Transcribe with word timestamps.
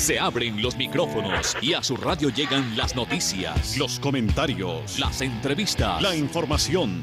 Se 0.00 0.18
abren 0.18 0.62
los 0.62 0.76
micrófonos 0.76 1.54
y 1.60 1.74
a 1.74 1.82
su 1.82 1.94
radio 1.94 2.30
llegan 2.30 2.74
las 2.74 2.96
noticias, 2.96 3.76
los 3.76 4.00
comentarios, 4.00 4.98
las 4.98 5.20
entrevistas, 5.20 6.00
la 6.00 6.16
información. 6.16 7.02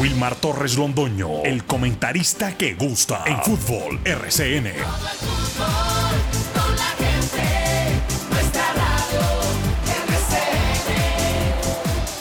Wilmar 0.00 0.34
Torres 0.34 0.76
Londoño, 0.76 1.44
el 1.44 1.64
comentarista 1.64 2.56
que 2.56 2.74
gusta 2.74 3.22
en 3.26 3.38
fútbol 3.42 4.00
RCN. 4.04 4.72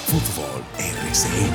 Fútbol 0.05 0.63
RCN. 0.77 1.53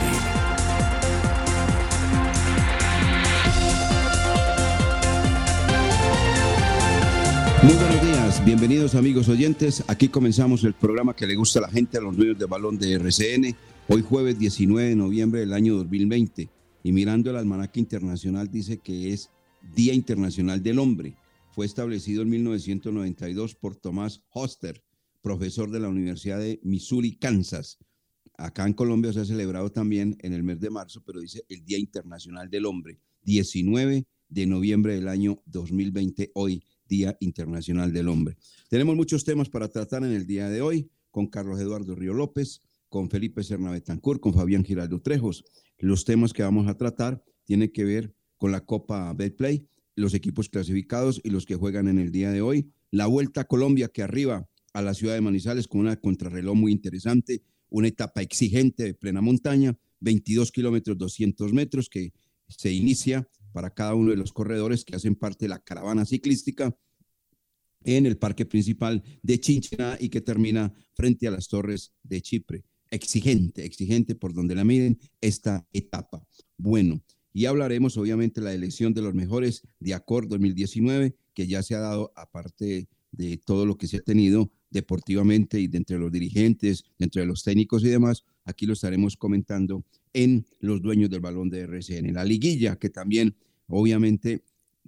Muy 7.62 7.74
buenos 7.74 8.02
días, 8.02 8.44
bienvenidos 8.44 8.94
amigos 8.96 9.28
oyentes. 9.28 9.84
Aquí 9.86 10.08
comenzamos 10.08 10.64
el 10.64 10.74
programa 10.74 11.14
que 11.14 11.26
le 11.26 11.36
gusta 11.36 11.60
a 11.60 11.62
la 11.62 11.68
gente, 11.68 11.98
a 11.98 12.00
los 12.00 12.16
dueños 12.16 12.38
de 12.38 12.46
balón 12.46 12.76
de 12.76 12.94
RCN. 12.94 13.56
Hoy 13.90 14.02
jueves 14.02 14.38
19 14.38 14.90
de 14.90 14.96
noviembre 14.96 15.40
del 15.40 15.54
año 15.54 15.74
2020 15.76 16.50
y 16.82 16.92
mirando 16.92 17.30
el 17.30 17.36
almanaque 17.36 17.80
internacional 17.80 18.50
dice 18.50 18.76
que 18.76 19.14
es 19.14 19.30
Día 19.74 19.94
Internacional 19.94 20.62
del 20.62 20.78
Hombre. 20.78 21.16
Fue 21.52 21.64
establecido 21.64 22.20
en 22.20 22.28
1992 22.28 23.54
por 23.54 23.76
Tomás 23.76 24.20
Hoster, 24.28 24.84
profesor 25.22 25.70
de 25.70 25.80
la 25.80 25.88
Universidad 25.88 26.38
de 26.38 26.60
Missouri, 26.62 27.16
Kansas. 27.16 27.78
Acá 28.36 28.66
en 28.66 28.74
Colombia 28.74 29.10
se 29.14 29.20
ha 29.20 29.24
celebrado 29.24 29.72
también 29.72 30.18
en 30.20 30.34
el 30.34 30.42
mes 30.42 30.60
de 30.60 30.68
marzo, 30.68 31.02
pero 31.02 31.20
dice 31.20 31.46
el 31.48 31.64
Día 31.64 31.78
Internacional 31.78 32.50
del 32.50 32.66
Hombre, 32.66 33.00
19 33.22 34.06
de 34.28 34.46
noviembre 34.46 34.96
del 34.96 35.08
año 35.08 35.42
2020, 35.46 36.32
hoy 36.34 36.62
Día 36.86 37.16
Internacional 37.20 37.90
del 37.90 38.08
Hombre. 38.08 38.36
Tenemos 38.68 38.96
muchos 38.96 39.24
temas 39.24 39.48
para 39.48 39.68
tratar 39.68 40.04
en 40.04 40.12
el 40.12 40.26
día 40.26 40.50
de 40.50 40.60
hoy 40.60 40.90
con 41.10 41.26
Carlos 41.26 41.58
Eduardo 41.58 41.94
Río 41.94 42.12
López, 42.12 42.60
con 42.88 43.10
Felipe 43.10 43.42
Serna 43.42 43.70
Betancourt, 43.70 44.20
con 44.20 44.34
Fabián 44.34 44.64
Giraldo 44.64 45.00
Trejos. 45.00 45.44
Los 45.78 46.04
temas 46.04 46.32
que 46.32 46.42
vamos 46.42 46.68
a 46.68 46.76
tratar 46.76 47.22
tienen 47.44 47.70
que 47.70 47.84
ver 47.84 48.14
con 48.36 48.52
la 48.52 48.64
Copa 48.64 49.12
Betplay, 49.14 49.68
los 49.94 50.14
equipos 50.14 50.48
clasificados 50.48 51.20
y 51.22 51.30
los 51.30 51.44
que 51.44 51.56
juegan 51.56 51.88
en 51.88 51.98
el 51.98 52.12
día 52.12 52.30
de 52.30 52.40
hoy. 52.40 52.70
La 52.90 53.06
Vuelta 53.06 53.42
a 53.42 53.44
Colombia 53.44 53.88
que 53.88 54.02
arriba 54.02 54.48
a 54.72 54.82
la 54.82 54.94
ciudad 54.94 55.14
de 55.14 55.20
Manizales 55.20 55.66
con 55.66 55.80
una 55.80 55.96
contrarreloj 55.96 56.56
muy 56.56 56.72
interesante, 56.72 57.42
una 57.68 57.88
etapa 57.88 58.22
exigente 58.22 58.84
de 58.84 58.94
plena 58.94 59.20
montaña, 59.20 59.76
22 60.00 60.52
kilómetros 60.52 60.96
200 60.96 61.52
metros 61.52 61.88
que 61.88 62.12
se 62.48 62.72
inicia 62.72 63.28
para 63.52 63.70
cada 63.70 63.94
uno 63.94 64.10
de 64.10 64.16
los 64.16 64.32
corredores 64.32 64.84
que 64.84 64.96
hacen 64.96 65.16
parte 65.16 65.46
de 65.46 65.50
la 65.50 65.58
caravana 65.58 66.04
ciclística 66.04 66.74
en 67.84 68.06
el 68.06 68.16
parque 68.16 68.46
principal 68.46 69.02
de 69.22 69.40
Chinchina 69.40 69.96
y 70.00 70.08
que 70.08 70.20
termina 70.20 70.72
frente 70.94 71.26
a 71.26 71.30
las 71.30 71.48
torres 71.48 71.92
de 72.02 72.20
Chipre 72.20 72.64
exigente, 72.90 73.64
exigente 73.64 74.14
por 74.14 74.32
donde 74.32 74.54
la 74.54 74.64
miren 74.64 74.98
esta 75.20 75.66
etapa. 75.72 76.26
Bueno, 76.56 77.02
y 77.32 77.46
hablaremos 77.46 77.96
obviamente 77.96 78.40
la 78.40 78.52
elección 78.52 78.94
de 78.94 79.02
los 79.02 79.14
mejores 79.14 79.62
de 79.80 79.94
Acor 79.94 80.28
2019, 80.28 81.14
que 81.34 81.46
ya 81.46 81.62
se 81.62 81.74
ha 81.74 81.80
dado 81.80 82.12
aparte 82.16 82.88
de 83.12 83.36
todo 83.38 83.66
lo 83.66 83.78
que 83.78 83.86
se 83.86 83.98
ha 83.98 84.00
tenido 84.00 84.50
deportivamente 84.70 85.60
y 85.60 85.66
de 85.66 85.78
entre 85.78 85.98
los 85.98 86.12
dirigentes, 86.12 86.84
entre 86.98 87.24
los 87.24 87.42
técnicos 87.42 87.82
y 87.84 87.88
demás, 87.88 88.24
aquí 88.44 88.66
lo 88.66 88.72
estaremos 88.74 89.16
comentando 89.16 89.84
en 90.12 90.46
los 90.60 90.82
dueños 90.82 91.10
del 91.10 91.20
balón 91.20 91.48
de 91.48 91.60
RCN. 91.60 92.12
La 92.12 92.24
liguilla, 92.24 92.76
que 92.76 92.90
también 92.90 93.34
obviamente, 93.66 94.42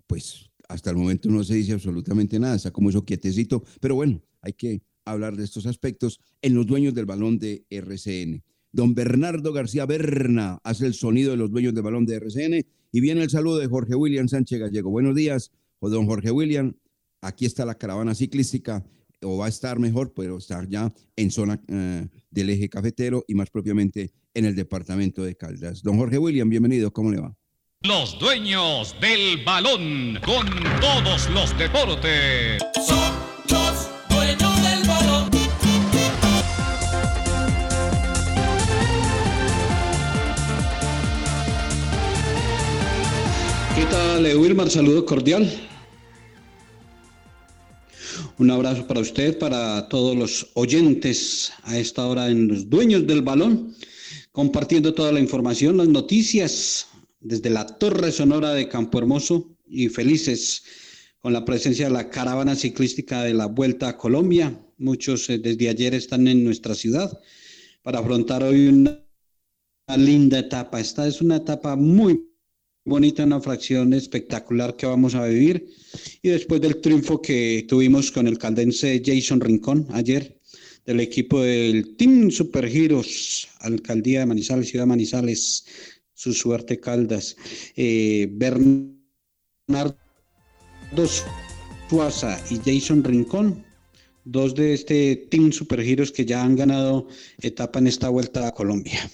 pues 0.07 0.51
hasta 0.69 0.91
el 0.91 0.97
momento 0.97 1.29
no 1.29 1.43
se 1.45 1.55
dice 1.55 1.73
absolutamente 1.73 2.39
nada, 2.39 2.57
está 2.57 2.71
como 2.71 2.91
eso 2.91 3.05
quietecito, 3.05 3.65
pero 3.81 3.95
bueno, 3.95 4.23
hay 4.41 4.53
que 4.53 4.83
hablar 5.05 5.37
de 5.37 5.45
estos 5.45 5.67
aspectos 5.67 6.21
en 6.43 6.55
los 6.55 6.67
dueños 6.67 6.95
del 6.95 7.07
balón 7.07 7.39
de 7.39 7.65
RCN. 7.71 8.43
Don 8.73 8.95
Bernardo 8.95 9.53
García 9.53 9.87
Berna 9.87 10.61
hace 10.63 10.87
el 10.87 10.95
sonido 10.95 11.33
de 11.33 11.37
los 11.37 11.51
dueños 11.51 11.75
del 11.75 11.83
balón 11.83 12.07
de 12.07 12.17
RCN 12.17 12.65
y 12.93 13.01
viene 13.01 13.23
el 13.23 13.31
saludo 13.31 13.59
de 13.59 13.67
Jorge 13.67 13.95
William 13.95 14.29
Sánchez 14.29 14.61
Gallego. 14.61 14.91
Buenos 14.91 15.15
días, 15.15 15.51
don 15.81 16.07
Jorge 16.07 16.31
William. 16.31 16.75
Aquí 17.21 17.47
está 17.47 17.65
la 17.65 17.77
caravana 17.77 18.15
ciclística, 18.15 18.85
o 19.23 19.39
va 19.39 19.47
a 19.47 19.49
estar 19.49 19.79
mejor, 19.79 20.13
pero 20.15 20.39
estar 20.39 20.69
ya 20.69 20.93
en 21.17 21.31
zona 21.31 21.61
eh, 21.69 22.09
del 22.31 22.51
eje 22.51 22.69
cafetero 22.69 23.25
y 23.29 23.35
más 23.35 23.51
propiamente 23.51 24.13
en 24.35 24.45
el 24.45 24.55
departamento 24.55 25.23
de 25.23 25.37
Caldas. 25.37 25.83
Don 25.83 25.99
Jorge 25.99 26.19
William, 26.19 26.49
bienvenido, 26.49 26.93
¿cómo 26.93 27.11
le 27.11 27.21
va? 27.21 27.37
Los 27.83 28.19
dueños 28.19 28.95
del 29.01 29.43
balón 29.45 30.19
con 30.25 30.47
todos 30.81 31.31
los 31.31 31.57
deportes. 31.59 32.63
¿Qué 32.75 33.20
tal, 44.23 44.37
Wilmar? 44.37 44.71
Saludo 44.71 45.07
cordial. 45.07 45.51
Un 48.39 48.51
abrazo 48.51 48.87
para 48.87 49.01
usted, 49.01 49.39
para 49.39 49.89
todos 49.89 50.17
los 50.17 50.51
oyentes 50.55 51.53
a 51.63 51.79
esta 51.79 52.07
hora 52.07 52.29
en 52.29 52.49
los 52.49 52.69
dueños 52.69 53.07
del 53.07 53.23
balón, 53.23 53.75
compartiendo 54.33 54.95
toda 54.95 55.13
la 55.13 55.21
información, 55.21 55.77
las 55.77 55.89
noticias 55.89 56.87
desde 57.21 57.51
la 57.51 57.67
Torre 57.67 58.13
Sonora 58.13 58.53
de 58.53 58.69
Campo 58.69 58.99
Hermoso 58.99 59.57
y 59.67 59.89
felices 59.89 60.65
con 61.21 61.33
la 61.33 61.45
presencia 61.45 61.87
de 61.87 61.93
la 61.93 62.11
caravana 62.11 62.57
ciclística 62.57 63.23
de 63.23 63.35
la 63.35 63.47
Vuelta 63.47 63.89
a 63.89 63.97
Colombia. 63.97 64.59
Muchos 64.79 65.29
eh, 65.31 65.39
desde 65.39 65.69
ayer 65.69 65.95
están 65.95 66.27
en 66.29 66.45
nuestra 66.45 66.75
ciudad 66.75 67.21
para 67.83 68.01
afrontar 68.01 68.43
hoy 68.43 68.69
una 68.69 69.03
linda 69.97 70.39
etapa. 70.39 70.81
Esta 70.81 71.07
es 71.07 71.21
una 71.21 71.37
etapa 71.37 71.77
muy 71.77 72.30
bonita, 72.85 73.25
una 73.25 73.41
fracción 73.41 73.93
espectacular 73.93 74.77
que 74.77 74.87
vamos 74.87 75.15
a 75.15 75.27
vivir. 75.27 75.69
Y 76.23 76.29
después 76.31 76.61
del 76.61 76.81
triunfo 76.81 77.21
que 77.21 77.65
tuvimos 77.69 78.11
con 78.11 78.27
el 78.27 78.39
caldense 78.39 79.03
Jason 79.05 79.41
Rincón 79.41 79.87
ayer, 79.91 80.41
del 80.87 81.01
equipo 81.01 81.41
del 81.43 81.97
Team 81.97 82.31
Supergiros, 82.31 83.49
Alcaldía 83.61 84.21
de 84.21 84.27
Manizales, 84.27 84.69
Ciudad 84.69 84.85
de 84.85 84.89
Manizales, 84.89 85.65
su 86.15 86.33
suerte 86.33 86.81
Caldas. 86.81 87.37
Eh, 87.77 88.29
Bernardo 88.33 89.97
Suaza 91.89 92.41
y 92.51 92.59
Jason 92.65 93.05
Rincón, 93.05 93.65
dos 94.25 94.55
de 94.55 94.75
este 94.75 95.17
Team 95.31 95.53
Supergiros 95.53 96.13
que 96.13 96.25
ya 96.25 96.43
han 96.43 96.57
ganado 96.57 97.09
etapa 97.41 97.79
en 97.79 97.87
esta 97.87 98.09
vuelta 98.09 98.49
a 98.49 98.55
Colombia. 98.55 99.11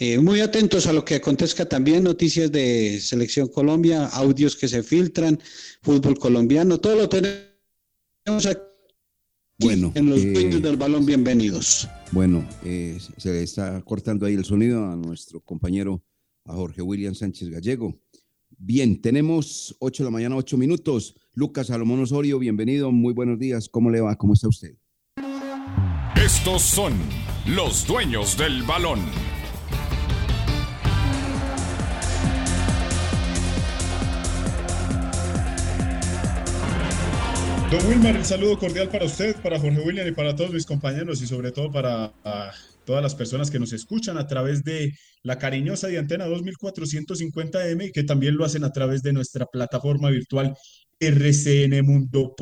Eh, 0.00 0.20
muy 0.20 0.40
atentos 0.40 0.86
a 0.86 0.92
lo 0.92 1.04
que 1.04 1.16
acontezca 1.16 1.68
también, 1.68 2.04
noticias 2.04 2.52
de 2.52 3.00
Selección 3.00 3.48
Colombia, 3.48 4.06
audios 4.06 4.54
que 4.54 4.68
se 4.68 4.84
filtran, 4.84 5.40
fútbol 5.82 6.16
colombiano, 6.16 6.78
todo 6.78 6.94
lo 6.94 7.08
tenemos 7.08 8.46
aquí 8.46 8.60
bueno, 9.58 9.90
en 9.96 10.08
los 10.08 10.20
eh, 10.20 10.60
del 10.60 10.76
balón, 10.76 11.04
bienvenidos. 11.04 11.88
Bueno, 12.12 12.48
eh, 12.64 12.96
se 13.16 13.32
le 13.32 13.42
está 13.42 13.82
cortando 13.82 14.24
ahí 14.24 14.34
el 14.34 14.44
sonido 14.44 14.86
a 14.86 14.94
nuestro 14.94 15.40
compañero, 15.40 16.00
a 16.44 16.52
Jorge 16.52 16.80
William 16.80 17.16
Sánchez 17.16 17.48
Gallego. 17.48 18.00
Bien, 18.56 19.00
tenemos 19.02 19.74
8 19.80 20.04
de 20.04 20.06
la 20.06 20.12
mañana, 20.12 20.36
8 20.36 20.56
minutos. 20.56 21.16
Lucas 21.32 21.66
Salomón 21.66 22.00
Osorio, 22.00 22.38
bienvenido, 22.38 22.92
muy 22.92 23.12
buenos 23.12 23.40
días. 23.40 23.68
¿Cómo 23.68 23.90
le 23.90 24.00
va? 24.00 24.14
¿Cómo 24.14 24.34
está 24.34 24.46
usted? 24.46 24.76
Estos 26.14 26.62
son 26.62 26.92
los 27.46 27.84
dueños 27.84 28.38
del 28.38 28.62
balón. 28.62 29.00
Don 37.70 37.86
Wilmar, 37.86 38.16
el 38.16 38.24
saludo 38.24 38.58
cordial 38.58 38.88
para 38.88 39.04
usted, 39.04 39.36
para 39.42 39.60
Jorge 39.60 39.80
William 39.80 40.08
y 40.08 40.12
para 40.12 40.34
todos 40.34 40.52
mis 40.52 40.64
compañeros 40.64 41.20
y 41.20 41.26
sobre 41.26 41.52
todo 41.52 41.70
para 41.70 42.14
todas 42.86 43.02
las 43.02 43.14
personas 43.14 43.50
que 43.50 43.58
nos 43.58 43.74
escuchan 43.74 44.16
a 44.16 44.26
través 44.26 44.64
de 44.64 44.94
la 45.22 45.36
cariñosa 45.36 45.88
de 45.88 45.98
Antena 45.98 46.26
2450M 46.28 47.88
y 47.88 47.92
que 47.92 48.04
también 48.04 48.38
lo 48.38 48.46
hacen 48.46 48.64
a 48.64 48.72
través 48.72 49.02
de 49.02 49.12
nuestra 49.12 49.44
plataforma 49.44 50.08
virtual 50.08 50.56
rcnmundo.com 50.98 52.36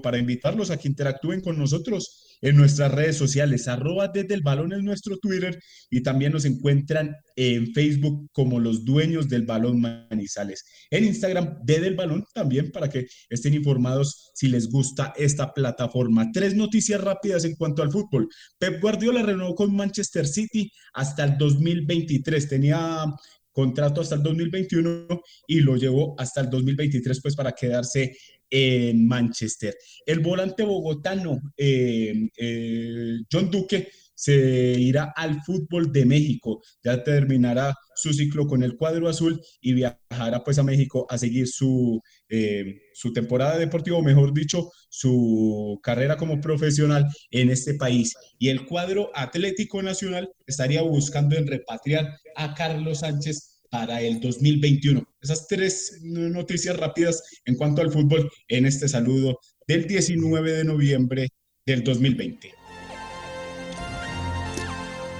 para 0.00 0.18
invitarlos 0.18 0.70
a 0.70 0.76
que 0.76 0.86
interactúen 0.86 1.40
con 1.40 1.58
nosotros 1.58 2.23
en 2.40 2.56
nuestras 2.56 2.92
redes 2.92 3.16
sociales, 3.16 3.68
arroba 3.68 4.08
desde 4.08 4.34
el 4.34 4.42
balón 4.42 4.72
en 4.72 4.84
nuestro 4.84 5.18
Twitter 5.18 5.58
y 5.90 6.02
también 6.02 6.32
nos 6.32 6.44
encuentran 6.44 7.16
en 7.36 7.72
Facebook 7.72 8.28
como 8.32 8.60
los 8.60 8.84
dueños 8.84 9.28
del 9.28 9.42
balón 9.42 9.80
Manizales. 9.80 10.64
En 10.90 11.04
Instagram 11.04 11.58
desde 11.64 11.88
el 11.88 11.96
balón 11.96 12.24
también 12.32 12.70
para 12.70 12.88
que 12.88 13.06
estén 13.28 13.54
informados 13.54 14.30
si 14.34 14.48
les 14.48 14.68
gusta 14.68 15.12
esta 15.16 15.52
plataforma. 15.52 16.30
Tres 16.32 16.54
noticias 16.54 17.00
rápidas 17.00 17.44
en 17.44 17.56
cuanto 17.56 17.82
al 17.82 17.90
fútbol. 17.90 18.28
Pep 18.58 18.80
Guardiola 18.80 19.22
renovó 19.22 19.54
con 19.54 19.74
Manchester 19.74 20.26
City 20.26 20.70
hasta 20.92 21.24
el 21.24 21.38
2023. 21.38 22.48
Tenía 22.48 23.04
contrato 23.54 24.00
hasta 24.00 24.16
el 24.16 24.22
2021 24.22 25.06
y 25.46 25.60
lo 25.60 25.76
llevó 25.76 26.14
hasta 26.18 26.40
el 26.40 26.50
2023 26.50 27.22
pues 27.22 27.36
para 27.36 27.52
quedarse 27.52 28.16
en 28.56 29.08
Manchester. 29.08 29.74
El 30.06 30.20
volante 30.20 30.62
bogotano 30.62 31.40
eh, 31.56 32.28
eh, 32.36 33.16
John 33.30 33.50
Duque 33.50 33.88
se 34.14 34.76
irá 34.78 35.12
al 35.16 35.42
fútbol 35.42 35.90
de 35.90 36.06
México, 36.06 36.62
ya 36.84 37.02
terminará 37.02 37.74
su 37.96 38.12
ciclo 38.12 38.46
con 38.46 38.62
el 38.62 38.76
cuadro 38.76 39.08
azul 39.08 39.40
y 39.60 39.72
viajará 39.72 40.44
pues 40.44 40.60
a 40.60 40.62
México 40.62 41.04
a 41.10 41.18
seguir 41.18 41.48
su, 41.48 42.00
eh, 42.28 42.76
su 42.92 43.12
temporada 43.12 43.58
deportiva, 43.58 43.96
o 43.96 44.02
mejor 44.02 44.32
dicho, 44.32 44.70
su 44.88 45.80
carrera 45.82 46.16
como 46.16 46.40
profesional 46.40 47.08
en 47.32 47.50
este 47.50 47.74
país. 47.74 48.14
Y 48.38 48.50
el 48.50 48.66
cuadro 48.66 49.10
Atlético 49.14 49.82
Nacional 49.82 50.30
estaría 50.46 50.82
buscando 50.82 51.36
repatriar 51.44 52.16
a 52.36 52.54
Carlos 52.54 53.00
Sánchez 53.00 53.53
para 53.74 54.00
el 54.00 54.20
2021. 54.20 55.04
Esas 55.20 55.48
tres 55.48 55.98
noticias 56.00 56.76
rápidas 56.76 57.24
en 57.44 57.56
cuanto 57.56 57.82
al 57.82 57.90
fútbol 57.90 58.30
en 58.46 58.66
este 58.66 58.86
saludo 58.86 59.40
del 59.66 59.88
19 59.88 60.52
de 60.52 60.64
noviembre 60.64 61.28
del 61.66 61.82
2020. 61.82 62.52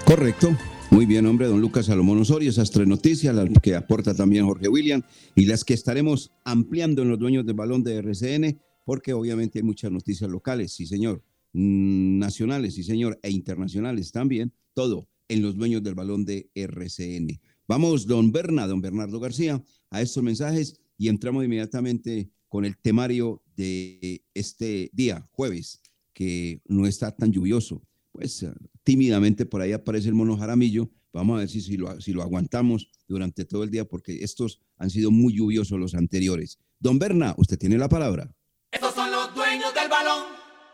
Correcto. 0.05 0.57
Muy 0.89 1.05
bien, 1.05 1.25
hombre, 1.25 1.47
don 1.47 1.59
Lucas 1.59 1.87
Salomón 1.87 2.19
Osorio, 2.19 2.49
esas 2.49 2.71
tres 2.71 2.87
noticias, 2.87 3.35
las 3.35 3.49
que 3.61 3.75
aporta 3.75 4.15
también 4.15 4.45
Jorge 4.45 4.69
William 4.69 5.01
y 5.35 5.47
las 5.47 5.65
que 5.65 5.73
estaremos 5.73 6.31
ampliando 6.45 7.01
en 7.01 7.09
los 7.09 7.19
dueños 7.19 7.45
del 7.45 7.55
balón 7.55 7.83
de 7.83 7.97
RCN, 7.97 8.61
porque 8.85 9.11
obviamente 9.11 9.59
hay 9.59 9.63
muchas 9.63 9.91
noticias 9.91 10.29
locales, 10.29 10.71
sí 10.71 10.85
señor, 10.85 11.21
mm, 11.51 12.19
nacionales, 12.19 12.75
sí 12.75 12.83
señor, 12.83 13.19
e 13.21 13.31
internacionales 13.31 14.13
también, 14.13 14.53
todo 14.73 15.09
en 15.27 15.41
los 15.41 15.57
dueños 15.57 15.83
del 15.83 15.95
balón 15.95 16.23
de 16.23 16.49
RCN. 16.55 17.41
Vamos, 17.67 18.05
don 18.05 18.31
Berna, 18.31 18.67
don 18.67 18.81
Bernardo 18.81 19.19
García, 19.19 19.63
a 19.89 20.01
estos 20.01 20.23
mensajes 20.23 20.79
y 20.97 21.07
entramos 21.07 21.43
inmediatamente 21.43 22.29
con 22.47 22.65
el 22.65 22.77
temario 22.77 23.41
de 23.55 24.23
este 24.33 24.89
día, 24.93 25.27
jueves, 25.31 25.81
que 26.13 26.61
no 26.65 26.87
está 26.87 27.15
tan 27.15 27.31
lluvioso 27.31 27.81
pues 28.15 28.43
eh, 28.43 28.53
tímidamente 28.83 29.45
por 29.45 29.61
ahí 29.61 29.73
aparece 29.73 30.07
el 30.07 30.15
mono 30.15 30.37
jaramillo. 30.37 30.89
Vamos 31.11 31.35
a 31.35 31.39
ver 31.39 31.49
si, 31.49 31.77
lo, 31.77 31.99
si 31.99 32.13
lo 32.13 32.23
aguantamos 32.23 32.89
durante 33.07 33.43
todo 33.45 33.63
el 33.63 33.71
día 33.71 33.85
porque 33.85 34.23
estos 34.23 34.61
han 34.77 34.89
sido 34.89 35.11
muy 35.11 35.33
lluviosos 35.35 35.77
los 35.77 35.95
anteriores. 35.95 36.59
Don 36.79 36.97
Berna, 36.97 37.35
usted 37.37 37.57
tiene 37.57 37.77
la 37.77 37.89
palabra. 37.89 38.33
Estos 38.71 38.93
son 38.95 39.11
los 39.11 39.35
dueños 39.35 39.73
del 39.73 39.89
balón. 39.89 40.23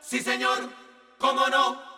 Sí, 0.01 0.19
señor. 0.19 0.69
¿Cómo 1.17 1.47
no? 1.49 1.90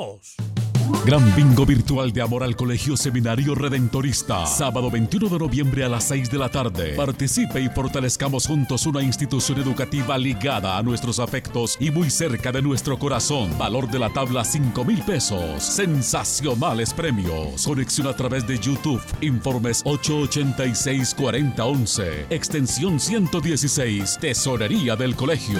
0662. 0.01 0.51
Gran 1.05 1.35
bingo 1.35 1.65
virtual 1.65 2.11
de 2.11 2.21
amor 2.21 2.43
al 2.43 2.55
Colegio 2.55 2.97
Seminario 2.97 3.55
Redentorista. 3.55 4.45
Sábado 4.45 4.91
21 4.91 5.29
de 5.29 5.39
noviembre 5.39 5.83
a 5.83 5.89
las 5.89 6.03
6 6.05 6.29
de 6.29 6.37
la 6.37 6.49
tarde. 6.49 6.93
Participe 6.95 7.61
y 7.61 7.69
fortalezcamos 7.69 8.45
juntos 8.45 8.85
una 8.85 9.01
institución 9.01 9.59
educativa 9.59 10.17
ligada 10.17 10.77
a 10.77 10.83
nuestros 10.83 11.19
afectos 11.19 11.77
y 11.79 11.91
muy 11.91 12.09
cerca 12.09 12.51
de 12.51 12.61
nuestro 12.61 12.99
corazón. 12.99 13.57
Valor 13.57 13.89
de 13.89 13.99
la 13.99 14.09
tabla 14.09 14.43
5 14.43 14.83
mil 14.83 15.01
pesos. 15.03 15.63
Sensacionales 15.63 16.93
premios. 16.93 17.65
Conexión 17.65 18.07
a 18.07 18.15
través 18.15 18.45
de 18.45 18.59
YouTube. 18.59 19.01
Informes 19.21 19.81
886 19.85 21.15
4011. 21.15 22.27
Extensión 22.29 22.99
116. 22.99 24.17
Tesorería 24.19 24.95
del 24.95 25.15
Colegio. 25.15 25.59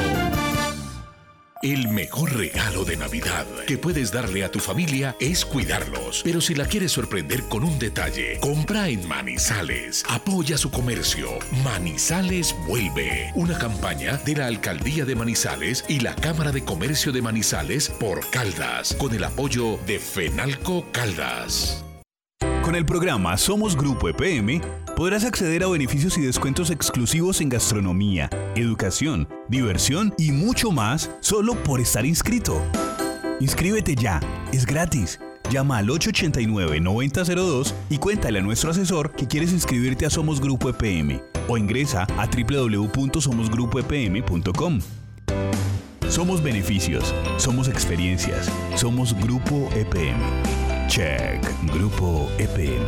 El 1.63 1.89
mejor 1.89 2.35
regalo 2.35 2.85
de 2.85 2.97
Navidad 2.97 3.45
que 3.67 3.77
puedes 3.77 4.11
darle 4.11 4.43
a 4.43 4.49
tu 4.49 4.59
familia 4.59 5.15
es 5.19 5.45
cuidarlos. 5.45 6.21
Pero 6.23 6.41
si 6.41 6.55
la 6.55 6.65
quieres 6.65 6.91
sorprender 6.91 7.43
con 7.43 7.63
un 7.63 7.77
detalle, 7.77 8.39
compra 8.39 8.89
en 8.89 9.07
Manizales. 9.07 10.03
Apoya 10.09 10.57
su 10.57 10.71
comercio. 10.71 11.29
Manizales 11.63 12.55
vuelve. 12.67 13.31
Una 13.35 13.59
campaña 13.59 14.17
de 14.17 14.37
la 14.37 14.47
Alcaldía 14.47 15.05
de 15.05 15.15
Manizales 15.15 15.85
y 15.87 15.99
la 15.99 16.15
Cámara 16.15 16.51
de 16.51 16.63
Comercio 16.63 17.11
de 17.11 17.21
Manizales 17.21 17.89
por 17.89 18.27
Caldas, 18.31 18.95
con 18.95 19.13
el 19.13 19.23
apoyo 19.23 19.77
de 19.85 19.99
Fenalco 19.99 20.87
Caldas. 20.91 21.85
Con 22.63 22.75
el 22.75 22.85
programa 22.85 23.37
Somos 23.37 23.75
Grupo 23.75 24.07
EPM 24.07 24.61
podrás 24.95 25.25
acceder 25.25 25.63
a 25.63 25.67
beneficios 25.67 26.15
y 26.19 26.21
descuentos 26.21 26.69
exclusivos 26.69 27.41
en 27.41 27.49
gastronomía, 27.49 28.29
educación, 28.55 29.27
diversión 29.47 30.13
y 30.19 30.31
mucho 30.31 30.71
más 30.71 31.09
solo 31.21 31.55
por 31.55 31.81
estar 31.81 32.05
inscrito. 32.05 32.61
Inscríbete 33.39 33.95
ya, 33.95 34.19
es 34.53 34.67
gratis. 34.67 35.19
Llama 35.49 35.79
al 35.79 35.87
889-9002 35.87 37.73
y 37.89 37.97
cuéntale 37.97 38.37
a 38.39 38.43
nuestro 38.43 38.69
asesor 38.69 39.13
que 39.13 39.27
quieres 39.27 39.51
inscribirte 39.51 40.05
a 40.05 40.11
Somos 40.11 40.39
Grupo 40.39 40.69
EPM 40.69 41.19
o 41.47 41.57
ingresa 41.57 42.05
a 42.17 42.27
www.somosgrupoepm.com. 42.27 44.79
Somos 46.07 46.43
beneficios, 46.43 47.15
somos 47.37 47.67
experiencias, 47.67 48.51
somos 48.75 49.15
Grupo 49.19 49.67
EPM. 49.75 50.70
Check, 50.91 51.41
Grupo 51.73 52.29
EPM. 52.37 52.85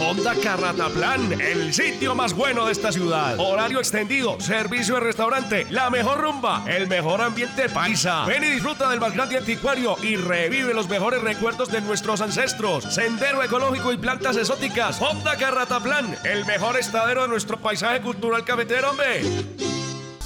Honda 0.00 0.34
Carrataplan, 0.42 1.38
el 1.38 1.74
sitio 1.74 2.14
más 2.14 2.32
bueno 2.32 2.64
de 2.64 2.72
esta 2.72 2.90
ciudad. 2.92 3.38
Horario 3.38 3.78
extendido, 3.78 4.40
servicio 4.40 4.94
de 4.94 5.00
restaurante, 5.02 5.66
la 5.68 5.90
mejor 5.90 6.18
rumba, 6.22 6.64
el 6.66 6.88
mejor 6.88 7.20
ambiente 7.20 7.68
paisa. 7.68 8.24
Ven 8.24 8.42
y 8.42 8.46
disfruta 8.46 8.88
del 8.88 9.00
más 9.00 9.12
grande 9.12 9.36
anticuario 9.36 9.96
y 10.02 10.16
revive 10.16 10.72
los 10.72 10.88
mejores 10.88 11.20
recuerdos 11.20 11.70
de 11.70 11.82
nuestros 11.82 12.22
ancestros. 12.22 12.84
Sendero 12.84 13.42
ecológico 13.42 13.92
y 13.92 13.98
plantas 13.98 14.38
exóticas. 14.38 14.98
Honda 15.02 15.36
Carrataplan, 15.36 16.16
el 16.24 16.46
mejor 16.46 16.78
estadero 16.78 17.20
de 17.20 17.28
nuestro 17.28 17.58
paisaje 17.58 18.00
cultural 18.00 18.46
cafetero, 18.46 18.92
hombre. 18.92 19.20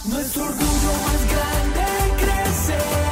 Nuestro 0.04 0.44
orgullo 0.44 0.92
más 1.02 1.28
grande 1.28 2.24
crece. 2.24 3.03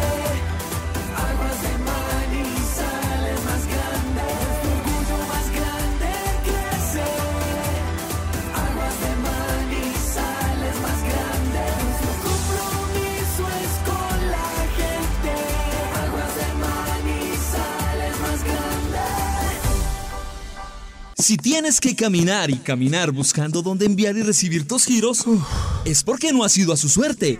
Si 21.22 21.36
tienes 21.36 21.80
que 21.80 21.94
caminar 21.94 22.50
y 22.50 22.56
caminar 22.56 23.12
buscando 23.12 23.62
dónde 23.62 23.86
enviar 23.86 24.16
y 24.16 24.22
recibir 24.22 24.66
tus 24.66 24.86
giros, 24.86 25.24
es 25.84 26.02
porque 26.02 26.32
no 26.32 26.42
has 26.42 26.58
ido 26.58 26.72
a 26.72 26.76
su 26.76 26.88
suerte. 26.88 27.38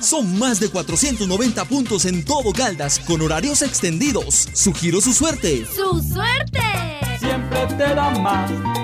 Son 0.00 0.38
más 0.38 0.60
de 0.60 0.68
490 0.68 1.64
puntos 1.64 2.04
en 2.04 2.24
todo 2.24 2.52
Caldas 2.52 3.00
con 3.00 3.20
horarios 3.22 3.62
extendidos. 3.62 4.48
Su 4.52 4.72
giro, 4.72 5.00
su 5.00 5.12
suerte. 5.12 5.66
¡Su 5.66 6.00
suerte! 6.00 6.60
Siempre 7.18 7.66
te 7.76 7.94
da 7.96 8.10
más. 8.20 8.83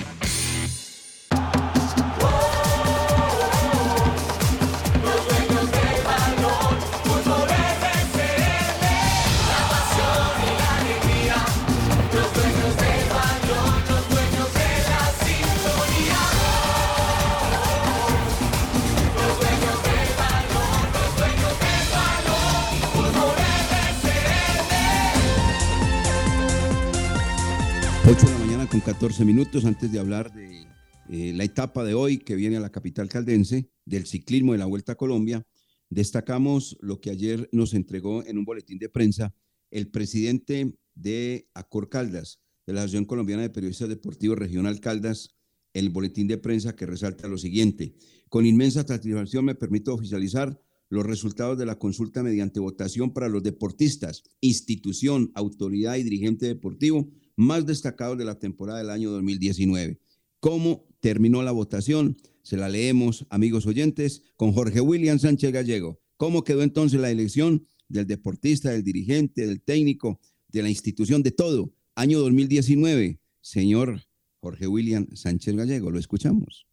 8 28.03 28.25
de 28.25 28.31
la 28.31 28.39
mañana 28.39 28.67
con 28.67 28.79
14 28.79 29.23
minutos 29.23 29.63
antes 29.63 29.91
de 29.91 29.99
hablar 29.99 30.33
de 30.33 30.65
eh, 31.09 31.33
la 31.33 31.43
etapa 31.43 31.83
de 31.83 31.93
hoy 31.93 32.17
que 32.17 32.35
viene 32.35 32.57
a 32.57 32.59
la 32.59 32.71
capital 32.71 33.07
caldense 33.07 33.69
del 33.85 34.07
ciclismo 34.07 34.53
de 34.53 34.57
la 34.57 34.65
Vuelta 34.65 34.93
a 34.93 34.95
Colombia. 34.95 35.45
Destacamos 35.89 36.77
lo 36.81 36.99
que 36.99 37.11
ayer 37.11 37.47
nos 37.51 37.75
entregó 37.75 38.25
en 38.25 38.39
un 38.39 38.45
boletín 38.45 38.79
de 38.79 38.89
prensa 38.89 39.35
el 39.69 39.89
presidente 39.91 40.75
de 40.95 41.47
Acor 41.53 41.89
Caldas, 41.89 42.41
de 42.65 42.73
la 42.73 42.81
Asociación 42.81 43.05
Colombiana 43.05 43.43
de 43.43 43.51
Periodistas 43.51 43.87
Deportivos 43.87 44.39
Regional 44.39 44.79
Caldas, 44.79 45.35
el 45.73 45.91
boletín 45.91 46.27
de 46.27 46.39
prensa 46.39 46.75
que 46.75 46.87
resalta 46.87 47.27
lo 47.27 47.37
siguiente. 47.37 47.93
Con 48.29 48.47
inmensa 48.47 48.85
satisfacción 48.85 49.45
me 49.45 49.55
permito 49.55 49.93
oficializar 49.93 50.59
los 50.89 51.05
resultados 51.05 51.57
de 51.57 51.67
la 51.67 51.77
consulta 51.77 52.23
mediante 52.23 52.59
votación 52.59 53.13
para 53.13 53.29
los 53.29 53.43
deportistas, 53.43 54.23
institución, 54.41 55.31
autoridad 55.35 55.95
y 55.97 56.03
dirigente 56.03 56.47
deportivo 56.47 57.11
más 57.35 57.65
destacados 57.65 58.17
de 58.17 58.25
la 58.25 58.39
temporada 58.39 58.79
del 58.79 58.89
año 58.89 59.11
2019. 59.11 59.99
¿Cómo 60.39 60.85
terminó 60.99 61.43
la 61.43 61.51
votación? 61.51 62.17
Se 62.43 62.57
la 62.57 62.69
leemos, 62.69 63.25
amigos 63.29 63.65
oyentes, 63.65 64.23
con 64.35 64.53
Jorge 64.53 64.81
William 64.81 65.19
Sánchez 65.19 65.51
Gallego. 65.51 65.99
¿Cómo 66.17 66.43
quedó 66.43 66.63
entonces 66.63 66.99
la 66.99 67.11
elección 67.11 67.65
del 67.87 68.07
deportista, 68.07 68.71
del 68.71 68.83
dirigente, 68.83 69.45
del 69.45 69.61
técnico, 69.61 70.19
de 70.49 70.63
la 70.63 70.69
institución, 70.69 71.23
de 71.23 71.31
todo? 71.31 71.73
Año 71.95 72.19
2019. 72.19 73.19
Señor 73.41 74.01
Jorge 74.39 74.67
William 74.67 75.07
Sánchez 75.13 75.55
Gallego, 75.55 75.91
lo 75.91 75.99
escuchamos. 75.99 76.65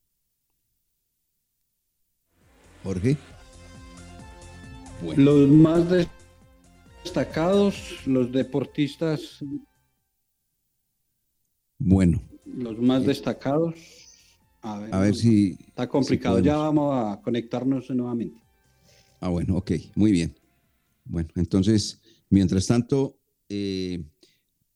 Jorge. 2.83 3.17
Los 5.17 5.49
más 5.49 5.85
destacados, 7.05 8.07
los 8.07 8.33
deportistas, 8.33 9.45
Bueno, 11.79 12.21
los 12.45 12.79
más 12.79 13.05
destacados. 13.07 13.75
A 14.63 14.81
ver, 14.81 14.95
a 14.95 15.01
ver 15.01 15.15
si... 15.15 15.57
está 15.69 15.89
complicado. 15.89 16.39
si 16.39 16.45
ya 16.45 16.57
vamos 16.57 16.93
a 16.95 17.21
conectarnos 17.23 17.89
nuevamente. 17.91 18.41
Ah, 19.21 19.29
bueno, 19.29 19.57
ok, 19.57 19.73
muy 19.95 20.13
bien. 20.13 20.35
Bueno, 21.05 21.31
entonces, 21.37 22.01
mientras 22.29 22.67
tanto, 22.67 23.19
eh, 23.49 24.03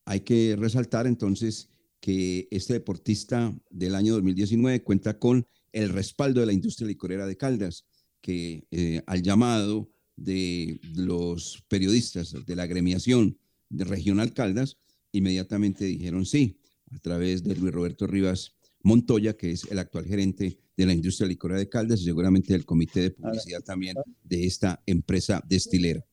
hay 0.05 0.21
que 0.21 0.55
resaltar 0.57 1.07
entonces 1.07 1.69
que 1.99 2.47
este 2.51 2.73
deportista 2.73 3.53
del 3.69 3.95
año 3.95 4.13
2019 4.13 4.83
cuenta 4.83 5.19
con 5.19 5.47
el 5.71 5.89
respaldo 5.89 6.41
de 6.41 6.47
la 6.47 6.53
industria 6.53 6.87
licorera 6.87 7.25
de 7.25 7.37
Caldas, 7.37 7.85
que 8.21 8.65
eh, 8.71 9.01
al 9.05 9.21
llamado 9.21 9.89
de 10.15 10.79
los 10.95 11.63
periodistas 11.67 12.35
de 12.45 12.55
la 12.55 12.63
agremiación 12.63 13.37
de 13.69 13.85
Regional 13.85 14.33
Caldas, 14.33 14.77
inmediatamente 15.11 15.85
dijeron 15.85 16.25
sí, 16.25 16.57
a 16.95 16.99
través 16.99 17.43
de 17.43 17.55
Luis 17.55 17.73
Roberto 17.73 18.07
Rivas 18.07 18.55
Montoya, 18.83 19.33
que 19.33 19.51
es 19.51 19.63
el 19.71 19.79
actual 19.79 20.05
gerente 20.05 20.59
de 20.75 20.85
la 20.85 20.93
industria 20.93 21.27
licorera 21.27 21.59
de 21.59 21.69
Caldas 21.69 22.01
y 22.01 22.05
seguramente 22.05 22.53
del 22.53 22.65
comité 22.65 23.01
de 23.01 23.11
publicidad 23.11 23.61
también 23.61 23.95
de 24.23 24.45
esta 24.45 24.81
empresa 24.85 25.41
destilera. 25.47 26.05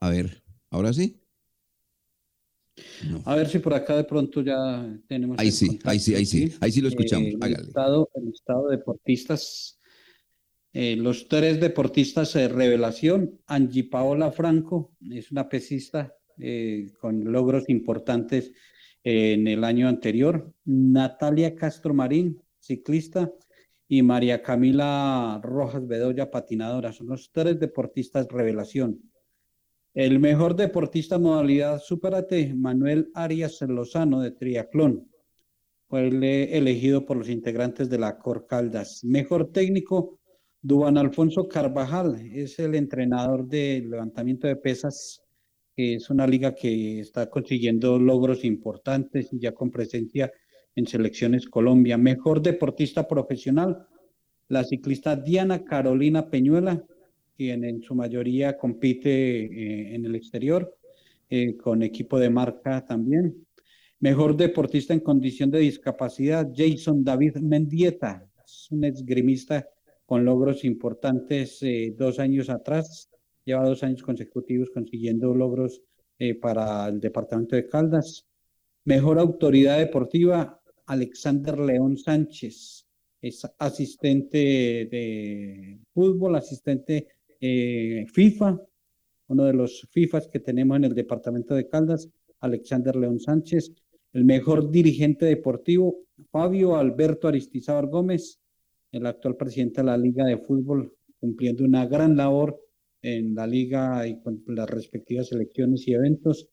A 0.00 0.10
ver, 0.10 0.42
ahora 0.70 0.92
sí. 0.92 1.20
A 3.24 3.34
ver 3.34 3.48
si 3.48 3.58
por 3.58 3.74
acá 3.74 3.96
de 3.96 4.04
pronto 4.04 4.40
ya 4.40 4.86
tenemos. 5.08 5.36
Ahí 5.38 5.50
sí, 5.50 5.78
ahí 5.84 5.98
sí, 5.98 6.14
ahí 6.14 6.26
sí, 6.26 6.52
ahí 6.60 6.70
sí 6.70 6.80
lo 6.80 6.88
escuchamos, 6.88 7.26
Eh, 7.26 7.38
el, 7.40 8.24
listado 8.24 8.68
de 8.68 8.76
deportistas. 8.76 9.78
eh, 10.72 10.94
los 10.96 11.26
tres 11.26 11.60
deportistas 11.60 12.34
de 12.34 12.46
revelación. 12.46 13.40
Angie 13.46 13.84
Paola 13.84 14.30
Franco 14.30 14.92
es 15.10 15.32
una 15.32 15.48
pesista 15.48 16.14
eh, 16.38 16.92
con 17.00 17.32
logros 17.32 17.68
importantes 17.68 18.52
en 19.10 19.46
el 19.46 19.64
año 19.64 19.88
anterior. 19.88 20.52
Natalia 20.66 21.54
Castro 21.54 21.94
Marín, 21.94 22.42
ciclista. 22.58 23.32
Y 23.90 24.02
María 24.02 24.42
Camila 24.42 25.40
Rojas 25.42 25.86
Bedoya, 25.86 26.30
patinadora. 26.30 26.92
Son 26.92 27.06
los 27.06 27.32
tres 27.32 27.58
deportistas 27.58 28.28
revelación. 28.28 29.00
El 29.94 30.20
mejor 30.20 30.54
deportista 30.54 31.18
modalidad 31.18 31.80
Superate, 31.80 32.52
Manuel 32.54 33.10
Arias 33.14 33.62
Lozano 33.62 34.20
de 34.20 34.32
triatlón. 34.32 35.10
Fue 35.88 36.08
ele- 36.08 36.54
elegido 36.54 37.06
por 37.06 37.16
los 37.16 37.30
integrantes 37.30 37.88
de 37.88 37.98
la 37.98 38.18
Cor 38.18 38.46
Caldas. 38.46 39.02
Mejor 39.04 39.52
técnico, 39.52 40.20
Duan 40.60 40.98
Alfonso 40.98 41.48
Carvajal, 41.48 42.20
es 42.30 42.58
el 42.58 42.74
entrenador 42.74 43.46
de 43.48 43.86
levantamiento 43.88 44.46
de 44.46 44.56
pesas, 44.56 45.22
que 45.78 45.94
es 45.94 46.10
una 46.10 46.26
liga 46.26 46.56
que 46.56 46.98
está 46.98 47.30
consiguiendo 47.30 48.00
logros 48.00 48.44
importantes 48.44 49.32
y 49.32 49.38
ya 49.38 49.52
con 49.52 49.70
presencia 49.70 50.32
en 50.74 50.88
selecciones 50.88 51.46
Colombia. 51.48 51.96
Mejor 51.96 52.42
deportista 52.42 53.06
profesional, 53.06 53.86
la 54.48 54.64
ciclista 54.64 55.14
Diana 55.14 55.62
Carolina 55.62 56.28
Peñuela, 56.28 56.84
quien 57.36 57.62
en 57.62 57.80
su 57.80 57.94
mayoría 57.94 58.58
compite 58.58 59.10
eh, 59.44 59.94
en 59.94 60.04
el 60.04 60.16
exterior, 60.16 60.76
eh, 61.30 61.56
con 61.56 61.84
equipo 61.84 62.18
de 62.18 62.30
marca 62.30 62.84
también. 62.84 63.46
Mejor 64.00 64.36
deportista 64.36 64.94
en 64.94 65.00
condición 65.00 65.48
de 65.48 65.60
discapacidad, 65.60 66.50
Jason 66.52 67.04
David 67.04 67.36
Mendieta, 67.36 68.28
es 68.44 68.68
un 68.72 68.82
esgrimista 68.82 69.68
con 70.04 70.24
logros 70.24 70.64
importantes 70.64 71.62
eh, 71.62 71.94
dos 71.96 72.18
años 72.18 72.50
atrás, 72.50 73.08
lleva 73.48 73.64
dos 73.64 73.82
años 73.82 74.02
consecutivos 74.02 74.68
consiguiendo 74.70 75.34
logros 75.34 75.82
eh, 76.18 76.34
para 76.34 76.86
el 76.88 77.00
departamento 77.00 77.56
de 77.56 77.66
Caldas. 77.66 78.26
Mejor 78.84 79.18
autoridad 79.18 79.78
deportiva, 79.78 80.60
Alexander 80.86 81.58
León 81.58 81.96
Sánchez, 81.96 82.86
es 83.22 83.46
asistente 83.58 84.38
de 84.38 85.80
fútbol, 85.94 86.36
asistente 86.36 87.08
eh, 87.40 88.04
FIFA, 88.12 88.60
uno 89.28 89.44
de 89.44 89.54
los 89.54 89.88
FIFAs 89.90 90.28
que 90.28 90.40
tenemos 90.40 90.76
en 90.76 90.84
el 90.84 90.94
departamento 90.94 91.54
de 91.54 91.68
Caldas, 91.68 92.08
Alexander 92.40 92.96
León 92.96 93.18
Sánchez, 93.18 93.72
el 94.12 94.24
mejor 94.24 94.70
dirigente 94.70 95.24
deportivo, 95.24 96.00
Fabio 96.30 96.76
Alberto 96.76 97.28
Aristizábal 97.28 97.86
Gómez, 97.86 98.40
el 98.92 99.06
actual 99.06 99.36
presidente 99.36 99.80
de 99.80 99.86
la 99.86 99.96
Liga 99.96 100.24
de 100.26 100.36
Fútbol 100.36 100.94
cumpliendo 101.18 101.64
una 101.64 101.86
gran 101.86 102.16
labor 102.16 102.67
en 103.02 103.34
la 103.34 103.46
liga 103.46 104.06
y 104.06 104.20
con 104.20 104.42
las 104.48 104.68
respectivas 104.68 105.28
selecciones 105.28 105.86
y 105.86 105.94
eventos. 105.94 106.48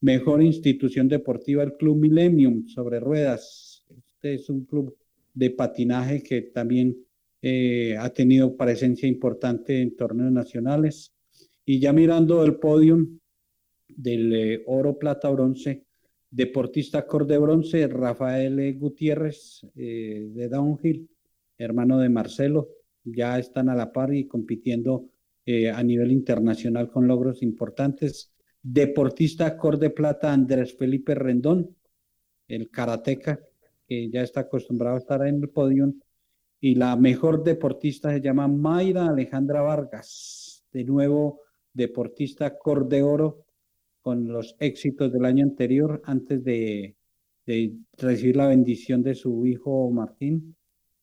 Mejor 0.00 0.42
institución 0.42 1.08
deportiva, 1.08 1.62
el 1.62 1.74
Club 1.74 1.98
Millennium 1.98 2.66
sobre 2.66 3.00
ruedas. 3.00 3.84
Este 3.96 4.34
es 4.34 4.48
un 4.48 4.64
club 4.64 4.96
de 5.34 5.50
patinaje 5.50 6.22
que 6.22 6.42
también 6.42 6.96
eh, 7.42 7.96
ha 7.98 8.10
tenido 8.10 8.56
presencia 8.56 9.08
importante 9.08 9.80
en 9.80 9.96
torneos 9.96 10.32
nacionales. 10.32 11.12
Y 11.64 11.80
ya 11.80 11.92
mirando 11.92 12.44
el 12.44 12.56
podium 12.56 13.18
del 13.88 14.34
eh, 14.34 14.62
oro, 14.66 14.98
plata, 14.98 15.28
bronce, 15.30 15.84
deportista 16.30 17.06
corde 17.06 17.38
bronce, 17.38 17.86
Rafael 17.88 18.78
Gutiérrez 18.78 19.66
eh, 19.76 20.28
de 20.30 20.48
Downhill, 20.48 21.08
hermano 21.58 21.98
de 21.98 22.08
Marcelo, 22.08 22.68
ya 23.04 23.38
están 23.38 23.68
a 23.68 23.74
la 23.74 23.92
par 23.92 24.14
y 24.14 24.26
compitiendo 24.26 25.09
eh, 25.44 25.70
a 25.70 25.82
nivel 25.82 26.12
internacional 26.12 26.90
con 26.90 27.06
logros 27.06 27.42
importantes. 27.42 28.32
Deportista 28.62 29.56
corde 29.56 29.90
plata, 29.90 30.32
Andrés 30.32 30.76
Felipe 30.76 31.14
Rendón, 31.14 31.76
el 32.46 32.70
karateca, 32.70 33.40
que 33.86 34.10
ya 34.10 34.22
está 34.22 34.40
acostumbrado 34.40 34.96
a 34.96 35.00
estar 35.00 35.26
en 35.26 35.42
el 35.42 35.48
podio. 35.48 35.92
Y 36.60 36.74
la 36.74 36.94
mejor 36.96 37.42
deportista 37.42 38.12
se 38.12 38.20
llama 38.20 38.48
Mayra 38.48 39.06
Alejandra 39.08 39.62
Vargas, 39.62 40.64
de 40.72 40.84
nuevo 40.84 41.40
deportista 41.72 42.58
corde 42.58 43.02
oro 43.02 43.46
con 44.02 44.28
los 44.28 44.56
éxitos 44.58 45.12
del 45.12 45.24
año 45.24 45.44
anterior 45.44 46.02
antes 46.04 46.42
de, 46.44 46.96
de 47.46 47.74
recibir 47.96 48.36
la 48.36 48.48
bendición 48.48 49.02
de 49.02 49.14
su 49.14 49.46
hijo 49.46 49.90
Martín, 49.90 50.56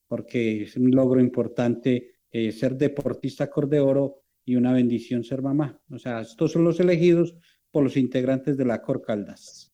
porque 0.08 0.64
es 0.64 0.78
un 0.78 0.92
logro 0.92 1.20
importante 1.20 2.18
eh, 2.32 2.52
ser 2.52 2.76
deportista 2.76 3.50
corde 3.50 3.80
oro 3.80 4.24
y 4.48 4.56
una 4.56 4.72
bendición 4.72 5.26
ser 5.26 5.42
mamá. 5.42 5.78
O 5.92 6.00
sea, 6.00 6.22
estos 6.22 6.54
son 6.54 6.64
los 6.64 6.80
elegidos 6.80 7.36
por 7.70 7.84
los 7.84 7.98
integrantes 7.98 8.56
de 8.56 8.64
la 8.64 8.82
Cor 8.82 9.02
Caldas. 9.06 9.74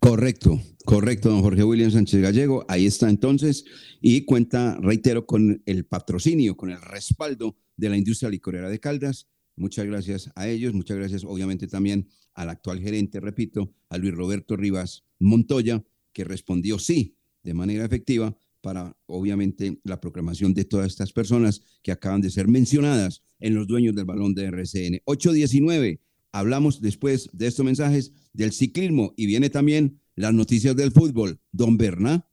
Correcto, 0.00 0.60
correcto, 0.84 1.28
don 1.28 1.40
Jorge 1.40 1.62
William 1.62 1.92
Sánchez 1.92 2.20
Gallego. 2.20 2.64
Ahí 2.66 2.84
está 2.84 3.08
entonces. 3.08 3.64
Y 4.00 4.24
cuenta, 4.24 4.76
reitero, 4.82 5.24
con 5.24 5.62
el 5.66 5.86
patrocinio, 5.86 6.56
con 6.56 6.70
el 6.70 6.82
respaldo 6.82 7.56
de 7.76 7.90
la 7.90 7.96
industria 7.96 8.28
licorera 8.28 8.68
de 8.68 8.80
Caldas. 8.80 9.28
Muchas 9.54 9.86
gracias 9.86 10.32
a 10.34 10.48
ellos, 10.48 10.74
muchas 10.74 10.96
gracias 10.96 11.22
obviamente 11.24 11.68
también 11.68 12.08
al 12.34 12.48
actual 12.48 12.80
gerente, 12.80 13.20
repito, 13.20 13.72
a 13.88 13.98
Luis 13.98 14.14
Roberto 14.14 14.56
Rivas 14.56 15.04
Montoya, 15.20 15.84
que 16.12 16.24
respondió 16.24 16.80
sí 16.80 17.14
de 17.44 17.54
manera 17.54 17.84
efectiva 17.84 18.36
para 18.62 18.96
obviamente 19.06 19.80
la 19.84 20.00
proclamación 20.00 20.54
de 20.54 20.64
todas 20.64 20.86
estas 20.86 21.12
personas 21.12 21.60
que 21.82 21.92
acaban 21.92 22.22
de 22.22 22.30
ser 22.30 22.48
mencionadas 22.48 23.22
en 23.40 23.54
los 23.54 23.66
dueños 23.66 23.94
del 23.94 24.06
balón 24.06 24.34
de 24.34 24.44
RCN. 24.44 25.02
819, 25.04 26.00
hablamos 26.32 26.80
después 26.80 27.28
de 27.32 27.48
estos 27.48 27.66
mensajes 27.66 28.12
del 28.32 28.52
ciclismo 28.52 29.12
y 29.16 29.26
viene 29.26 29.50
también 29.50 30.00
las 30.14 30.32
noticias 30.32 30.76
del 30.76 30.92
fútbol. 30.92 31.40
Don 31.50 31.76
Berna. 31.76 32.26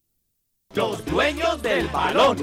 Los 0.76 1.04
dueños 1.06 1.62
del 1.62 1.88
balón. 1.88 2.38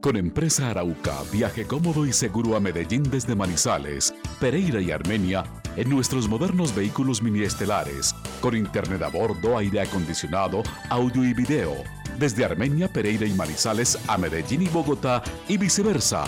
Con 0.00 0.16
Empresa 0.16 0.70
Arauca, 0.70 1.18
viaje 1.30 1.66
cómodo 1.66 2.06
y 2.06 2.12
seguro 2.14 2.56
a 2.56 2.60
Medellín 2.60 3.02
desde 3.02 3.34
Manizales, 3.34 4.14
Pereira 4.40 4.80
y 4.80 4.90
Armenia 4.90 5.44
en 5.76 5.88
nuestros 5.88 6.28
modernos 6.28 6.74
vehículos 6.74 7.22
mini 7.22 7.42
estelares, 7.42 8.14
con 8.40 8.56
internet 8.56 9.02
a 9.02 9.08
bordo, 9.08 9.58
aire 9.58 9.80
acondicionado, 9.80 10.62
audio 10.88 11.24
y 11.24 11.34
video, 11.34 11.74
desde 12.20 12.44
Armenia, 12.44 12.86
Pereira 12.86 13.26
y 13.26 13.32
Manizales 13.32 13.98
a 14.06 14.16
Medellín 14.16 14.62
y 14.62 14.68
Bogotá 14.68 15.24
y 15.48 15.56
viceversa. 15.56 16.22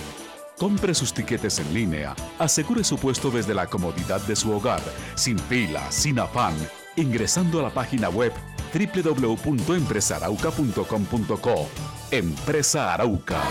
Compre 0.58 0.92
sus 0.94 1.12
tiquetes 1.12 1.61
en 1.61 1.72
línea, 1.72 2.16
asegure 2.38 2.82
su 2.82 2.96
puesto 2.96 3.30
desde 3.30 3.54
la 3.54 3.68
comodidad 3.68 4.20
de 4.22 4.34
su 4.34 4.50
hogar, 4.50 4.80
sin 5.14 5.38
fila, 5.38 5.93
sin 5.93 6.19
afán, 6.19 6.54
ingresando 6.97 7.60
a 7.60 7.62
la 7.64 7.71
página 7.71 8.08
web 8.08 8.32
www.empresarauca.com.co. 8.73 11.69
Empresa 12.10 12.95
Arauca. 12.95 13.43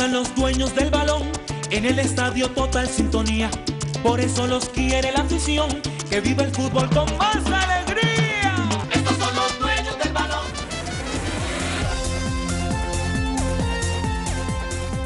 Están 0.00 0.14
los 0.14 0.34
dueños 0.34 0.74
del 0.74 0.90
balón, 0.90 1.24
en 1.70 1.84
el 1.84 1.98
estadio 1.98 2.48
total 2.52 2.88
sintonía. 2.88 3.50
Por 4.02 4.18
eso 4.18 4.46
los 4.46 4.70
quiere 4.70 5.12
la 5.12 5.20
afición, 5.20 5.68
que 6.08 6.22
vive 6.22 6.44
el 6.44 6.50
fútbol 6.52 6.88
con 6.88 7.04
más 7.18 7.36
alegría. 7.44 8.56
Estos 8.94 9.14
son 9.18 9.36
los 9.36 9.58
dueños 9.58 9.98
del 10.02 10.12
balón. 10.14 10.46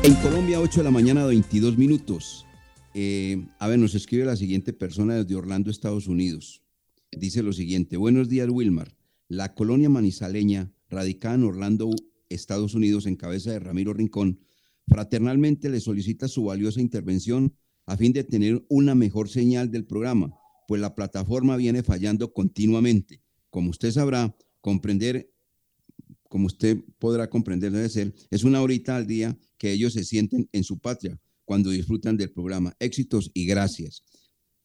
En 0.04 0.14
Colombia, 0.22 0.60
8 0.60 0.78
de 0.78 0.84
la 0.84 0.92
mañana, 0.92 1.26
22 1.26 1.76
minutos. 1.76 2.46
Eh, 2.94 3.48
a 3.58 3.66
ver, 3.66 3.80
nos 3.80 3.96
escribe 3.96 4.24
la 4.24 4.36
siguiente 4.36 4.72
persona 4.72 5.16
desde 5.16 5.34
Orlando, 5.34 5.72
Estados 5.72 6.06
Unidos. 6.06 6.62
Dice 7.10 7.42
lo 7.42 7.52
siguiente, 7.52 7.96
buenos 7.96 8.28
días 8.28 8.48
Wilmar. 8.48 8.94
La 9.26 9.54
colonia 9.54 9.88
manizaleña 9.88 10.70
radicada 10.88 11.34
en 11.34 11.42
Orlando, 11.42 11.90
Estados 12.28 12.74
Unidos, 12.74 13.06
en 13.06 13.16
cabeza 13.16 13.50
de 13.50 13.58
Ramiro 13.58 13.92
Rincón, 13.92 14.38
fraternalmente 14.86 15.68
le 15.68 15.80
solicita 15.80 16.28
su 16.28 16.44
valiosa 16.44 16.80
intervención 16.80 17.54
a 17.86 17.96
fin 17.96 18.12
de 18.12 18.24
tener 18.24 18.64
una 18.68 18.94
mejor 18.94 19.28
señal 19.28 19.70
del 19.70 19.84
programa, 19.84 20.34
pues 20.66 20.80
la 20.80 20.94
plataforma 20.94 21.56
viene 21.56 21.82
fallando 21.82 22.32
continuamente. 22.32 23.22
Como 23.50 23.70
usted 23.70 23.90
sabrá, 23.90 24.34
comprender, 24.60 25.30
como 26.28 26.46
usted 26.46 26.82
podrá 26.98 27.28
comprender, 27.28 27.70
debe 27.70 27.88
ser, 27.88 28.14
es 28.30 28.44
una 28.44 28.62
horita 28.62 28.96
al 28.96 29.06
día 29.06 29.38
que 29.58 29.72
ellos 29.72 29.92
se 29.92 30.04
sienten 30.04 30.48
en 30.52 30.64
su 30.64 30.78
patria 30.78 31.20
cuando 31.44 31.70
disfrutan 31.70 32.16
del 32.16 32.32
programa. 32.32 32.74
Éxitos 32.78 33.30
y 33.34 33.46
gracias. 33.46 34.02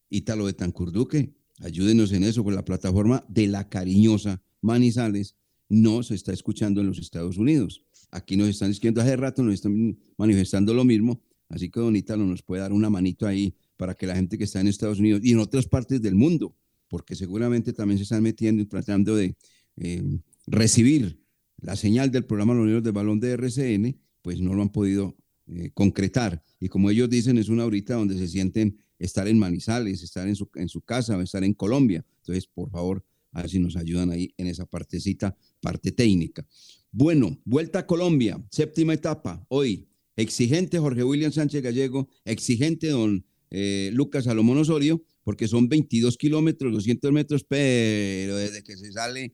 Ítalo 0.10 0.48
de 0.48 0.54
Tancurduque, 0.54 1.34
ayúdenos 1.60 2.12
en 2.14 2.24
eso, 2.24 2.44
con 2.44 2.56
la 2.56 2.66
plataforma 2.66 3.26
de 3.28 3.48
la 3.48 3.70
cariñosa 3.70 4.42
Manizales 4.62 5.36
no 5.70 6.02
se 6.02 6.16
está 6.16 6.34
escuchando 6.34 6.82
en 6.82 6.88
los 6.88 6.98
Estados 6.98 7.38
Unidos. 7.38 7.86
Aquí 8.12 8.36
nos 8.36 8.48
están 8.50 8.72
escribiendo 8.72 9.02
hace 9.02 9.16
rato, 9.16 9.44
nos 9.44 9.54
están 9.54 9.98
manifestando 10.18 10.74
lo 10.74 10.84
mismo, 10.84 11.22
así 11.48 11.70
que 11.70 11.80
Don 11.80 11.96
Ítalo 11.96 12.26
nos 12.26 12.42
puede 12.42 12.62
dar 12.62 12.74
una 12.74 12.90
manito 12.90 13.28
ahí 13.28 13.56
para 13.78 13.94
que 13.94 14.08
la 14.08 14.16
gente 14.16 14.38
que 14.38 14.44
está 14.44 14.60
en 14.60 14.68
Estados 14.68 15.00
Unidos 15.00 15.22
y 15.24 15.32
en 15.32 15.40
otras 15.40 15.68
partes 15.68 16.02
del 16.02 16.16
mundo, 16.16 16.56
porque 16.88 17.16
seguramente 17.16 17.72
también 17.72 17.98
se 17.98 18.04
están 18.04 18.24
metiendo 18.24 18.62
y 18.62 18.66
tratando 18.66 19.16
de 19.16 19.36
eh, 19.78 20.20
recibir 20.48 21.22
la 21.62 21.76
señal 21.76 22.12
del 22.12 22.26
programa 22.26 22.54
Los 22.54 22.66
Niños 22.66 22.84
del 22.84 22.94
Balón 22.94 23.20
de 23.20 23.32
RCN, 23.32 23.98
pues 24.22 24.40
no 24.42 24.54
lo 24.54 24.62
han 24.62 24.70
podido 24.70 25.16
eh, 25.48 25.72
concretar. 25.74 26.44
Y 26.60 26.68
como 26.68 26.90
ellos 26.90 27.10
dicen, 27.10 27.38
es 27.38 27.50
una 27.50 27.66
horita 27.66 27.96
donde 27.96 28.18
se 28.18 28.28
sienten 28.28 28.78
estar 28.98 29.28
en 29.28 29.40
Manizales, 29.40 30.04
estar 30.04 30.28
en 30.28 30.36
su, 30.36 30.50
en 30.56 30.68
su 30.68 30.82
casa 30.82 31.18
o 31.18 31.22
estar 31.22 31.44
en 31.44 31.54
Colombia. 31.54 32.06
Entonces, 32.20 32.48
por 32.48 32.70
favor, 32.70 33.04
a 33.32 33.42
ver 33.42 33.50
si 33.50 33.60
nos 33.60 33.76
ayudan 33.76 34.12
ahí 34.12 34.34
en 34.38 34.48
esa 34.48 34.66
partecita, 34.66 35.36
parte 35.62 35.92
técnica. 35.92 36.46
Bueno, 36.92 37.38
vuelta 37.46 37.80
a 37.80 37.86
Colombia, 37.86 38.44
séptima 38.50 38.94
etapa, 38.94 39.46
hoy. 39.50 39.88
Exigente 40.16 40.80
Jorge 40.80 41.04
William 41.04 41.32
Sánchez 41.32 41.62
Gallego, 41.62 42.10
exigente 42.26 42.90
don 42.90 43.24
eh, 43.52 43.92
Lucas 43.94 44.26
Salomón 44.26 44.58
Osorio, 44.58 45.04
porque 45.24 45.48
son 45.48 45.70
22 45.70 46.18
kilómetros, 46.18 46.74
200 46.74 47.12
metros, 47.12 47.44
pero 47.44 48.36
desde 48.36 48.64
que 48.64 48.76
se 48.76 48.92
sale, 48.92 49.34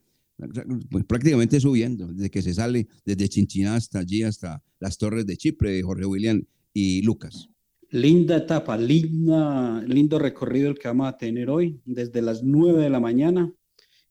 pues 0.92 1.06
prácticamente 1.06 1.60
subiendo, 1.60 2.08
desde 2.12 2.30
que 2.30 2.42
se 2.42 2.54
sale 2.54 2.88
desde 3.06 3.30
Chinchiná 3.30 3.76
hasta 3.76 4.00
allí, 4.00 4.22
hasta 4.22 4.62
las 4.80 4.98
torres 4.98 5.26
de 5.26 5.38
Chipre, 5.38 5.82
Jorge 5.82 6.06
William 6.06 6.44
y 6.74 7.02
Lucas. 7.04 7.50
Linda 7.90 8.38
etapa, 8.38 8.78
linda, 8.78 9.82
lindo 9.88 10.20
recorrido 10.20 10.70
el 10.70 10.78
que 10.78 10.90
vamos 10.90 11.08
a 11.08 11.18
tener 11.18 11.50
hoy, 11.50 11.80
desde 11.86 12.22
las 12.22 12.44
9 12.44 12.84
de 12.84 12.90
la 12.90 13.00
mañana, 13.00 13.52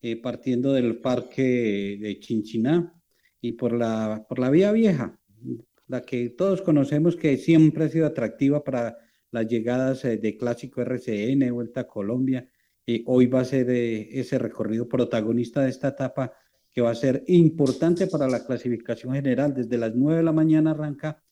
eh, 0.01 0.17
partiendo 0.17 0.73
del 0.73 0.97
parque 0.97 1.99
de 2.01 2.19
Chinchiná 2.19 2.95
y 3.45 3.53
por 3.53 3.75
la, 3.75 4.25
por 4.27 4.39
la 4.39 4.49
vía 4.49 4.73
vieja, 4.73 5.21
la 5.87 6.01
que 6.01 6.31
todos 6.31 6.63
conocemos 6.63 7.15
que 7.15 7.37
siempre 7.37 7.85
ha 7.85 7.89
sido 7.91 8.07
atractiva 8.07 8.65
para 8.65 8.97
las 9.31 9.47
llegadas 9.47 10.03
eh, 10.07 10.17
de 10.17 10.39
Clásico 10.39 10.81
RCN, 10.81 11.53
Vuelta 11.53 11.81
a 11.81 11.87
Colombia. 11.87 12.49
Y 12.87 13.03
hoy 13.05 13.27
va 13.27 13.41
a 13.41 13.45
ser 13.45 13.69
eh, 13.69 14.09
ese 14.19 14.39
recorrido 14.39 14.89
protagonista 14.89 15.61
de 15.61 15.69
esta 15.69 15.89
etapa 15.89 16.33
que 16.73 16.81
va 16.81 16.91
a 16.91 16.95
ser 16.95 17.23
importante 17.27 18.07
para 18.07 18.29
la 18.29 18.47
clasificación 18.47 19.13
general. 19.13 19.53
Desde 19.53 19.77
las 19.77 19.95
9 19.95 20.19
de 20.19 20.25
la 20.25 20.33
mañana 20.33 20.71
arranca 20.71 21.23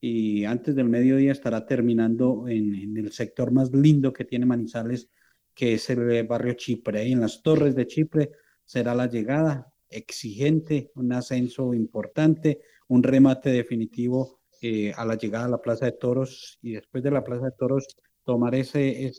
y 0.00 0.44
antes 0.46 0.74
del 0.74 0.88
mediodía 0.88 1.30
estará 1.30 1.66
terminando 1.66 2.48
en, 2.48 2.74
en 2.74 2.96
el 2.96 3.12
sector 3.12 3.52
más 3.52 3.72
lindo 3.72 4.12
que 4.12 4.24
tiene 4.24 4.44
Manizales, 4.44 5.08
que 5.54 5.74
es 5.74 5.88
el 5.88 6.26
barrio 6.26 6.54
Chipre. 6.54 7.06
Y 7.06 7.12
en 7.12 7.20
las 7.20 7.44
torres 7.44 7.76
de 7.76 7.86
Chipre 7.86 8.32
será 8.64 8.92
la 8.92 9.06
llegada 9.06 9.69
exigente, 9.90 10.90
un 10.94 11.12
ascenso 11.12 11.74
importante, 11.74 12.60
un 12.88 13.02
remate 13.02 13.50
definitivo 13.50 14.40
eh, 14.62 14.92
a 14.96 15.04
la 15.04 15.16
llegada 15.16 15.46
a 15.46 15.50
la 15.50 15.60
Plaza 15.60 15.86
de 15.86 15.92
Toros 15.92 16.58
y 16.62 16.72
después 16.72 17.02
de 17.02 17.10
la 17.10 17.24
Plaza 17.24 17.46
de 17.46 17.52
Toros 17.52 17.86
tomar 18.24 18.54
ese, 18.54 19.12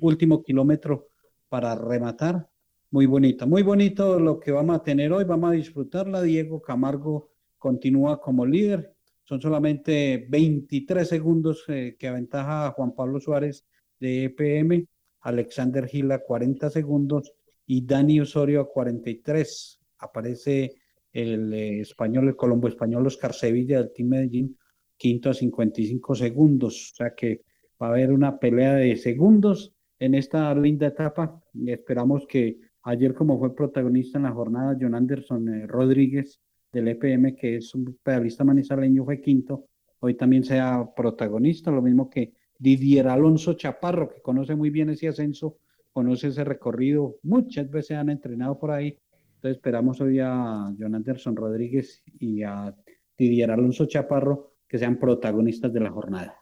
último 0.00 0.42
kilómetro 0.42 1.08
para 1.48 1.74
rematar. 1.74 2.48
Muy 2.90 3.06
bonito, 3.06 3.46
muy 3.46 3.62
bonito 3.62 4.20
lo 4.20 4.38
que 4.38 4.52
vamos 4.52 4.76
a 4.76 4.82
tener 4.82 5.12
hoy, 5.12 5.24
vamos 5.24 5.50
a 5.50 5.54
disfrutarla. 5.54 6.22
Diego 6.22 6.60
Camargo 6.60 7.30
continúa 7.58 8.20
como 8.20 8.44
líder, 8.44 8.94
son 9.22 9.40
solamente 9.40 10.26
23 10.28 11.08
segundos 11.08 11.64
eh, 11.68 11.96
que 11.98 12.08
aventaja 12.08 12.66
a 12.66 12.70
Juan 12.72 12.94
Pablo 12.94 13.20
Suárez 13.20 13.64
de 13.98 14.24
EPM, 14.24 14.86
Alexander 15.20 15.86
Gil 15.86 16.12
a 16.12 16.18
40 16.18 16.70
segundos 16.70 17.32
y 17.66 17.84
Dani 17.84 18.20
Osorio 18.20 18.60
a 18.60 18.68
43. 18.68 19.80
Aparece 19.98 20.74
el 21.12 21.52
eh, 21.52 21.80
español, 21.80 22.28
el 22.28 22.36
colombo 22.36 22.68
español 22.68 23.06
Oscar 23.06 23.32
Sevilla 23.32 23.78
del 23.78 23.92
Team 23.92 24.08
Medellín, 24.08 24.58
quinto 24.96 25.30
a 25.30 25.34
55 25.34 26.14
segundos. 26.14 26.92
O 26.92 26.96
sea 26.96 27.14
que 27.14 27.42
va 27.80 27.88
a 27.88 27.90
haber 27.90 28.12
una 28.12 28.38
pelea 28.38 28.74
de 28.74 28.96
segundos 28.96 29.74
en 29.98 30.14
esta 30.14 30.54
linda 30.54 30.88
etapa 30.88 31.40
y 31.52 31.70
esperamos 31.70 32.26
que 32.26 32.58
ayer 32.82 33.14
como 33.14 33.38
fue 33.38 33.54
protagonista 33.54 34.18
en 34.18 34.24
la 34.24 34.32
jornada 34.32 34.76
John 34.78 34.94
Anderson 34.94 35.48
eh, 35.48 35.66
Rodríguez 35.66 36.40
del 36.72 36.88
EPM, 36.88 37.36
que 37.36 37.56
es 37.56 37.74
un 37.74 37.98
pedalista 38.02 38.44
manizaleño, 38.44 39.04
fue 39.04 39.20
quinto, 39.20 39.66
hoy 40.00 40.14
también 40.14 40.44
sea 40.44 40.84
protagonista, 40.94 41.70
lo 41.70 41.80
mismo 41.80 42.10
que 42.10 42.32
Didier 42.58 43.08
Alonso 43.08 43.54
Chaparro, 43.54 44.08
que 44.08 44.20
conoce 44.20 44.54
muy 44.54 44.70
bien 44.70 44.90
ese 44.90 45.08
ascenso, 45.08 45.58
conoce 45.94 46.28
ese 46.28 46.44
recorrido, 46.44 47.16
muchas 47.22 47.70
veces 47.70 47.96
han 47.96 48.10
entrenado 48.10 48.58
por 48.58 48.72
ahí, 48.72 48.98
entonces 49.36 49.56
esperamos 49.56 50.00
hoy 50.00 50.18
a 50.18 50.74
John 50.78 50.94
Anderson 50.94 51.36
Rodríguez 51.36 52.02
y 52.18 52.42
a 52.42 52.74
Didier 53.16 53.52
Alonso 53.52 53.86
Chaparro 53.86 54.56
que 54.68 54.78
sean 54.78 54.98
protagonistas 54.98 55.72
de 55.72 55.80
la 55.80 55.90
jornada. 55.90 56.34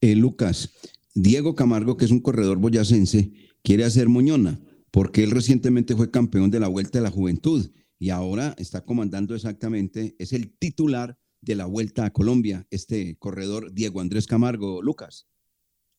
Eh, 0.00 0.16
Lucas, 0.16 0.72
Diego 1.14 1.54
Camargo, 1.54 1.98
que 1.98 2.06
es 2.06 2.10
un 2.10 2.20
corredor 2.20 2.58
boyacense, 2.58 3.32
quiere 3.62 3.84
hacer 3.84 4.08
moñona, 4.08 4.58
porque 4.90 5.22
él 5.22 5.32
recientemente 5.32 5.94
fue 5.94 6.10
campeón 6.10 6.50
de 6.50 6.60
la 6.60 6.68
Vuelta 6.68 6.98
de 6.98 7.04
la 7.04 7.10
Juventud 7.10 7.70
y 7.98 8.10
ahora 8.10 8.54
está 8.56 8.84
comandando 8.84 9.34
exactamente, 9.34 10.16
es 10.18 10.32
el 10.32 10.56
titular 10.56 11.18
de 11.42 11.56
la 11.56 11.66
Vuelta 11.66 12.06
a 12.06 12.12
Colombia, 12.12 12.66
este 12.70 13.18
corredor 13.18 13.74
Diego 13.74 14.00
Andrés 14.00 14.26
Camargo. 14.26 14.80
Lucas. 14.80 15.28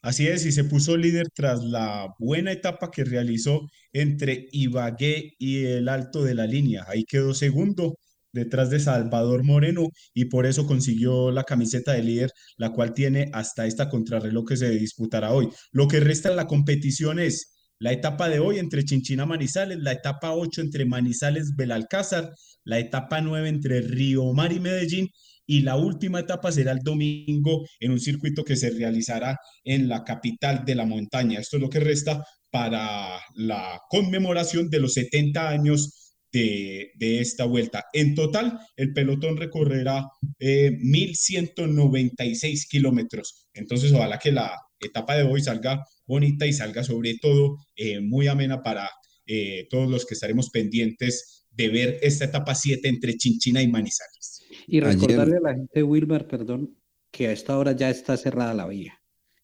Así 0.05 0.27
es, 0.27 0.45
y 0.45 0.51
se 0.51 0.63
puso 0.65 0.95
líder 0.97 1.29
tras 1.33 1.63
la 1.63 2.13
buena 2.19 2.51
etapa 2.51 2.91
que 2.91 3.03
realizó 3.03 3.67
entre 3.91 4.49
Ibagué 4.51 5.33
y 5.39 5.65
el 5.65 5.89
Alto 5.89 6.23
de 6.23 6.35
la 6.35 6.45
Línea. 6.45 6.85
Ahí 6.87 7.05
quedó 7.05 7.33
segundo 7.33 7.97
detrás 8.31 8.69
de 8.69 8.79
Salvador 8.79 9.43
Moreno 9.43 9.87
y 10.13 10.25
por 10.25 10.45
eso 10.45 10.67
consiguió 10.67 11.31
la 11.31 11.43
camiseta 11.43 11.93
de 11.93 12.03
líder, 12.03 12.31
la 12.57 12.71
cual 12.71 12.93
tiene 12.93 13.31
hasta 13.33 13.65
esta 13.65 13.89
contrarreloj 13.89 14.47
que 14.47 14.57
se 14.57 14.69
disputará 14.69 15.33
hoy. 15.33 15.49
Lo 15.71 15.87
que 15.87 15.99
resta 15.99 16.29
en 16.29 16.35
la 16.35 16.45
competición 16.45 17.17
es 17.17 17.55
la 17.79 17.91
etapa 17.91 18.29
de 18.29 18.37
hoy 18.37 18.59
entre 18.59 18.85
Chinchina 18.85 19.25
Manizales, 19.25 19.79
la 19.79 19.93
etapa 19.93 20.33
8 20.35 20.61
entre 20.61 20.85
Manizales 20.85 21.55
Belalcázar, 21.55 22.31
la 22.63 22.77
etapa 22.77 23.21
9 23.21 23.49
entre 23.49 23.81
Río 23.81 24.31
Mar 24.33 24.53
y 24.53 24.59
Medellín 24.59 25.09
y 25.47 25.61
la 25.61 25.75
última 25.75 26.19
etapa 26.19 26.51
será 26.51 26.71
el 26.71 26.79
domingo 26.79 27.65
en 27.79 27.91
un 27.91 27.99
circuito 27.99 28.43
que 28.43 28.55
se 28.55 28.69
realizará 28.71 29.37
en 29.63 29.87
la 29.87 30.03
capital 30.03 30.63
de 30.65 30.75
la 30.75 30.85
montaña. 30.85 31.39
Esto 31.39 31.57
es 31.57 31.61
lo 31.61 31.69
que 31.69 31.79
resta 31.79 32.23
para 32.51 33.19
la 33.35 33.81
conmemoración 33.89 34.69
de 34.69 34.79
los 34.79 34.93
70 34.93 35.49
años 35.49 36.05
de, 36.31 37.19
esta 37.21 37.45
vuelta. 37.45 37.85
En 37.93 38.13
total, 38.13 38.59
el 38.75 38.93
pelotón 38.93 39.37
recorrerá 39.37 40.05
eh, 40.39 40.71
1.196 40.81 42.67
kilómetros. 42.67 43.47
Entonces, 43.53 43.93
ojalá 43.93 44.19
que 44.19 44.31
la 44.31 44.51
etapa 44.79 45.15
de 45.15 45.23
hoy 45.23 45.41
salga 45.41 45.85
bonita 46.05 46.45
y 46.45 46.53
salga 46.53 46.83
sobre 46.83 47.15
todo 47.21 47.57
eh, 47.75 48.01
muy 48.01 48.27
amena 48.27 48.61
para 48.61 48.89
eh, 49.25 49.67
todos 49.69 49.89
los 49.89 50.05
que 50.05 50.13
estaremos 50.13 50.49
pendientes 50.49 51.45
de 51.51 51.69
ver 51.69 51.99
esta 52.01 52.25
etapa 52.25 52.53
7 52.53 52.87
entre 52.87 53.15
Chinchina 53.15 53.61
y 53.61 53.67
Manizales. 53.67 54.34
Y 54.67 54.79
recordarle 54.79 55.37
a 55.37 55.41
la 55.41 55.53
gente, 55.53 55.83
Wilmer, 55.83 56.27
perdón, 56.27 56.75
que 57.11 57.27
a 57.27 57.31
esta 57.31 57.57
hora 57.57 57.71
ya 57.73 57.89
está 57.89 58.17
cerrada 58.17 58.53
la 58.53 58.67
vía. 58.67 59.01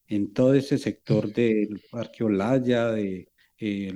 En 0.07 0.33
todo 0.33 0.53
ese 0.53 0.77
sector 0.77 1.31
del 1.31 1.81
Parque 1.89 2.23
Olaya, 2.23 2.91
de 2.91 3.29
eh, 3.57 3.93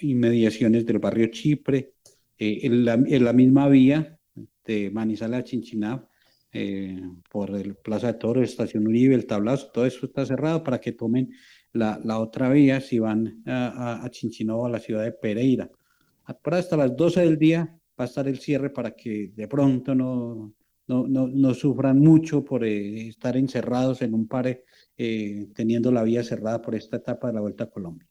inmediaciones 0.00 0.84
del 0.86 0.98
barrio 0.98 1.28
Chipre, 1.28 1.92
eh, 2.38 2.60
en, 2.62 2.84
la, 2.84 2.94
en 2.94 3.24
la 3.24 3.32
misma 3.32 3.68
vía 3.68 4.18
de 4.64 4.90
Manizales 4.90 5.40
a 5.40 5.44
Chinchiná, 5.44 6.08
eh, 6.52 7.00
por 7.30 7.50
el 7.54 7.76
Plaza 7.76 8.08
de 8.08 8.18
Toros, 8.18 8.48
Estación 8.48 8.86
Uribe, 8.86 9.14
el 9.14 9.26
Tablazo, 9.26 9.70
todo 9.72 9.86
eso 9.86 10.06
está 10.06 10.24
cerrado 10.24 10.64
para 10.64 10.80
que 10.80 10.92
tomen 10.92 11.30
la, 11.72 12.00
la 12.02 12.18
otra 12.18 12.48
vía 12.48 12.80
si 12.80 12.98
van 12.98 13.42
a, 13.46 13.68
a, 14.00 14.04
a 14.04 14.10
Chinchiná 14.10 14.56
o 14.56 14.66
a 14.66 14.70
la 14.70 14.80
ciudad 14.80 15.04
de 15.04 15.12
Pereira. 15.12 15.70
Por 16.42 16.54
hasta 16.54 16.76
las 16.76 16.96
12 16.96 17.20
del 17.20 17.38
día 17.38 17.78
va 17.98 18.04
a 18.04 18.08
estar 18.08 18.28
el 18.28 18.38
cierre 18.38 18.70
para 18.70 18.94
que 18.94 19.32
de 19.34 19.48
pronto 19.48 19.94
no, 19.94 20.54
no, 20.86 21.06
no, 21.08 21.28
no 21.28 21.54
sufran 21.54 21.98
mucho 21.98 22.44
por 22.44 22.64
eh, 22.64 23.08
estar 23.08 23.36
encerrados 23.36 24.02
en 24.02 24.14
un 24.14 24.26
pare, 24.28 24.64
eh, 24.96 25.48
teniendo 25.54 25.90
la 25.92 26.02
vía 26.04 26.22
cerrada 26.22 26.60
por 26.62 26.74
esta 26.74 26.96
etapa 26.98 27.28
de 27.28 27.34
la 27.34 27.40
Vuelta 27.40 27.64
a 27.64 27.70
Colombia. 27.70 28.08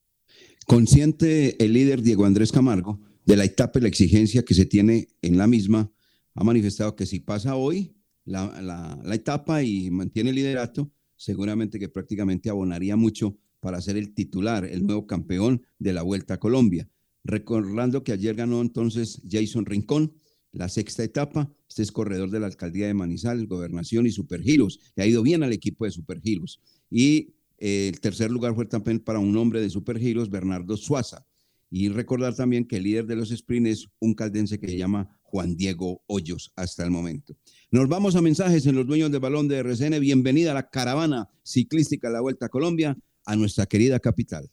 Consciente 0.66 1.64
el 1.64 1.74
líder 1.74 2.02
Diego 2.02 2.26
Andrés 2.26 2.52
Camargo, 2.52 3.00
de 3.26 3.38
la 3.38 3.44
etapa 3.46 3.80
y 3.80 3.84
la 3.84 3.88
exigencia 3.88 4.44
que 4.44 4.54
se 4.54 4.66
tiene 4.66 5.08
en 5.22 5.38
la 5.38 5.48
misma, 5.48 5.92
ha 6.34 6.44
manifestado 6.44 6.96
que 6.96 7.06
si 7.06 7.20
pasa 7.20 7.56
hoy 7.56 7.96
la, 8.26 8.62
la- 8.62 9.00
la 9.04 9.16
etapa 9.16 9.64
y 9.64 9.90
mantiene 9.92 10.32
el 10.32 10.36
liderato, 10.36 10.92
seguramente 11.16 11.80
que 11.80 11.90
prácticamente 11.90 12.50
abonaría 12.50 12.96
mucho 12.96 13.38
para 13.60 13.82
ser 13.82 13.98
el 13.98 14.14
titular, 14.14 14.66
el 14.66 14.86
nuevo 14.86 15.08
campeón 15.08 15.62
de 15.80 15.94
la 15.94 16.02
Vuelta 16.02 16.36
a 16.36 16.40
Colombia. 16.40 16.88
Recordando 17.26 18.04
que 18.04 18.12
ayer 18.12 18.36
ganó 18.36 18.62
entonces 18.62 19.20
Jason 19.28 19.66
Rincón, 19.66 20.14
la 20.52 20.70
sexta 20.70 21.04
etapa. 21.04 21.52
Este 21.68 21.82
es 21.82 21.92
corredor 21.92 22.30
de 22.30 22.40
la 22.40 22.46
alcaldía 22.46 22.86
de 22.86 22.94
Manizales, 22.94 23.48
Gobernación 23.48 24.06
y 24.06 24.12
Supergiros. 24.12 24.80
Le 24.96 25.04
ha 25.04 25.08
ido 25.08 25.24
bien 25.24 25.42
al 25.42 25.52
equipo 25.52 25.86
de 25.86 25.92
Supergiros. 25.92 26.62
Y 26.90 27.34
eh, 27.58 27.90
el 27.92 28.00
tercer 28.00 28.30
lugar 28.30 28.54
fue 28.54 28.68
también 28.68 29.00
para 29.00 29.18
un 29.18 29.36
hombre 29.38 29.60
de 29.60 29.72
Supergiros, 29.72 30.30
Bernardo 30.30 30.78
Suaza. 30.78 31.26
Y 31.72 31.90
recordar 31.90 32.36
también 32.36 32.68
que 32.68 32.78
el 32.78 32.84
líder 32.84 33.08
de 33.08 33.16
los 33.16 33.30
sprints 33.30 33.70
es 33.70 33.88
un 34.00 34.14
caldense 34.14 34.60
que 34.60 34.68
se 34.68 34.78
llama 34.78 35.20
Juan 35.24 35.58
Diego 35.58 36.04
Hoyos 36.06 36.54
hasta 36.56 36.84
el 36.84 36.92
momento. 36.92 37.36
Nos 37.72 37.90
vamos 37.90 38.16
a 38.16 38.22
mensajes 38.22 38.68
en 38.68 38.76
los 38.76 38.86
dueños 38.86 39.12
del 39.12 39.20
balón 39.20 39.48
de 39.48 39.58
RCN. 39.58 40.00
Bienvenida 40.00 40.52
a 40.52 40.54
la 40.54 40.70
caravana 40.70 41.28
ciclística 41.44 42.08
de 42.08 42.14
la 42.14 42.22
Vuelta 42.22 42.46
a 42.46 42.50
Colombia, 42.50 42.96
a 43.26 43.36
nuestra 43.36 43.66
querida 43.66 44.00
capital. 44.00 44.48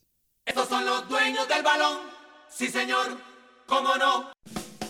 Sí, 2.62 2.68
señor. 2.68 3.18
¿Cómo 3.66 3.96
no? 3.96 4.30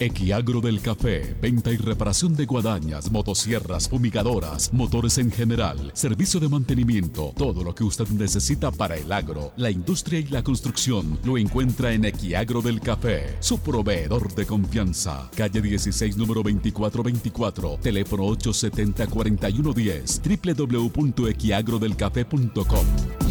Equiagro 0.00 0.60
del 0.60 0.80
Café, 0.80 1.36
venta 1.40 1.70
y 1.70 1.76
reparación 1.76 2.34
de 2.34 2.44
guadañas, 2.44 3.12
motosierras, 3.12 3.88
fumigadoras, 3.88 4.72
motores 4.72 5.18
en 5.18 5.30
general, 5.30 5.92
servicio 5.94 6.40
de 6.40 6.48
mantenimiento, 6.48 7.32
todo 7.36 7.62
lo 7.62 7.72
que 7.74 7.84
usted 7.84 8.08
necesita 8.08 8.72
para 8.72 8.96
el 8.96 9.12
agro, 9.12 9.52
la 9.56 9.70
industria 9.70 10.18
y 10.18 10.24
la 10.24 10.42
construcción 10.42 11.20
lo 11.24 11.38
encuentra 11.38 11.92
en 11.92 12.04
Equiagro 12.04 12.62
del 12.62 12.80
Café, 12.80 13.36
su 13.40 13.60
proveedor 13.60 14.34
de 14.34 14.44
confianza. 14.44 15.30
Calle 15.36 15.62
16, 15.62 16.16
número 16.16 16.42
2424, 16.42 17.78
teléfono 17.80 18.24
870-4110, 18.24 20.56
www.equiagrodelcafé.com. 20.56 23.21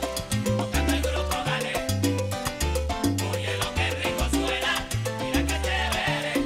buscando 0.58 0.92
el 0.92 1.00
grupo 1.00 1.34
Gale. 1.46 1.72
Oye 3.32 3.56
lo 3.56 3.72
que 3.74 3.90
rico 4.02 4.24
suena, 4.30 4.72
mira 5.24 5.40
que 5.46 5.56
chévere. 5.64 6.44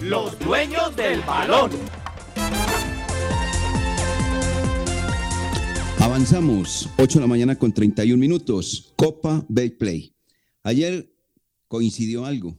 Los 0.00 0.38
dueños 0.38 0.96
del 0.96 1.20
balón. 1.20 1.72
Avanzamos, 6.00 6.88
8 6.96 7.18
de 7.18 7.20
la 7.20 7.26
mañana 7.26 7.54
con 7.56 7.70
31 7.70 8.18
minutos. 8.18 8.94
Copa 8.96 9.44
Play. 9.78 10.13
Ayer 10.64 11.14
coincidió 11.68 12.24
algo. 12.24 12.58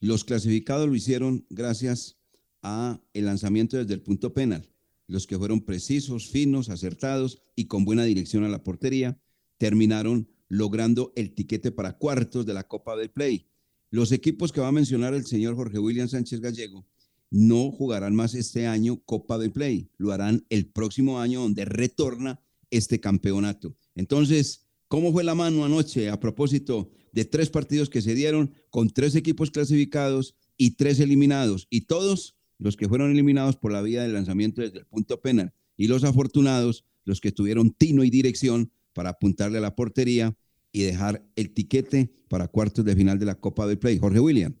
Los 0.00 0.24
clasificados 0.24 0.88
lo 0.88 0.94
hicieron 0.94 1.46
gracias 1.50 2.16
a 2.62 2.98
el 3.12 3.26
lanzamiento 3.26 3.76
desde 3.76 3.92
el 3.92 4.00
punto 4.00 4.32
penal. 4.32 4.68
Los 5.06 5.26
que 5.26 5.36
fueron 5.36 5.60
precisos, 5.60 6.28
finos, 6.28 6.70
acertados 6.70 7.42
y 7.54 7.66
con 7.66 7.84
buena 7.84 8.04
dirección 8.04 8.44
a 8.44 8.48
la 8.48 8.64
portería 8.64 9.20
terminaron 9.58 10.30
logrando 10.48 11.12
el 11.14 11.34
tiquete 11.34 11.70
para 11.72 11.98
cuartos 11.98 12.46
de 12.46 12.54
la 12.54 12.66
Copa 12.66 12.96
del 12.96 13.10
Play. 13.10 13.50
Los 13.90 14.12
equipos 14.12 14.50
que 14.50 14.62
va 14.62 14.68
a 14.68 14.72
mencionar 14.72 15.12
el 15.12 15.26
señor 15.26 15.56
Jorge 15.56 15.78
William 15.78 16.08
Sánchez 16.08 16.40
Gallego 16.40 16.86
no 17.30 17.70
jugarán 17.70 18.14
más 18.14 18.34
este 18.34 18.66
año 18.66 19.02
Copa 19.04 19.36
del 19.36 19.52
Play, 19.52 19.90
lo 19.98 20.12
harán 20.12 20.46
el 20.48 20.66
próximo 20.66 21.20
año 21.20 21.42
donde 21.42 21.66
retorna 21.66 22.40
este 22.70 22.98
campeonato. 22.98 23.76
Entonces, 23.94 24.66
¿cómo 24.88 25.12
fue 25.12 25.22
la 25.22 25.34
mano 25.34 25.66
anoche 25.66 26.08
a 26.08 26.18
propósito 26.18 26.90
de 27.16 27.24
tres 27.24 27.48
partidos 27.48 27.88
que 27.88 28.02
se 28.02 28.14
dieron 28.14 28.52
con 28.68 28.90
tres 28.90 29.16
equipos 29.16 29.50
clasificados 29.50 30.36
y 30.58 30.72
tres 30.72 31.00
eliminados? 31.00 31.66
Y 31.70 31.86
todos 31.86 32.36
los 32.58 32.76
que 32.76 32.88
fueron 32.88 33.10
eliminados 33.10 33.56
por 33.56 33.72
la 33.72 33.80
vía 33.80 34.02
del 34.02 34.12
lanzamiento 34.12 34.60
desde 34.60 34.80
el 34.80 34.86
punto 34.86 35.22
penal 35.22 35.54
y 35.78 35.88
los 35.88 36.04
afortunados, 36.04 36.84
los 37.04 37.22
que 37.22 37.32
tuvieron 37.32 37.70
tino 37.70 38.04
y 38.04 38.10
dirección 38.10 38.70
para 38.92 39.10
apuntarle 39.10 39.56
a 39.58 39.62
la 39.62 39.74
portería 39.74 40.36
y 40.72 40.82
dejar 40.82 41.24
el 41.36 41.54
tiquete 41.54 42.12
para 42.28 42.48
cuartos 42.48 42.84
de 42.84 42.94
final 42.94 43.18
de 43.18 43.24
la 43.24 43.36
Copa 43.36 43.66
del 43.66 43.78
Play. 43.78 43.96
Jorge 43.96 44.20
William. 44.20 44.54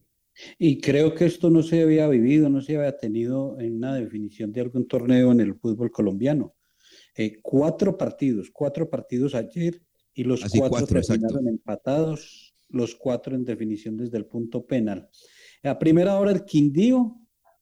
Y 0.58 0.80
creo 0.80 1.14
que 1.14 1.26
esto 1.26 1.50
no 1.50 1.62
se 1.62 1.82
había 1.82 2.08
vivido, 2.08 2.48
no 2.48 2.62
se 2.62 2.76
había 2.78 2.96
tenido 2.96 3.60
en 3.60 3.76
una 3.76 3.94
definición 3.94 4.50
de 4.52 4.62
algún 4.62 4.88
torneo 4.88 5.30
en 5.30 5.40
el 5.40 5.54
fútbol 5.56 5.90
colombiano. 5.90 6.54
Eh, 7.16 7.38
cuatro 7.42 7.98
partidos, 7.98 8.50
cuatro 8.50 8.88
partidos 8.88 9.34
ayer 9.34 9.82
y 10.16 10.24
los 10.24 10.42
Así, 10.42 10.58
cuatro, 10.58 10.78
cuatro, 10.78 11.00
terminaron 11.02 11.48
empatados, 11.48 12.45
los 12.76 12.94
cuatro 12.94 13.34
en 13.34 13.44
definición 13.44 13.96
desde 13.96 14.18
el 14.18 14.26
punto 14.26 14.64
penal. 14.66 15.08
A 15.62 15.78
primera 15.78 16.18
hora 16.18 16.30
el 16.30 16.44
Quindío 16.44 17.16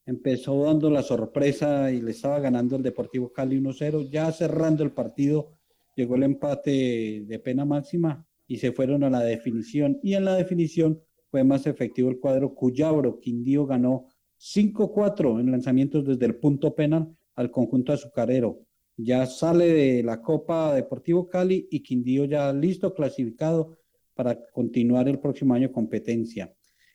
empezó 0.05 0.63
dando 0.63 0.89
la 0.89 1.01
sorpresa 1.01 1.91
y 1.91 2.01
le 2.01 2.11
estaba 2.11 2.39
ganando 2.39 2.75
el 2.75 2.83
Deportivo 2.83 3.31
Cali 3.31 3.59
1-0, 3.59 4.09
ya 4.09 4.31
cerrando 4.31 4.83
el 4.83 4.91
partido 4.91 5.51
llegó 5.95 6.15
el 6.15 6.23
empate 6.23 7.23
de 7.25 7.39
pena 7.39 7.65
máxima 7.65 8.27
y 8.47 8.57
se 8.57 8.71
fueron 8.71 9.03
a 9.03 9.09
la 9.09 9.21
definición 9.21 9.99
y 10.03 10.13
en 10.13 10.25
la 10.25 10.35
definición 10.35 11.01
fue 11.31 11.43
más 11.43 11.65
efectivo 11.65 12.09
el 12.09 12.19
cuadro 12.19 12.53
Cuyabro. 12.53 13.19
Quindío 13.19 13.65
ganó 13.65 14.07
5-4 14.39 15.39
en 15.39 15.51
lanzamientos 15.51 16.05
desde 16.05 16.25
el 16.25 16.35
punto 16.35 16.75
penal 16.75 17.15
al 17.35 17.51
conjunto 17.51 17.93
azucarero. 17.93 18.61
ya 18.97 19.25
sale 19.25 19.73
de 19.73 20.03
la 20.03 20.21
Copa 20.21 20.73
Deportivo 20.73 21.27
Cali 21.27 21.67
y 21.69 21.81
Quindío 21.81 22.25
ya 22.25 22.53
listo, 22.53 22.93
clasificado 22.93 23.77
para 24.15 24.39
continuar 24.51 25.07
el 25.07 25.19
próximo 25.19 25.53
año 25.53 25.71
competencia. 25.71 26.53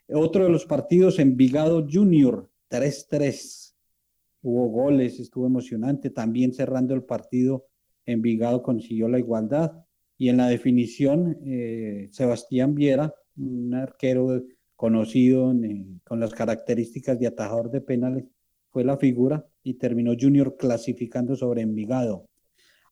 Otro 0.09 0.44
de 0.44 0.50
los 0.50 0.66
partidos, 0.66 1.18
Envigado 1.18 1.87
Junior, 1.88 2.50
3-3. 2.68 3.76
Hubo 4.42 4.68
goles, 4.68 5.20
estuvo 5.20 5.46
emocionante. 5.46 6.11
También 6.11 6.52
cerrando 6.52 6.94
el 6.94 7.04
partido, 7.04 7.66
Envigado 8.06 8.62
consiguió 8.62 9.09
la 9.09 9.18
igualdad. 9.18 9.85
Y 10.16 10.28
en 10.30 10.38
la 10.38 10.48
definición, 10.48 11.38
eh, 11.46 12.09
Sebastián 12.11 12.74
Viera, 12.74 13.14
un 13.37 13.74
arquero 13.74 14.42
conocido 14.74 15.50
en- 15.50 16.00
con 16.04 16.20
las 16.20 16.33
características 16.33 17.18
de 17.18 17.26
atajador 17.26 17.70
de 17.70 17.80
penales, 17.83 18.24
fue 18.70 18.85
la 18.85 18.96
figura 18.96 19.46
y 19.62 19.74
terminó 19.74 20.12
Junior 20.18 20.56
clasificando 20.56 21.37
sobre 21.37 21.62
Envigado. 21.62 22.26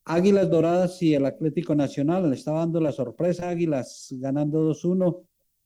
Águilas 0.08 0.48
Doradas 0.48 1.02
y 1.02 1.12
el 1.12 1.26
Atlético 1.26 1.74
Nacional. 1.74 2.30
Le 2.30 2.36
estaba 2.36 2.60
dando 2.60 2.80
la 2.80 2.92
sorpresa, 2.92 3.50
Águilas 3.50 4.08
ganando 4.18 4.70
2-1 4.70 5.22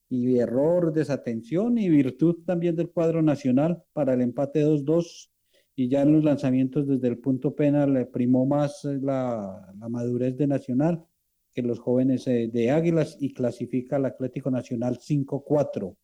y 0.08 0.36
error, 0.36 0.92
desatención 0.92 1.78
y 1.78 1.88
virtud 1.88 2.38
también 2.44 2.74
del 2.74 2.90
cuadro 2.90 3.22
nacional 3.22 3.82
para 3.92 4.14
el 4.14 4.20
empate 4.20 4.66
2-2 4.66 5.30
y 5.76 5.88
ya 5.88 6.02
en 6.02 6.12
los 6.12 6.24
lanzamientos 6.24 6.88
desde 6.88 7.06
el 7.06 7.18
punto 7.18 7.54
penal 7.54 7.94
le 7.94 8.04
primó 8.04 8.44
más 8.44 8.84
eh, 8.84 8.98
la, 9.00 9.72
madurez 9.88 10.36
de 10.36 10.48
Nacional 10.48 11.04
que 11.52 11.62
los 11.62 11.78
jóvenes 11.78 12.26
eh, 12.26 12.50
de 12.52 12.70
Águilas 12.72 13.16
y 13.20 13.32
clasifica 13.32 13.96
al 13.96 14.06
Atlético 14.06 14.50
Nacional 14.50 14.98
5-4. 14.98 15.96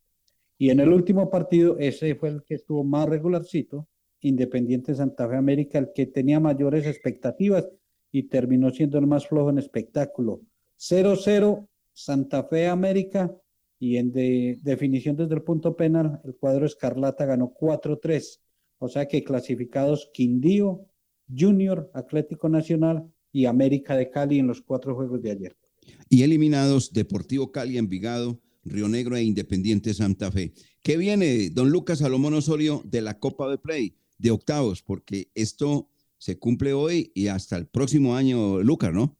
Y 0.58 0.70
en 0.70 0.78
el 0.78 0.92
último 0.92 1.28
partido, 1.28 1.76
ese 1.78 2.14
fue 2.14 2.28
el 2.28 2.44
que 2.44 2.54
estuvo 2.54 2.84
más 2.84 3.08
regularcito, 3.08 3.88
Independiente 4.20 4.94
Santa 4.94 5.28
Fe 5.28 5.36
América, 5.36 5.78
el 5.78 5.92
que 5.92 6.06
tenía 6.06 6.38
mayores 6.40 6.86
expectativas 6.86 7.68
y 8.10 8.24
terminó 8.24 8.70
siendo 8.70 8.98
el 8.98 9.06
más 9.06 9.26
flojo 9.26 9.50
en 9.50 9.58
espectáculo. 9.58 10.40
0-0 10.78 11.68
Santa 11.92 12.44
Fe 12.44 12.66
América 12.68 13.34
y 13.78 13.96
en 13.96 14.12
de- 14.12 14.58
definición 14.62 15.16
desde 15.16 15.34
el 15.34 15.42
punto 15.42 15.76
penal, 15.76 16.20
el 16.24 16.34
cuadro 16.36 16.66
Escarlata 16.66 17.26
ganó 17.26 17.52
4-3. 17.52 18.40
O 18.78 18.88
sea 18.88 19.06
que 19.06 19.24
clasificados 19.24 20.10
Quindío, 20.14 20.86
Junior, 21.36 21.90
Atlético 21.94 22.48
Nacional 22.48 23.04
y 23.32 23.44
América 23.46 23.96
de 23.96 24.08
Cali 24.10 24.38
en 24.38 24.46
los 24.46 24.62
cuatro 24.62 24.94
juegos 24.94 25.20
de 25.22 25.32
ayer. 25.32 25.56
Y 26.08 26.22
eliminados 26.22 26.92
Deportivo 26.92 27.50
Cali, 27.52 27.76
Envigado, 27.78 28.40
Río 28.64 28.88
Negro 28.88 29.16
e 29.16 29.22
Independiente 29.22 29.94
Santa 29.94 30.30
Fe. 30.30 30.52
¿Qué 30.82 30.96
viene, 30.96 31.50
don 31.50 31.70
Lucas 31.70 31.98
Salomón 31.98 32.34
Osorio, 32.34 32.82
de 32.84 33.00
la 33.02 33.18
Copa 33.18 33.48
de 33.50 33.58
Play, 33.58 33.94
de 34.18 34.30
octavos? 34.30 34.82
Porque 34.82 35.28
esto 35.34 35.88
se 36.18 36.38
cumple 36.38 36.72
hoy 36.72 37.10
y 37.14 37.28
hasta 37.28 37.56
el 37.56 37.66
próximo 37.68 38.16
año, 38.16 38.60
Lucas, 38.62 38.92
¿no? 38.92 39.18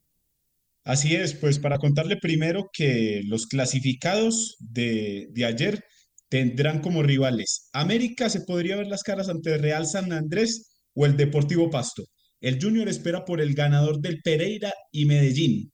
Así 0.83 1.15
es, 1.15 1.33
pues 1.33 1.59
para 1.59 1.77
contarle 1.77 2.17
primero 2.17 2.69
que 2.73 3.21
los 3.25 3.47
clasificados 3.47 4.55
de, 4.59 5.27
de 5.31 5.45
ayer 5.45 5.83
tendrán 6.29 6.79
como 6.81 7.03
rivales 7.03 7.69
América 7.73 8.29
se 8.29 8.41
podría 8.41 8.75
ver 8.77 8.87
las 8.87 9.03
caras 9.03 9.29
ante 9.29 9.57
Real 9.57 9.85
San 9.85 10.11
Andrés 10.13 10.71
o 10.93 11.05
el 11.05 11.17
Deportivo 11.17 11.69
Pasto. 11.69 12.05
El 12.41 12.61
Junior 12.61 12.87
espera 12.87 13.25
por 13.25 13.41
el 13.41 13.53
ganador 13.53 13.99
del 13.99 14.21
Pereira 14.21 14.71
y 14.91 15.05
Medellín. 15.05 15.71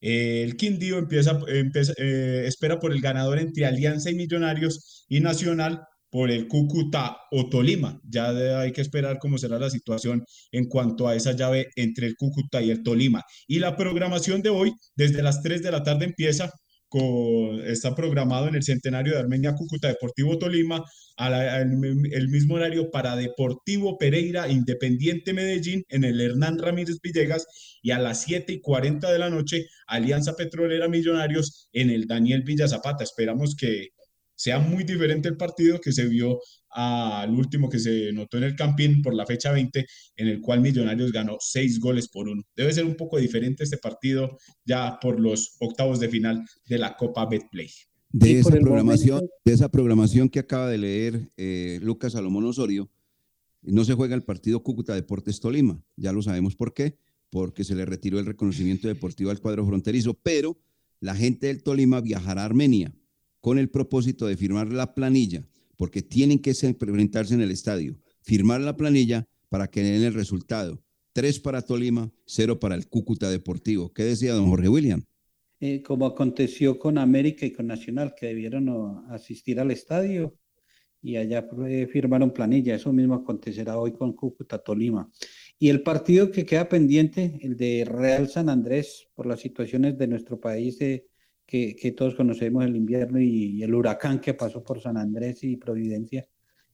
El 0.00 0.56
Quindío 0.56 0.98
empieza- 0.98 1.40
eh, 1.48 2.44
espera 2.46 2.78
por 2.78 2.92
el 2.92 3.00
ganador 3.00 3.38
entre 3.38 3.64
Alianza 3.66 4.10
y 4.10 4.14
Millonarios 4.14 5.04
y 5.08 5.20
Nacional 5.20 5.80
por 6.16 6.30
el 6.30 6.48
Cúcuta 6.48 7.18
o 7.30 7.50
Tolima. 7.50 8.00
Ya 8.08 8.30
hay 8.60 8.72
que 8.72 8.80
esperar 8.80 9.18
cómo 9.18 9.36
será 9.36 9.58
la 9.58 9.68
situación 9.68 10.24
en 10.50 10.64
cuanto 10.66 11.06
a 11.08 11.14
esa 11.14 11.32
llave 11.32 11.66
entre 11.76 12.06
el 12.06 12.16
Cúcuta 12.16 12.62
y 12.62 12.70
el 12.70 12.82
Tolima. 12.82 13.22
Y 13.46 13.58
la 13.58 13.76
programación 13.76 14.40
de 14.40 14.48
hoy, 14.48 14.72
desde 14.96 15.22
las 15.22 15.42
3 15.42 15.62
de 15.62 15.70
la 15.70 15.82
tarde 15.82 16.06
empieza, 16.06 16.50
con, 16.88 17.60
está 17.66 17.94
programado 17.94 18.48
en 18.48 18.54
el 18.54 18.62
centenario 18.62 19.12
de 19.12 19.18
Armenia 19.18 19.52
Cúcuta 19.54 19.88
Deportivo 19.88 20.38
Tolima, 20.38 20.82
a 21.18 21.64
mi- 21.66 22.08
el 22.12 22.28
mismo 22.28 22.54
horario 22.54 22.90
para 22.90 23.14
Deportivo 23.16 23.98
Pereira 23.98 24.48
Independiente 24.48 25.34
Medellín 25.34 25.82
en 25.90 26.04
el 26.04 26.18
Hernán 26.20 26.58
Ramírez 26.58 26.96
Villegas 27.02 27.44
y 27.82 27.90
a 27.90 27.98
las 27.98 28.22
7 28.22 28.54
y 28.54 28.60
40 28.62 29.12
de 29.12 29.18
la 29.18 29.28
noche 29.28 29.66
Alianza 29.86 30.34
Petrolera 30.34 30.88
Millonarios 30.88 31.68
en 31.72 31.90
el 31.90 32.06
Daniel 32.06 32.42
Villa 32.42 32.68
Zapata. 32.68 33.04
Esperamos 33.04 33.54
que 33.54 33.88
sea 34.36 34.58
muy 34.60 34.84
diferente 34.84 35.28
el 35.28 35.36
partido 35.36 35.80
que 35.80 35.92
se 35.92 36.06
vio 36.06 36.38
al 36.70 37.30
último 37.30 37.68
que 37.70 37.78
se 37.78 38.12
notó 38.12 38.36
en 38.36 38.44
el 38.44 38.54
Campín 38.54 39.00
por 39.02 39.14
la 39.14 39.24
fecha 39.26 39.50
20, 39.50 39.86
en 40.16 40.28
el 40.28 40.40
cual 40.42 40.60
Millonarios 40.60 41.10
ganó 41.10 41.38
seis 41.40 41.80
goles 41.80 42.08
por 42.08 42.28
uno. 42.28 42.42
Debe 42.54 42.72
ser 42.72 42.84
un 42.84 42.94
poco 42.96 43.18
diferente 43.18 43.64
este 43.64 43.78
partido 43.78 44.36
ya 44.64 44.98
por 45.00 45.18
los 45.18 45.56
octavos 45.60 45.98
de 46.00 46.08
final 46.10 46.44
de 46.66 46.78
la 46.78 46.94
Copa 46.96 47.24
Betplay. 47.26 47.70
De 48.10 48.38
esa 48.38 48.50
programación, 48.50 49.16
momento- 49.16 49.34
de 49.44 49.52
esa 49.52 49.68
programación 49.70 50.28
que 50.28 50.38
acaba 50.38 50.68
de 50.68 50.78
leer 50.78 51.30
eh, 51.36 51.78
Lucas 51.82 52.12
Salomón 52.12 52.44
Osorio, 52.44 52.90
no 53.62 53.84
se 53.84 53.94
juega 53.94 54.14
el 54.14 54.22
partido 54.22 54.62
Cúcuta 54.62 54.94
Deportes 54.94 55.40
Tolima. 55.40 55.82
Ya 55.96 56.12
lo 56.12 56.22
sabemos 56.22 56.54
por 56.54 56.72
qué, 56.74 56.98
porque 57.30 57.64
se 57.64 57.74
le 57.74 57.84
retiró 57.84 58.18
el 58.20 58.26
reconocimiento 58.26 58.86
deportivo 58.86 59.30
al 59.30 59.40
cuadro 59.40 59.66
fronterizo, 59.66 60.14
pero 60.14 60.58
la 61.00 61.14
gente 61.16 61.48
del 61.48 61.62
Tolima 61.62 62.00
viajará 62.00 62.42
a 62.42 62.44
Armenia 62.44 62.94
con 63.46 63.60
el 63.60 63.68
propósito 63.68 64.26
de 64.26 64.36
firmar 64.36 64.72
la 64.72 64.92
planilla, 64.92 65.46
porque 65.76 66.02
tienen 66.02 66.40
que 66.40 66.52
se- 66.52 66.74
presentarse 66.74 67.32
en 67.32 67.40
el 67.42 67.52
estadio, 67.52 67.94
firmar 68.20 68.60
la 68.60 68.76
planilla 68.76 69.24
para 69.48 69.68
que 69.68 69.84
den 69.84 70.02
el 70.02 70.14
resultado. 70.14 70.82
Tres 71.12 71.38
para 71.38 71.62
Tolima, 71.62 72.10
cero 72.24 72.58
para 72.58 72.74
el 72.74 72.88
Cúcuta 72.88 73.30
Deportivo. 73.30 73.92
¿Qué 73.92 74.02
decía 74.02 74.32
don 74.34 74.48
Jorge 74.48 74.68
William? 74.68 75.04
Eh, 75.60 75.80
como 75.80 76.06
aconteció 76.06 76.76
con 76.76 76.98
América 76.98 77.46
y 77.46 77.52
con 77.52 77.68
Nacional, 77.68 78.16
que 78.18 78.26
debieron 78.26 79.04
asistir 79.10 79.60
al 79.60 79.70
estadio 79.70 80.34
y 81.00 81.14
allá 81.14 81.46
eh, 81.68 81.86
firmaron 81.86 82.32
planilla. 82.32 82.74
Eso 82.74 82.92
mismo 82.92 83.14
acontecerá 83.14 83.78
hoy 83.78 83.92
con 83.92 84.12
Cúcuta 84.12 84.58
Tolima. 84.58 85.08
Y 85.56 85.68
el 85.68 85.84
partido 85.84 86.32
que 86.32 86.44
queda 86.44 86.68
pendiente, 86.68 87.38
el 87.42 87.56
de 87.56 87.84
Real 87.88 88.28
San 88.28 88.48
Andrés, 88.48 89.06
por 89.14 89.24
las 89.24 89.38
situaciones 89.38 89.96
de 89.96 90.08
nuestro 90.08 90.40
país, 90.40 90.80
eh, 90.80 91.06
que, 91.46 91.76
que 91.76 91.92
todos 91.92 92.14
conocemos, 92.14 92.64
el 92.64 92.76
invierno 92.76 93.20
y, 93.20 93.56
y 93.58 93.62
el 93.62 93.74
huracán 93.74 94.20
que 94.20 94.34
pasó 94.34 94.62
por 94.62 94.80
San 94.80 94.96
Andrés 94.96 95.44
y 95.44 95.56
Providencia, 95.56 96.26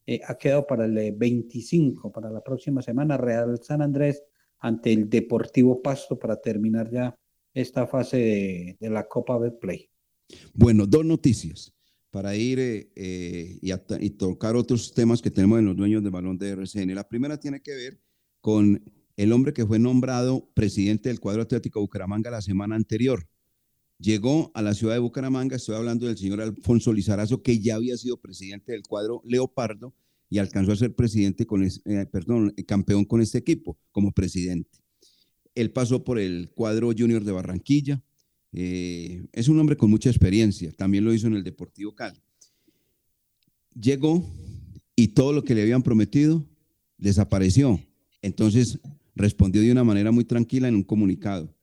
eh, 0.07 0.21
ha 0.27 0.37
quedado 0.37 0.67
para 0.67 0.87
el 0.87 0.97
eh, 0.99 1.15
25, 1.17 2.11
para 2.11 2.31
la 2.31 2.43
próxima 2.43 2.83
semana, 2.83 3.17
Real 3.17 3.61
San 3.63 3.83
Andrés 3.83 4.23
ante 4.59 4.93
el 4.93 5.09
Deportivo 5.11 5.83
Pasto 5.83 6.19
para 6.19 6.41
terminar 6.41 6.91
ya 6.91 7.15
esta 7.53 7.87
fase 7.87 8.17
de, 8.17 8.77
de 8.81 8.91
la 8.91 9.07
Copa 9.07 9.39
Betplay. 9.39 9.89
Bueno, 10.55 10.87
dos 10.87 11.05
noticias 11.05 11.75
para 12.11 12.35
ir 12.37 12.59
eh, 12.59 12.91
eh, 12.95 13.59
y, 13.61 13.71
ata- 13.71 13.99
y 14.01 14.11
tocar 14.11 14.57
otros 14.57 14.93
temas 14.95 15.21
que 15.23 15.31
tenemos 15.31 15.59
en 15.59 15.67
los 15.67 15.77
dueños 15.77 16.03
del 16.03 16.13
balón 16.13 16.39
de 16.39 16.51
RCN. 16.51 16.95
La 16.95 17.09
primera 17.09 17.39
tiene 17.39 17.61
que 17.61 17.75
ver 17.75 18.01
con 18.41 18.83
el 19.17 19.33
hombre 19.33 19.53
que 19.53 19.67
fue 19.67 19.79
nombrado 19.79 20.49
presidente 20.55 21.09
del 21.09 21.21
cuadro 21.21 21.43
Atlético 21.43 21.81
Bucaramanga 21.81 22.31
la 22.31 22.41
semana 22.43 22.75
anterior. 22.77 23.27
Llegó 24.03 24.51
a 24.55 24.63
la 24.63 24.75
ciudad 24.75 24.95
de 24.95 24.99
Bucaramanga, 24.99 25.55
estoy 25.55 25.77
hablando 25.77 26.07
del 26.09 26.19
señor 26.19 26.41
Alfonso 26.41 26.93
Lizarazo, 26.93 27.41
que 27.41 27.61
ya 27.61 27.77
había 27.77 27.97
sido 27.97 28.17
presidente 28.17 28.73
del 28.73 28.83
cuadro 28.83 29.23
Leopardo 29.25 29.95
y 30.29 30.39
alcanzó 30.39 30.73
a 30.73 30.77
ser 30.77 30.93
presidente 30.97 31.47
con, 31.47 31.63
es- 31.63 31.81
eh, 31.85 32.05
perdón, 32.11 32.53
eh, 32.57 32.65
campeón 32.65 33.05
con 33.05 33.21
este 33.21 33.39
equipo 33.39 33.79
como 33.93 34.11
presidente. 34.11 34.81
Él 35.55 35.71
pasó 35.71 36.03
por 36.03 36.19
el 36.19 36.51
cuadro 36.51 36.91
junior 36.99 37.23
de 37.23 37.33
Barranquilla. 37.33 38.03
eh, 38.55 39.25
es 39.33 39.49
un 39.49 39.59
hombre 39.59 39.79
con 39.79 39.89
mucha 39.89 40.11
experiencia. 40.11 40.73
También 40.73 41.05
lo 41.07 41.15
hizo 41.15 41.27
en 41.27 41.37
el 41.37 41.43
Deportivo 41.45 41.95
Cali. 41.95 42.19
Llegó 43.75 44.23
y 44.95 45.09
todo 45.09 45.33
lo 45.33 45.43
que 45.43 45.55
le 45.55 45.63
habían 45.63 45.83
prometido 45.83 46.45
desapareció. 46.99 47.81
Entonces 48.21 48.79
respondió 49.15 49.63
de 49.63 49.73
una 49.73 49.85
manera 49.85 50.11
muy 50.13 50.25
tranquila 50.25 50.69
en 50.69 50.75
un 50.75 50.83
comunicado. 50.83 51.55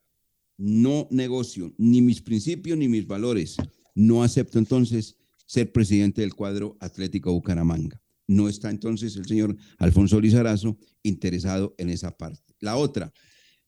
No 0.60 1.08
negocio 1.10 1.74
ni 1.78 2.02
mis 2.02 2.22
principios 2.22 2.78
ni 2.78 2.90
mis 2.90 3.08
valores. 3.08 3.56
No 3.96 4.24
acepto 4.24 4.60
entonces 4.60 5.16
ser 5.46 5.72
presidente 5.72 6.20
del 6.20 6.36
cuadro 6.36 6.76
Atlético 6.82 7.32
Bucaramanga. 7.32 8.02
No 8.28 8.50
está 8.50 8.70
entonces 8.70 9.16
el 9.16 9.26
señor 9.26 9.56
Alfonso 9.78 10.20
Lizarazo 10.20 10.78
interesado 11.02 11.74
en 11.78 11.90
esa 11.90 12.18
parte. 12.18 12.54
La 12.60 12.76
otra, 12.76 13.14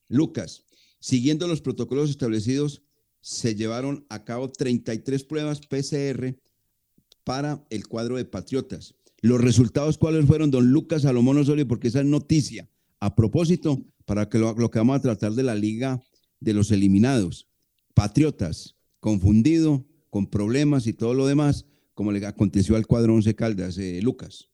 Lucas, 0.09 0.65
siguiendo 0.99 1.47
los 1.47 1.61
protocolos 1.61 2.09
establecidos, 2.09 2.83
se 3.21 3.55
llevaron 3.55 4.05
a 4.09 4.25
cabo 4.25 4.49
33 4.49 5.23
pruebas 5.23 5.61
PCR 5.61 6.35
para 7.23 7.65
el 7.69 7.87
cuadro 7.87 8.17
de 8.17 8.25
Patriotas. 8.25 8.95
Los 9.21 9.39
resultados, 9.39 9.97
¿cuáles 9.97 10.25
fueron, 10.25 10.51
don 10.51 10.71
Lucas 10.71 11.03
Salomón 11.03 11.37
Osorio? 11.37 11.67
Porque 11.69 11.87
esa 11.87 12.01
es 12.01 12.05
noticia. 12.05 12.69
A 12.99 13.15
propósito, 13.15 13.81
para 14.05 14.27
que 14.27 14.39
lo, 14.39 14.53
lo 14.55 14.69
que 14.69 14.79
vamos 14.79 14.97
a 14.97 15.01
tratar 15.01 15.31
de 15.33 15.43
la 15.43 15.55
liga 15.55 16.03
de 16.41 16.53
los 16.53 16.71
eliminados. 16.71 17.47
Patriotas, 17.93 18.75
confundido, 18.99 19.87
con 20.09 20.29
problemas 20.29 20.87
y 20.87 20.93
todo 20.93 21.13
lo 21.13 21.25
demás, 21.25 21.65
como 21.93 22.11
le 22.11 22.25
aconteció 22.25 22.75
al 22.75 22.85
cuadro 22.85 23.15
Once 23.15 23.33
Caldas, 23.33 23.77
eh, 23.77 24.01
Lucas. 24.01 24.49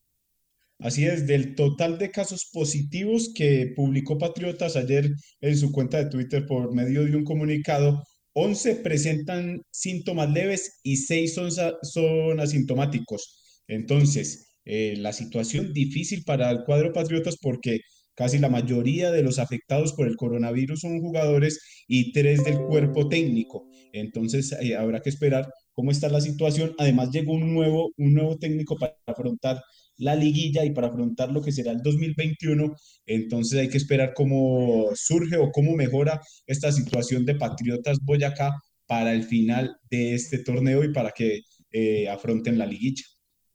Así 0.78 1.04
es, 1.04 1.26
del 1.26 1.56
total 1.56 1.98
de 1.98 2.12
casos 2.12 2.48
positivos 2.52 3.32
que 3.34 3.72
publicó 3.74 4.16
Patriotas 4.16 4.76
ayer 4.76 5.10
en 5.40 5.58
su 5.58 5.72
cuenta 5.72 5.98
de 5.98 6.10
Twitter 6.10 6.46
por 6.46 6.72
medio 6.72 7.04
de 7.04 7.16
un 7.16 7.24
comunicado, 7.24 8.04
11 8.34 8.76
presentan 8.76 9.62
síntomas 9.72 10.30
leves 10.30 10.78
y 10.84 10.98
6 10.98 11.34
son, 11.34 11.50
son 11.82 12.38
asintomáticos. 12.38 13.62
Entonces, 13.66 14.52
eh, 14.64 14.94
la 14.98 15.12
situación 15.12 15.72
difícil 15.72 16.22
para 16.24 16.50
el 16.50 16.62
cuadro 16.64 16.92
Patriotas 16.92 17.36
porque 17.40 17.80
casi 18.18 18.40
la 18.40 18.48
mayoría 18.48 19.12
de 19.12 19.22
los 19.22 19.38
afectados 19.38 19.92
por 19.92 20.08
el 20.08 20.16
coronavirus 20.16 20.80
son 20.80 21.00
jugadores 21.00 21.60
y 21.86 22.10
tres 22.10 22.42
del 22.42 22.58
cuerpo 22.58 23.08
técnico. 23.08 23.68
Entonces, 23.92 24.56
eh, 24.60 24.74
habrá 24.74 24.98
que 25.00 25.08
esperar 25.08 25.48
cómo 25.72 25.92
está 25.92 26.08
la 26.08 26.20
situación. 26.20 26.74
Además, 26.78 27.10
llegó 27.12 27.34
un 27.34 27.54
nuevo, 27.54 27.92
un 27.96 28.14
nuevo 28.14 28.36
técnico 28.36 28.76
para 28.76 28.96
afrontar 29.06 29.62
la 29.98 30.16
liguilla 30.16 30.64
y 30.64 30.70
para 30.70 30.88
afrontar 30.88 31.30
lo 31.30 31.40
que 31.40 31.52
será 31.52 31.70
el 31.70 31.80
2021. 31.80 32.74
Entonces 33.06 33.60
hay 33.60 33.68
que 33.68 33.78
esperar 33.78 34.14
cómo 34.14 34.88
surge 34.94 35.36
o 35.36 35.52
cómo 35.52 35.76
mejora 35.76 36.20
esta 36.48 36.72
situación 36.72 37.24
de 37.24 37.36
Patriotas 37.36 37.98
Boyacá 38.02 38.50
para 38.88 39.12
el 39.12 39.22
final 39.22 39.76
de 39.92 40.14
este 40.14 40.38
torneo 40.38 40.82
y 40.82 40.92
para 40.92 41.12
que 41.12 41.42
eh, 41.70 42.08
afronten 42.08 42.58
la 42.58 42.66
liguilla. 42.66 43.04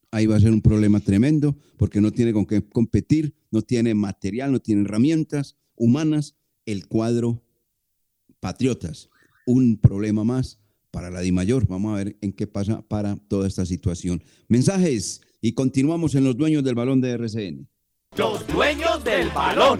Ahí 0.09 0.25
va 0.25 0.37
a 0.37 0.39
ser 0.39 0.51
un 0.51 0.61
problema 0.61 1.01
tremendo 1.01 1.57
porque 1.75 1.99
no 1.99 2.11
tiene 2.11 2.31
con 2.31 2.45
qué 2.45 2.61
competir, 2.61 3.33
no 3.53 3.61
tiene 3.61 3.93
material, 3.93 4.51
no 4.51 4.59
tiene 4.59 4.81
herramientas 4.81 5.55
humanas. 5.75 6.35
El 6.65 6.87
cuadro 6.87 7.43
Patriotas, 8.39 9.09
un 9.45 9.77
problema 9.77 10.23
más 10.23 10.59
para 10.91 11.09
la 11.11 11.21
DIMAYOR. 11.21 11.67
Vamos 11.67 11.93
a 11.93 12.03
ver 12.03 12.17
en 12.21 12.33
qué 12.33 12.47
pasa 12.47 12.81
para 12.81 13.15
toda 13.27 13.47
esta 13.47 13.65
situación. 13.65 14.23
Mensajes 14.47 15.21
y 15.39 15.53
continuamos 15.53 16.15
en 16.15 16.23
los 16.23 16.35
dueños 16.35 16.63
del 16.63 16.75
balón 16.75 16.99
de 16.99 17.11
RCN. 17.11 17.67
Los 18.17 18.45
dueños 18.47 19.03
del 19.03 19.29
balón. 19.29 19.79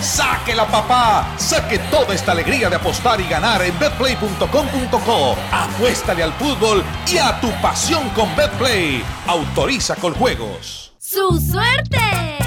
¡Sáquela, 0.00 0.66
papá! 0.66 1.34
Saque 1.36 1.78
toda 1.90 2.14
esta 2.14 2.32
alegría 2.32 2.68
de 2.68 2.76
apostar 2.76 3.20
y 3.20 3.28
ganar 3.28 3.62
en 3.62 3.78
betplay.com.co. 3.78 5.36
Apuéstale 5.52 6.22
al 6.22 6.32
fútbol 6.34 6.82
y 7.06 7.18
a 7.18 7.40
tu 7.40 7.50
pasión 7.60 8.08
con 8.10 8.34
Betplay. 8.36 9.04
Autoriza 9.26 9.96
con 9.96 10.14
juegos. 10.14 10.92
¡Su 10.98 11.40
suerte! 11.40 11.98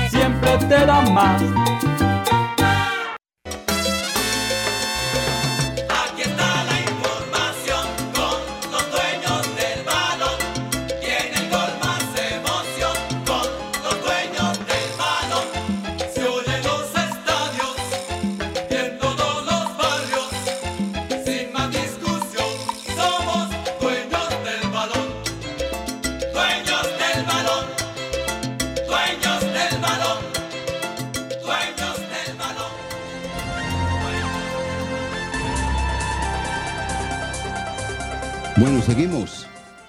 Siempre 0.09 0.57
te 0.57 0.85
da 0.85 1.01
más. 1.01 1.41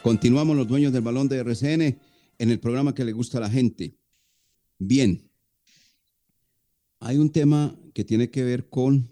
Continuamos 0.05 0.55
los 0.55 0.69
dueños 0.69 0.93
del 0.93 1.01
balón 1.01 1.29
de 1.29 1.39
RCN 1.39 1.99
en 2.39 2.51
el 2.51 2.61
programa 2.61 2.95
que 2.95 3.07
le 3.07 3.13
gusta 3.13 3.39
a 3.39 3.41
la 3.41 3.49
gente. 3.49 3.97
Bien. 4.79 5.31
Hay 7.01 7.17
un 7.17 7.33
tema 7.33 7.75
que 7.95 8.05
tiene 8.05 8.29
que 8.29 8.45
ver 8.45 8.69
con 8.69 9.11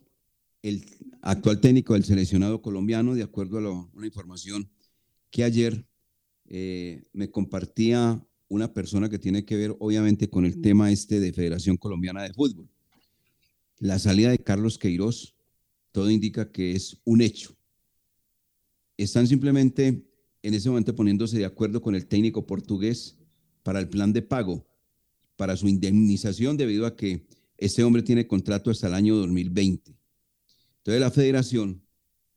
el 0.60 0.84
actual 1.22 1.62
técnico 1.62 1.94
del 1.94 2.04
seleccionado 2.04 2.60
colombiano, 2.60 3.14
de 3.14 3.22
acuerdo 3.22 3.56
a 3.56 3.62
lo- 3.62 3.90
una 3.94 4.04
información 4.06 4.70
que 5.30 5.44
ayer 5.44 5.86
eh, 6.44 7.04
me 7.14 7.30
compartía 7.30 8.22
una 8.48 8.74
persona 8.74 9.08
que 9.08 9.18
tiene 9.18 9.46
que 9.46 9.56
ver 9.56 9.74
obviamente 9.78 10.28
con 10.28 10.44
el 10.44 10.60
tema 10.60 10.92
este 10.92 11.20
de 11.20 11.32
Federación 11.32 11.78
Colombiana 11.78 12.22
de 12.22 12.34
Fútbol. 12.34 12.68
La 13.78 13.98
salida 13.98 14.28
de 14.28 14.40
Carlos 14.40 14.76
Queiroz, 14.76 15.34
todo 15.90 16.10
indica 16.10 16.52
que 16.52 16.72
es 16.72 16.98
un 17.04 17.22
hecho 17.22 17.56
están 18.98 19.26
simplemente 19.26 20.04
en 20.42 20.54
ese 20.54 20.68
momento 20.68 20.94
poniéndose 20.94 21.38
de 21.38 21.44
acuerdo 21.44 21.80
con 21.80 21.94
el 21.94 22.06
técnico 22.06 22.46
portugués 22.46 23.16
para 23.62 23.78
el 23.78 23.88
plan 23.88 24.12
de 24.12 24.22
pago, 24.22 24.66
para 25.36 25.56
su 25.56 25.68
indemnización 25.68 26.56
debido 26.56 26.86
a 26.86 26.96
que 26.96 27.26
este 27.58 27.84
hombre 27.84 28.02
tiene 28.02 28.26
contrato 28.26 28.70
hasta 28.70 28.88
el 28.88 28.94
año 28.94 29.16
2020. 29.16 29.96
Entonces 30.78 31.00
la 31.00 31.10
federación, 31.10 31.82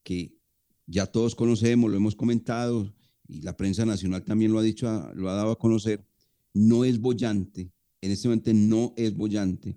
que 0.03 0.37
ya 0.85 1.07
todos 1.07 1.33
conocemos, 1.33 1.89
lo 1.89 1.97
hemos 1.97 2.15
comentado, 2.15 2.93
y 3.27 3.41
la 3.41 3.57
prensa 3.57 3.85
nacional 3.85 4.23
también 4.23 4.51
lo 4.51 4.59
ha 4.59 4.63
dicho, 4.63 4.85
lo 5.15 5.29
ha 5.29 5.33
dado 5.33 5.51
a 5.51 5.59
conocer, 5.59 6.05
no 6.53 6.85
es 6.85 6.99
bollante, 6.99 7.71
en 8.01 8.11
este 8.11 8.27
momento 8.27 8.51
no 8.53 8.93
es 8.97 9.15
bollante. 9.15 9.75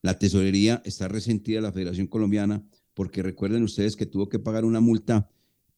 La 0.00 0.18
tesorería 0.18 0.80
está 0.84 1.08
resentida 1.08 1.56
de 1.56 1.62
la 1.62 1.72
Federación 1.72 2.06
Colombiana 2.06 2.66
porque 2.94 3.22
recuerden 3.22 3.62
ustedes 3.62 3.96
que 3.96 4.06
tuvo 4.06 4.28
que 4.28 4.38
pagar 4.38 4.64
una 4.64 4.80
multa 4.80 5.30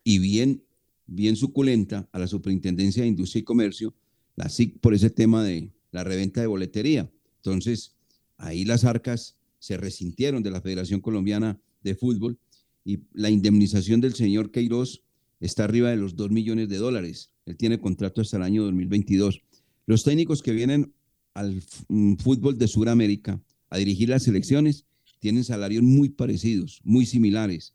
y 0.04 0.20
bien, 0.20 0.64
bien 1.08 1.34
suculenta 1.34 2.08
a 2.12 2.18
la 2.18 2.28
Superintendencia 2.28 3.02
de 3.02 3.08
Industria 3.08 3.40
y 3.40 3.44
Comercio, 3.44 3.94
la 4.36 4.48
SIC, 4.48 4.78
por 4.78 4.94
ese 4.94 5.10
tema 5.10 5.42
de 5.42 5.72
la 5.90 6.04
reventa 6.04 6.40
de 6.40 6.46
boletería. 6.46 7.10
Entonces, 7.36 7.96
ahí 8.36 8.64
las 8.64 8.84
arcas 8.84 9.36
se 9.58 9.76
resintieron 9.76 10.42
de 10.42 10.52
la 10.52 10.60
Federación 10.60 11.00
Colombiana 11.00 11.58
de 11.82 11.96
Fútbol 11.96 12.38
y 12.84 13.00
la 13.12 13.30
indemnización 13.30 14.00
del 14.00 14.14
señor 14.14 14.50
Queiroz 14.50 15.02
está 15.40 15.64
arriba 15.64 15.90
de 15.90 15.96
los 15.96 16.14
2 16.14 16.30
millones 16.30 16.68
de 16.68 16.76
dólares. 16.76 17.30
Él 17.46 17.56
tiene 17.56 17.80
contrato 17.80 18.20
hasta 18.20 18.36
el 18.36 18.42
año 18.42 18.64
2022. 18.64 19.42
Los 19.86 20.04
técnicos 20.04 20.42
que 20.42 20.52
vienen 20.52 20.92
al 21.34 21.62
mm, 21.88 22.14
fútbol 22.16 22.58
de 22.58 22.68
Sudamérica 22.68 23.42
a 23.70 23.78
dirigir 23.78 24.08
las 24.08 24.24
selecciones 24.24 24.84
tienen 25.20 25.44
salarios 25.44 25.82
muy 25.82 26.10
parecidos, 26.10 26.80
muy 26.84 27.06
similares, 27.06 27.74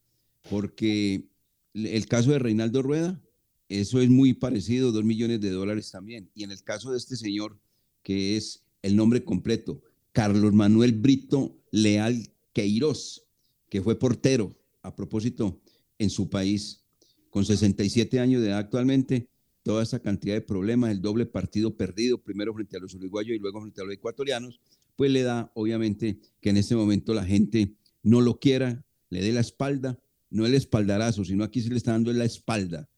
porque 0.49 1.25
el 1.73 2.05
caso 2.07 2.31
de 2.31 2.39
Reinaldo 2.39 2.81
Rueda, 2.81 3.21
eso 3.70 4.01
es 4.01 4.09
muy 4.09 4.34
parecido, 4.34 4.91
dos 4.91 5.03
millones 5.03 5.41
de 5.41 5.49
dólares 5.49 5.91
también. 5.91 6.30
Y 6.36 6.43
en 6.43 6.51
el 6.51 6.64
caso 6.64 6.91
de 6.91 6.97
este 6.97 7.16
señor, 7.16 7.57
que 8.03 8.38
es 8.38 8.64
el 8.82 8.95
nombre 8.95 9.24
completo, 9.24 9.82
Carlos 10.11 10.53
Manuel 10.53 10.93
Brito 10.93 11.57
Leal 11.72 12.30
Queiroz, 12.53 13.24
que 13.70 13.82
fue 13.82 13.97
portero, 13.97 14.55
a 14.82 14.95
propósito, 14.95 15.59
en 15.97 16.09
su 16.09 16.30
país, 16.30 16.84
con 17.30 17.45
67 17.45 18.20
años 18.20 18.41
de 18.41 18.49
edad 18.49 18.59
actualmente, 18.59 19.28
toda 19.64 19.82
esa 19.82 19.99
cantidad 19.99 20.36
de 20.36 20.41
problemas, 20.41 20.91
el 20.91 21.01
doble 21.01 21.26
partido 21.26 21.76
perdido, 21.76 22.22
primero 22.22 22.53
frente 22.53 22.78
a 22.78 22.80
los 22.80 22.93
uruguayos 22.93 23.36
y 23.36 23.39
luego 23.39 23.61
frente 23.61 23.82
a 23.82 23.86
los 23.86 23.93
ecuatorianos, 23.93 24.59
pues 24.95 25.09
le 25.09 25.24
da, 25.24 25.51
obviamente, 25.55 26.20
que 26.41 26.49
en 26.49 26.57
este 26.57 26.76
momento 26.76 27.14
la 27.14 27.26
gente 27.26 27.74
no 28.03 28.22
lo 28.22 28.39
quiera, 28.39 28.86
le 29.09 29.22
dé 29.22 29.32
la 29.32 29.39
espalda, 29.39 29.97
no 30.30 30.45
el 30.45 30.53
espaldarazo, 30.53 31.24
sino 31.24 31.43
aquí 31.43 31.61
se 31.61 31.70
le 31.70 31.78
está 31.78 31.93
dando 31.93 32.11
la 32.11 32.26
espalda 32.26 32.89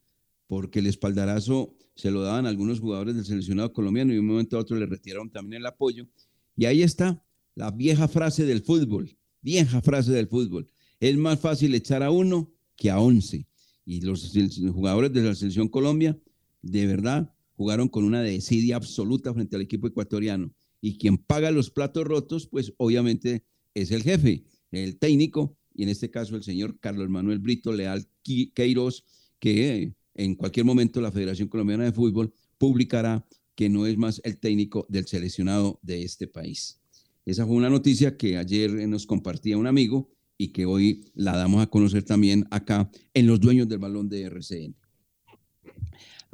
porque 0.48 0.80
el 0.80 0.88
espaldarazo 0.88 1.76
se 1.96 2.12
lo 2.12 2.22
daban 2.22 2.46
algunos 2.46 2.80
jugadores 2.80 3.16
del 3.16 3.26
seleccionado 3.26 3.72
colombiano 3.74 4.14
y 4.14 4.18
un 4.18 4.28
momento 4.28 4.58
a 4.58 4.62
otro 4.62 4.78
le 4.78 4.86
retiraron 4.86 5.30
también 5.30 5.62
el 5.62 5.66
apoyo. 5.66 6.08
Y 6.56 6.66
ahí 6.66 6.84
está 6.84 7.24
la 7.56 7.72
vieja 7.72 8.08
frase 8.08 8.46
del 8.46 8.62
fútbol, 8.62 9.18
vieja 9.42 9.82
frase 9.82 10.12
del 10.12 10.28
fútbol. 10.28 10.68
Es 11.00 11.18
más 11.18 11.40
fácil 11.40 11.74
echar 11.74 12.04
a 12.04 12.12
uno 12.12 12.52
que 12.76 12.90
a 12.90 13.00
once. 13.00 13.48
Y 13.86 14.02
los 14.02 14.34
jugadores 14.74 15.14
de 15.14 15.22
la 15.22 15.36
selección 15.36 15.68
Colombia, 15.68 16.20
de 16.62 16.88
verdad, 16.88 17.34
jugaron 17.56 17.88
con 17.88 18.04
una 18.04 18.22
desidia 18.22 18.76
absoluta 18.76 19.34
frente 19.34 19.56
al 19.56 19.62
equipo 19.62 19.88
ecuatoriano. 19.88 20.52
Y 20.82 20.98
quien 20.98 21.18
paga 21.18 21.52
los 21.52 21.70
platos 21.70 22.04
rotos, 22.04 22.48
pues 22.48 22.74
obviamente 22.78 23.46
es 23.74 23.92
el 23.92 24.04
jefe, 24.04 24.44
el 24.72 24.98
técnico, 24.98 25.58
y 25.74 25.84
en 25.84 25.90
este 25.90 26.10
caso 26.10 26.36
el 26.36 26.44
señor 26.44 26.80
Carlos 26.80 27.10
Manuel 27.10 27.40
Brito 27.40 27.72
Leal 27.72 28.08
Queiroz, 28.54 29.04
que 29.40 29.94
en 30.16 30.36
cualquier 30.36 30.66
momento 30.66 31.02
la 31.02 31.12
Federación 31.12 31.48
Colombiana 31.48 31.84
de 31.84 31.92
Fútbol 31.92 32.34
publicará 32.58 33.26
que 33.54 33.70
no 33.70 33.86
es 33.86 33.98
más 33.98 34.22
el 34.24 34.38
técnico 34.38 34.86
del 34.90 35.06
seleccionado 35.08 35.80
de 35.82 36.04
este 36.04 36.28
país. 36.28 36.80
Esa 37.26 37.46
fue 37.46 37.56
una 37.56 37.70
noticia 37.70 38.18
que 38.18 38.38
ayer 38.38 38.70
eh, 38.72 38.88
nos 38.88 39.06
compartía 39.06 39.58
un 39.58 39.68
amigo 39.68 40.10
y 40.38 40.50
que 40.50 40.66
hoy 40.66 41.06
la 41.14 41.36
damos 41.38 41.62
a 41.62 41.68
conocer 41.68 42.04
también 42.04 42.46
acá 42.52 42.90
en 43.14 43.28
los 43.28 43.40
dueños 43.40 43.68
del 43.70 43.80
balón 43.80 44.10
de 44.10 44.24
RCN. 44.24 44.76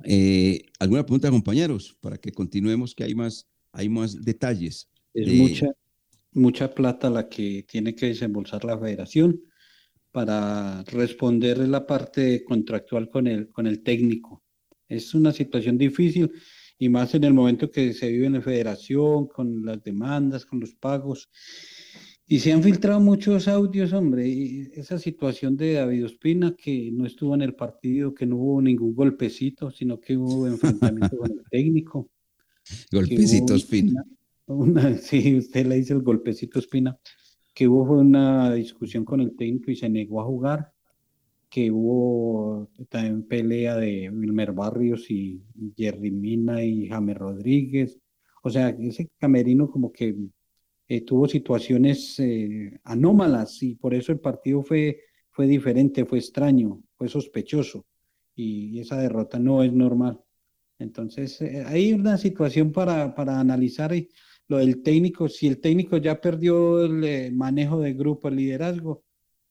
Eh, 0.04 0.64
¿Alguna 0.80 1.04
pregunta, 1.06 1.30
compañeros? 1.30 1.96
Para 2.02 2.18
que 2.18 2.32
continuemos, 2.32 2.96
que 2.96 3.04
hay 3.04 3.14
más, 3.16 3.48
hay 3.72 3.90
más 3.90 4.20
detalles. 4.22 4.90
Es 5.14 5.28
de- 5.28 5.38
mucha, 5.38 5.68
mucha 6.34 6.74
plata 6.74 7.10
la 7.10 7.30
que 7.30 7.64
tiene 7.70 7.94
que 7.96 8.08
desembolsar 8.08 8.64
la 8.66 8.78
federación 8.80 9.42
para 10.12 10.84
responder 10.84 11.57
la 11.68 11.86
parte 11.86 12.43
contractual 12.43 13.09
con 13.09 13.28
el, 13.28 13.49
con 13.49 13.68
el 13.68 13.82
técnico. 13.84 14.43
Es 14.88 15.14
una 15.14 15.32
situación 15.32 15.78
difícil 15.78 16.32
y 16.78 16.89
más 16.89 17.14
en 17.16 17.24
el 17.24 17.34
momento 17.34 17.70
que 17.72 17.93
se 17.93 18.09
vive 18.12 18.26
en 18.26 18.34
la 18.34 18.41
federación, 18.41 19.28
con 19.28 19.64
las 19.66 19.82
demandas, 19.84 20.45
con 20.45 20.59
los 20.59 20.74
pagos. 20.74 21.30
Y 22.28 22.39
se 22.39 22.51
han 22.53 22.64
filtrado 22.64 22.99
muchos 22.99 23.47
audios, 23.47 23.91
hombre, 23.93 24.28
y 24.28 24.70
esa 24.74 24.97
situación 24.97 25.57
de 25.57 25.74
David 25.74 26.05
Ospina, 26.05 26.55
que 26.57 26.89
no 26.91 27.05
estuvo 27.05 27.36
en 27.36 27.41
el 27.41 27.55
partido, 27.55 28.14
que 28.14 28.26
no 28.26 28.38
hubo 28.38 28.62
ningún 28.62 28.95
golpecito, 28.95 29.70
sino 29.72 29.99
que 29.99 30.16
hubo 30.18 30.47
enfrentamiento 30.99 31.18
con 31.18 31.32
el 31.32 31.43
técnico. 31.49 32.09
Golpecito 32.91 33.53
Ospina. 33.53 34.03
una- 34.47 34.82
una- 34.82 34.97
sí, 34.97 35.38
usted 35.38 35.66
le 35.68 35.76
dice 35.76 35.93
el 35.93 36.01
golpecito 36.01 36.59
Espina, 36.59 36.97
que 37.62 37.68
hubo 37.68 37.86
fue 37.86 37.97
una 37.97 38.51
discusión 38.55 39.05
con 39.05 39.22
el 39.22 39.36
técnico 39.36 39.70
y 39.70 39.76
se 39.76 39.88
negó 39.88 40.20
a 40.20 40.26
jugar, 40.26 40.74
que 41.47 41.70
hubo 41.70 42.72
también 42.89 43.22
pelea 43.28 43.76
de 43.76 44.09
Wilmer 44.09 44.51
Barrios 44.51 45.12
y 45.12 45.43
Jerry 45.78 46.09
Mina 46.09 46.64
y 46.64 46.88
James 46.88 47.16
Rodríguez, 47.16 47.99
o 48.41 48.49
sea, 48.49 48.70
ese 48.70 49.12
camerino 49.20 49.70
como 49.70 49.91
que 49.91 50.16
eh, 50.88 51.01
tuvo 51.01 51.28
situaciones 51.28 52.20
eh, 52.20 52.80
anómalas 52.84 53.62
y 53.62 53.76
por 53.76 53.93
eso 53.93 54.12
el 54.12 54.20
partido 54.20 54.64
fue, 54.64 54.99
fue 55.30 55.45
diferente, 55.45 56.03
fue 56.05 56.18
extraño, 56.18 56.82
fue 56.95 57.09
sospechoso 57.09 57.86
y 58.34 58.80
esa 58.80 58.97
derrota 58.97 59.38
no 59.38 59.62
es 59.62 59.72
normal. 59.72 60.20
Entonces, 60.80 61.39
eh, 61.43 61.64
hay 61.64 61.93
una 61.93 62.18
situación 62.18 62.72
para, 62.72 63.14
para 63.14 63.39
analizar 63.39 63.93
y 63.93 64.09
lo 64.52 64.58
del 64.58 64.84
técnico. 64.84 65.30
Si 65.30 65.47
el 65.47 65.60
técnico 65.60 65.95
ya 65.95 66.20
perdió 66.20 66.84
el 66.84 67.02
eh, 67.06 67.32
manejo 67.32 67.80
de 67.80 67.93
grupo, 67.93 68.28
el 68.28 68.36
liderazgo, 68.36 69.02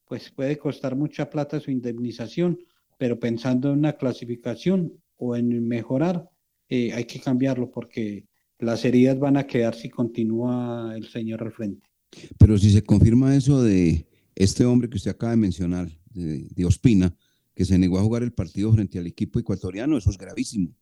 pues 0.07 0.30
puede 0.30 0.59
costar 0.59 0.94
mucha 0.94 1.30
plata 1.30 1.59
su 1.59 1.70
indemnización, 1.70 2.59
pero 2.98 3.18
pensando 3.18 3.72
en 3.72 3.78
una 3.78 3.94
clasificación 3.94 4.92
o 5.16 5.36
en 5.36 5.66
mejorar, 5.66 6.28
eh, 6.68 6.92
hay 6.92 7.07
que 7.07 7.18
cambiarlo 7.18 7.70
porque 7.70 8.26
las 8.59 8.84
heridas 8.84 9.18
van 9.18 9.38
a 9.38 9.46
quedar 9.46 9.74
si 9.74 9.88
continúa 9.88 10.92
el 10.94 11.09
señor 11.09 11.42
al 11.44 11.53
frente. 11.53 11.88
Pero 12.36 12.59
si 12.59 12.70
se 12.70 12.82
confirma 12.82 13.34
eso 13.34 13.62
de 13.62 14.07
este 14.34 14.66
hombre 14.66 14.90
que 14.90 14.98
usted 14.98 15.12
acaba 15.12 15.30
de 15.30 15.38
mencionar, 15.38 15.88
de, 16.11 16.46
de 16.51 16.64
Ospina, 16.66 17.16
que 17.55 17.64
se 17.64 17.78
negó 17.78 17.98
a 17.98 18.03
jugar 18.03 18.22
el 18.22 18.34
partido 18.34 18.70
frente 18.70 18.98
al 18.98 19.07
equipo 19.07 19.38
ecuatoriano, 19.38 19.96
eso 19.96 20.11
es 20.11 20.18
gravísimo, 20.18 20.74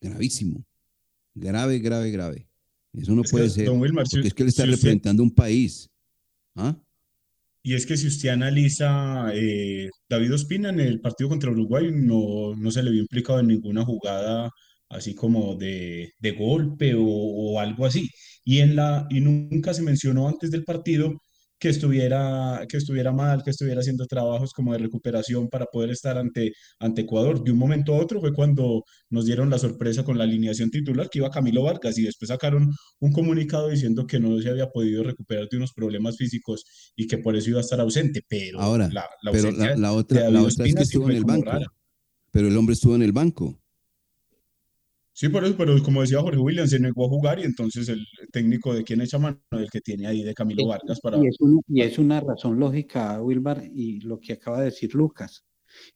gravísimo, 0.00 0.64
grave, 1.34 1.80
grave, 1.80 2.10
grave. 2.10 2.47
Eso 2.94 3.14
no 3.14 3.22
Es 3.22 3.28
que, 3.30 3.32
puede 3.36 3.50
ser, 3.50 3.66
don 3.66 3.80
Wilmar, 3.80 4.06
si- 4.06 4.16
porque 4.16 4.28
es 4.28 4.34
que 4.34 4.42
él 4.42 4.48
está 4.48 4.64
si 4.64 4.70
usted- 4.70 4.76
representando 4.82 5.22
un 5.22 5.30
país. 5.34 5.88
¿Ah? 6.56 6.76
Y 7.62 7.74
es 7.74 7.84
que 7.86 7.96
si 7.96 8.06
usted 8.06 8.30
analiza, 8.30 9.30
eh, 9.34 9.88
David 10.08 10.34
Ospina 10.34 10.70
en 10.70 10.80
el 10.80 11.00
partido 11.00 11.28
contra 11.28 11.50
Uruguay 11.50 11.90
no, 11.92 12.54
no 12.56 12.70
se 12.70 12.82
le 12.82 12.90
vio 12.90 13.00
implicado 13.02 13.40
en 13.40 13.48
ninguna 13.48 13.84
jugada 13.84 14.50
así 14.90 15.14
como 15.14 15.54
de, 15.56 16.10
de 16.18 16.30
golpe 16.32 16.94
o, 16.94 17.04
o 17.04 17.60
algo 17.60 17.84
así. 17.84 18.08
Y, 18.44 18.60
en 18.60 18.74
la, 18.76 19.06
y 19.10 19.20
nunca 19.20 19.74
se 19.74 19.82
mencionó 19.82 20.28
antes 20.28 20.50
del 20.50 20.64
partido 20.64 21.20
que 21.58 21.68
estuviera, 21.68 22.64
que 22.68 22.76
estuviera 22.76 23.12
mal, 23.12 23.42
que 23.42 23.50
estuviera 23.50 23.80
haciendo 23.80 24.06
trabajos 24.06 24.52
como 24.52 24.72
de 24.72 24.78
recuperación 24.78 25.48
para 25.48 25.66
poder 25.66 25.90
estar 25.90 26.16
ante, 26.16 26.52
ante 26.78 27.02
Ecuador. 27.02 27.42
De 27.42 27.50
un 27.50 27.58
momento 27.58 27.94
a 27.94 27.98
otro 27.98 28.20
fue 28.20 28.32
cuando 28.32 28.84
nos 29.10 29.26
dieron 29.26 29.50
la 29.50 29.58
sorpresa 29.58 30.04
con 30.04 30.18
la 30.18 30.24
alineación 30.24 30.70
titular 30.70 31.08
que 31.10 31.18
iba 31.18 31.30
Camilo 31.30 31.64
Vargas 31.64 31.98
y 31.98 32.02
después 32.02 32.28
sacaron 32.28 32.72
un 33.00 33.12
comunicado 33.12 33.68
diciendo 33.68 34.06
que 34.06 34.20
no 34.20 34.40
se 34.40 34.50
había 34.50 34.68
podido 34.70 35.02
recuperar 35.02 35.48
de 35.48 35.56
unos 35.56 35.72
problemas 35.72 36.16
físicos 36.16 36.64
y 36.94 37.06
que 37.06 37.18
por 37.18 37.34
eso 37.36 37.50
iba 37.50 37.58
a 37.58 37.62
estar 37.62 37.80
ausente. 37.80 38.22
Pero 38.28 38.60
Ahora, 38.60 38.88
la, 38.92 39.06
la 39.22 39.32
pero 39.32 39.50
la, 39.50 39.92
otra, 39.92 40.30
la 40.30 40.42
otra 40.42 40.66
es 40.66 40.74
que 40.74 40.82
estuvo 40.82 41.10
en 41.10 41.16
el 41.16 41.24
banco, 41.24 41.50
rara. 41.50 41.66
pero 42.30 42.48
el 42.48 42.56
hombre 42.56 42.74
estuvo 42.74 42.94
en 42.94 43.02
el 43.02 43.12
banco. 43.12 43.60
Sí, 45.20 45.28
por 45.30 45.44
eso, 45.44 45.56
pero 45.56 45.82
como 45.82 46.00
decía 46.02 46.20
Jorge 46.20 46.38
Williams, 46.38 46.70
se 46.70 46.78
negó 46.78 47.06
a 47.06 47.08
jugar 47.08 47.40
y 47.40 47.42
entonces 47.42 47.88
el 47.88 48.06
técnico 48.30 48.72
de 48.72 48.84
quién 48.84 49.00
echa 49.00 49.18
mano, 49.18 49.40
el 49.50 49.68
que 49.68 49.80
tiene 49.80 50.06
ahí 50.06 50.22
de 50.22 50.32
Camilo 50.32 50.68
Vargas 50.68 51.00
para... 51.00 51.18
Y 51.18 51.26
es 51.26 51.36
una, 51.40 51.60
y 51.66 51.80
es 51.80 51.98
una 51.98 52.20
razón 52.20 52.60
lógica, 52.60 53.20
Wilmar, 53.20 53.64
y 53.74 53.98
lo 54.02 54.20
que 54.20 54.34
acaba 54.34 54.60
de 54.60 54.66
decir 54.66 54.94
Lucas. 54.94 55.44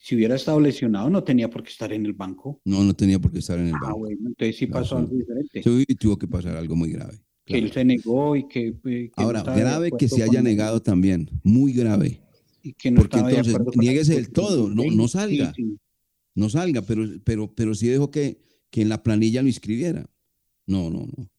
Si 0.01 0.17
hubiera 0.17 0.35
estado 0.35 0.59
lesionado, 0.59 1.09
no 1.09 1.23
tenía 1.23 1.49
por 1.49 1.63
qué 1.63 1.71
estar 1.71 1.93
en 1.93 2.05
el 2.05 2.15
banco. 2.15 2.61
No, 2.65 2.83
no 2.83 2.95
tenía 2.95 3.21
por 3.21 3.31
qué 3.31 3.39
estar 3.39 3.61
en 3.61 3.69
el 3.69 3.75
Ah, 3.77 3.79
banco. 3.83 3.99
bueno, 4.01 4.19
entonces 4.27 4.57
sí 4.57 4.67
pasó 4.67 4.97
algo 4.99 5.15
diferente. 5.15 5.63
Sí, 5.63 5.95
tuvo 5.95 6.19
que 6.19 6.27
pasar 6.27 6.57
algo 6.57 6.75
muy 6.75 6.91
grave. 6.91 7.21
Que 7.45 7.59
él 7.59 7.71
se 7.71 7.85
negó 7.85 8.35
y 8.35 8.49
que, 8.49 8.71
eh, 8.71 8.75
que 8.85 9.11
Ahora, 9.15 9.45
grave 9.45 9.93
que 9.97 10.09
se 10.09 10.25
haya 10.25 10.35
con- 10.41 10.45
negado 10.45 10.83
también, 10.83 11.31
muy 11.45 11.73
grave. 11.73 12.21
y 12.65 12.73
que 12.73 12.91
no 12.91 13.03
Porque 13.03 13.19
entonces, 13.21 13.57
niéguese 13.77 14.15
del 14.17 14.31
todo, 14.33 14.69
no, 14.69 14.83
no 14.93 15.07
salga. 15.07 15.53
Sí, 15.55 15.63
sí. 15.63 15.77
No 16.35 16.49
salga, 16.49 16.83
pero, 16.83 17.05
pero, 17.25 17.55
pero 17.55 17.75
sí 17.77 17.87
dejó 17.87 18.11
que, 18.11 18.43
que 18.73 18.81
en 18.81 18.89
la 18.89 19.03
planilla 19.03 19.43
lo 19.43 19.49
inscribiera. 19.49 20.11
No, 20.67 20.91
no, 20.91 21.07
no. 21.07 21.31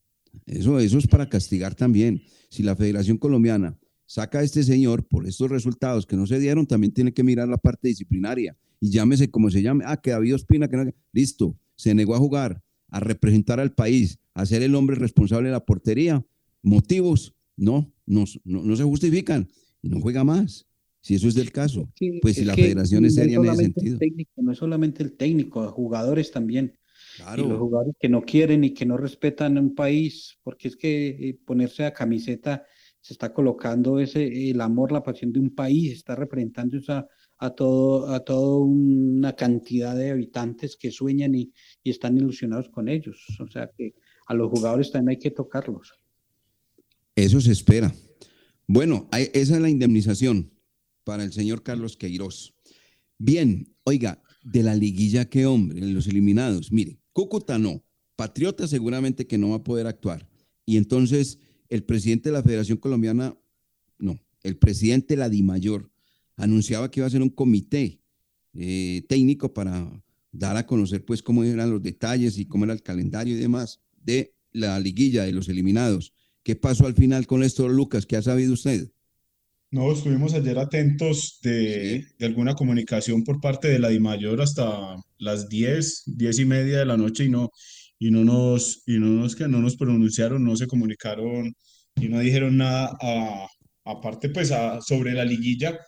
Eso, 0.45 0.79
eso 0.79 0.97
es 0.99 1.07
para 1.07 1.27
castigar 1.27 1.73
también. 1.75 2.21
Si 2.49 2.61
la 2.63 2.75
Federación 2.75 3.17
Colombiana 3.17 3.77
saca 4.05 4.39
a 4.39 4.43
este 4.43 4.63
señor 4.63 5.03
por 5.07 5.27
estos 5.27 5.49
resultados 5.49 6.05
que 6.05 6.15
no 6.15 6.27
se 6.27 6.39
dieron, 6.39 6.67
también 6.67 6.93
tiene 6.93 7.11
que 7.11 7.23
mirar 7.23 7.49
la 7.49 7.57
parte 7.57 7.87
disciplinaria. 7.87 8.55
Y 8.79 8.91
llámese 8.91 9.31
como 9.31 9.49
se 9.49 9.63
llame. 9.63 9.83
Ah, 9.87 9.97
que 9.97 10.11
David 10.11 10.35
Ospina, 10.35 10.67
que 10.67 10.77
no. 10.77 10.91
Listo, 11.11 11.57
se 11.75 11.95
negó 11.95 12.13
a 12.13 12.19
jugar, 12.19 12.61
a 12.89 12.99
representar 12.99 13.59
al 13.59 13.73
país, 13.73 14.19
a 14.35 14.45
ser 14.45 14.61
el 14.61 14.75
hombre 14.75 14.95
responsable 14.95 15.47
de 15.49 15.53
la 15.53 15.65
portería. 15.65 16.23
Motivos, 16.61 17.33
no, 17.57 17.91
no, 18.05 18.25
no, 18.43 18.63
no 18.63 18.75
se 18.75 18.83
justifican 18.83 19.49
y 19.81 19.89
no 19.89 19.99
juega 20.01 20.23
más. 20.23 20.67
Si 21.01 21.15
eso 21.15 21.27
es 21.27 21.33
del 21.33 21.51
caso, 21.51 21.91
Sí, 21.97 22.19
pues 22.21 22.35
si 22.35 22.45
la 22.45 22.55
federación 22.55 23.05
es 23.05 23.15
seria 23.15 23.37
en 23.37 23.45
ese 23.45 23.55
sentido. 23.63 23.97
técnico, 23.97 24.31
no 24.41 24.51
es 24.51 24.57
solamente 24.59 25.01
el 25.03 25.13
técnico, 25.13 25.67
jugadores 25.71 26.31
también. 26.31 26.73
Claro. 27.17 27.45
Y 27.45 27.49
los 27.49 27.59
jugadores 27.59 27.95
que 27.99 28.09
no 28.09 28.21
quieren 28.23 28.63
y 28.63 28.73
que 28.73 28.85
no 28.85 28.97
respetan 28.97 29.57
un 29.57 29.75
país, 29.75 30.37
porque 30.43 30.67
es 30.67 30.75
que 30.75 31.07
eh, 31.09 31.39
ponerse 31.45 31.85
a 31.85 31.93
camiseta 31.93 32.63
se 33.01 33.13
está 33.13 33.33
colocando 33.33 33.99
ese 33.99 34.49
el 34.51 34.61
amor, 34.61 34.91
la 34.91 35.03
pasión 35.03 35.31
de 35.33 35.39
un 35.39 35.53
país, 35.53 35.91
está 35.91 36.15
representando 36.15 36.77
esa, 36.77 37.05
a 37.37 37.49
todo 37.49 38.07
a 38.13 38.23
toda 38.23 38.59
una 38.65 39.33
cantidad 39.35 39.95
de 39.95 40.11
habitantes 40.11 40.77
que 40.77 40.89
sueñan 40.91 41.35
y, 41.35 41.51
y 41.83 41.89
están 41.89 42.17
ilusionados 42.17 42.69
con 42.69 42.87
ellos. 42.87 43.25
O 43.39 43.47
sea 43.47 43.69
que 43.77 43.93
a 44.27 44.33
los 44.33 44.49
jugadores 44.49 44.91
también 44.91 45.17
hay 45.17 45.21
que 45.21 45.31
tocarlos. 45.31 45.91
Eso 47.15 47.41
se 47.41 47.51
espera. 47.51 47.93
Bueno, 48.67 49.07
hay- 49.11 49.29
esa 49.33 49.55
es 49.55 49.61
la 49.61 49.69
indemnización 49.69 50.51
para 51.03 51.23
el 51.23 51.33
señor 51.33 51.61
Carlos 51.61 51.97
Queiroz. 51.97 52.55
Bien, 53.17 53.75
oiga, 53.83 54.23
de 54.43 54.63
la 54.63 54.75
liguilla, 54.75 55.25
qué 55.25 55.45
hombre, 55.45 55.81
los 55.81 56.07
eliminados. 56.07 56.71
Mire, 56.71 56.99
Cúcuta 57.13 57.57
no, 57.57 57.83
Patriota 58.15 58.67
seguramente 58.67 59.27
que 59.27 59.37
no 59.37 59.51
va 59.51 59.57
a 59.57 59.63
poder 59.63 59.87
actuar. 59.87 60.27
Y 60.65 60.77
entonces 60.77 61.39
el 61.69 61.83
presidente 61.83 62.29
de 62.29 62.33
la 62.33 62.43
Federación 62.43 62.77
Colombiana, 62.77 63.37
no, 63.97 64.19
el 64.41 64.57
presidente 64.57 65.13
de 65.13 65.19
la 65.19 65.29
DIMAYOR 65.29 65.89
anunciaba 66.35 66.89
que 66.89 66.99
iba 66.99 67.07
a 67.07 67.11
ser 67.11 67.21
un 67.21 67.29
comité 67.29 67.99
eh, 68.53 69.03
técnico 69.07 69.53
para 69.53 70.03
dar 70.31 70.57
a 70.57 70.65
conocer 70.65 71.05
pues 71.05 71.21
cómo 71.21 71.43
eran 71.43 71.69
los 71.69 71.81
detalles 71.81 72.37
y 72.37 72.45
cómo 72.45 72.65
era 72.65 72.73
el 72.73 72.81
calendario 72.81 73.35
y 73.35 73.39
demás 73.39 73.79
de 74.01 74.35
la 74.51 74.79
liguilla 74.79 75.23
de 75.23 75.31
los 75.31 75.47
eliminados. 75.49 76.13
¿Qué 76.43 76.55
pasó 76.55 76.85
al 76.85 76.95
final 76.95 77.25
con 77.25 77.43
esto, 77.43 77.69
Lucas? 77.69 78.05
¿Qué 78.05 78.17
ha 78.17 78.21
sabido 78.21 78.53
usted? 78.53 78.91
No, 79.75 79.91
estuvimos 79.91 80.33
ayer 80.35 80.57
atentos 80.59 81.39
de, 81.41 82.05
de 82.19 82.25
alguna 82.27 82.53
comunicación 82.53 83.23
por 83.23 83.41
parte 83.41 83.67
de 83.69 83.79
la 83.79 83.89
DIMAYOR 83.89 84.39
hasta 84.41 84.95
las 85.17 85.49
10, 85.49 86.03
10 86.05 86.37
y 86.39 86.45
media 86.45 86.77
de 86.79 86.85
la 86.85 86.95
noche 86.97 87.23
y 87.25 87.29
no, 87.29 87.49
y 87.97 88.11
no 88.11 88.23
nos, 88.23 88.83
y 88.85 88.99
no 88.99 89.07
nos, 89.07 89.35
que 89.35 89.47
no 89.47 89.59
nos 89.59 89.75
pronunciaron, 89.75 90.43
no 90.45 90.55
se 90.55 90.67
comunicaron 90.67 91.53
y 91.95 92.07
no 92.07 92.19
dijeron 92.19 92.57
nada 92.57 92.95
a- 93.01 93.47
aparte 93.85 94.29
pues 94.29 94.51
a- 94.51 94.79
sobre 94.81 95.13
la 95.13 95.25
liguilla. 95.25 95.79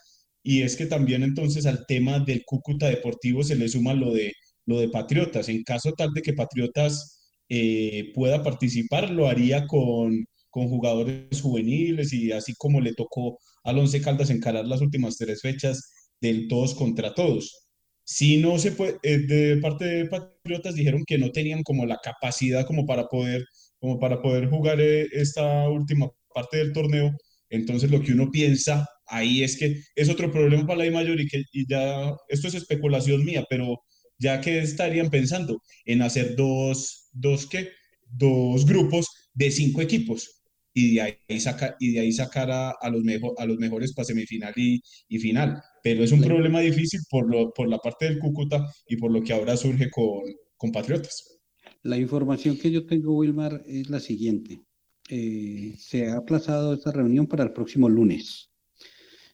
Y 0.42 0.62
es 0.62 0.76
que 0.76 0.86
también 0.86 1.22
entonces 1.22 1.66
al 1.66 1.86
tema 1.86 2.20
del 2.20 2.42
Cúcuta 2.44 2.86
Deportivo 2.88 3.42
se 3.42 3.56
le 3.56 3.68
suma 3.68 3.94
lo 3.94 4.12
de, 4.12 4.32
lo 4.66 4.80
de 4.80 4.88
Patriotas. 4.88 5.48
En 5.48 5.62
caso 5.64 5.92
tal 5.92 6.12
de 6.14 6.22
que 6.22 6.32
Patriotas 6.34 7.20
eh, 7.48 8.12
pueda 8.14 8.42
participar, 8.42 9.10
lo 9.10 9.28
haría 9.28 9.66
con, 9.66 10.26
con 10.50 10.68
jugadores 10.68 11.40
juveniles 11.40 12.12
y 12.12 12.32
así 12.32 12.54
como 12.56 12.80
le 12.80 12.94
tocó 12.94 13.38
al 13.66 13.78
Once 13.78 14.00
Caldas 14.00 14.30
encarar 14.30 14.64
las 14.64 14.80
últimas 14.80 15.18
tres 15.18 15.42
fechas 15.42 15.92
del 16.20 16.48
todos 16.48 16.74
contra 16.74 17.14
todos. 17.14 17.68
Si 18.04 18.38
no 18.38 18.58
se 18.58 18.72
puede, 18.72 18.98
eh, 19.02 19.18
de 19.18 19.56
parte 19.58 19.84
de 19.84 20.06
Patriotas 20.06 20.76
dijeron 20.76 21.04
que 21.04 21.18
no 21.18 21.32
tenían 21.32 21.62
como 21.64 21.84
la 21.84 21.98
capacidad 22.02 22.64
como 22.66 22.86
para 22.86 23.08
poder, 23.08 23.44
como 23.80 23.98
para 23.98 24.22
poder 24.22 24.48
jugar 24.48 24.80
eh, 24.80 25.08
esta 25.12 25.68
última 25.68 26.08
parte 26.32 26.58
del 26.58 26.72
torneo. 26.72 27.10
Entonces 27.50 27.90
lo 27.90 28.00
que 28.02 28.12
uno 28.12 28.30
piensa 28.30 28.88
ahí 29.06 29.42
es 29.42 29.56
que 29.56 29.82
es 29.96 30.08
otro 30.08 30.30
problema 30.32 30.66
para 30.66 30.78
la 30.78 30.86
I 30.86 30.90
mayor 30.92 31.20
y 31.20 31.26
que 31.28 31.42
y 31.52 31.66
ya, 31.68 32.14
esto 32.28 32.48
es 32.48 32.54
especulación 32.54 33.24
mía, 33.24 33.44
pero 33.50 33.80
ya 34.18 34.40
que 34.40 34.60
estarían 34.60 35.10
pensando 35.10 35.60
en 35.84 36.02
hacer 36.02 36.36
dos, 36.36 37.08
dos, 37.12 37.46
¿qué? 37.48 37.70
Dos 38.06 38.64
grupos 38.66 39.06
de 39.34 39.50
cinco 39.50 39.82
equipos 39.82 40.35
y 40.80 40.94
de 40.96 41.00
ahí, 41.02 41.40
saca, 41.40 41.76
y 41.80 41.92
de 41.94 42.00
ahí 42.00 42.12
sacar 42.12 42.50
a, 42.50 42.70
a 42.70 42.90
los, 42.90 43.02
mejor, 43.02 43.34
a 43.38 43.46
los 43.46 43.58
mejores 43.58 43.92
para 43.94 44.04
semifinal 44.06 44.52
y, 44.56 44.80
y 45.08 45.18
final. 45.18 45.60
Pero 45.82 46.04
es 46.04 46.12
un 46.12 46.20
La- 46.20 46.26
problema 46.28 46.60
difícil 46.60 47.00
por, 47.10 47.30
lo, 47.30 47.52
por 47.52 47.68
la 47.68 47.78
parte 47.78 48.06
del 48.06 48.18
Cúcuta 48.18 48.64
y 48.88 48.96
por 48.96 49.10
lo 49.10 49.22
que 49.22 49.32
ahora 49.32 49.56
surge 49.56 49.90
con, 49.90 50.20
con 50.56 50.72
Patriotas. 50.72 51.38
La 51.82 51.96
información 51.98 52.58
que 52.58 52.70
yo 52.70 52.84
tengo, 52.86 53.16
Wilmar, 53.16 53.62
es 53.66 53.88
la 53.88 54.00
siguiente. 54.00 54.60
Eh, 55.08 55.74
se 55.78 56.08
ha 56.08 56.16
aplazado 56.18 56.74
esta 56.74 56.92
reunión 56.92 57.26
para 57.26 57.44
el 57.44 57.52
próximo 57.52 57.88
lunes. 57.88 58.50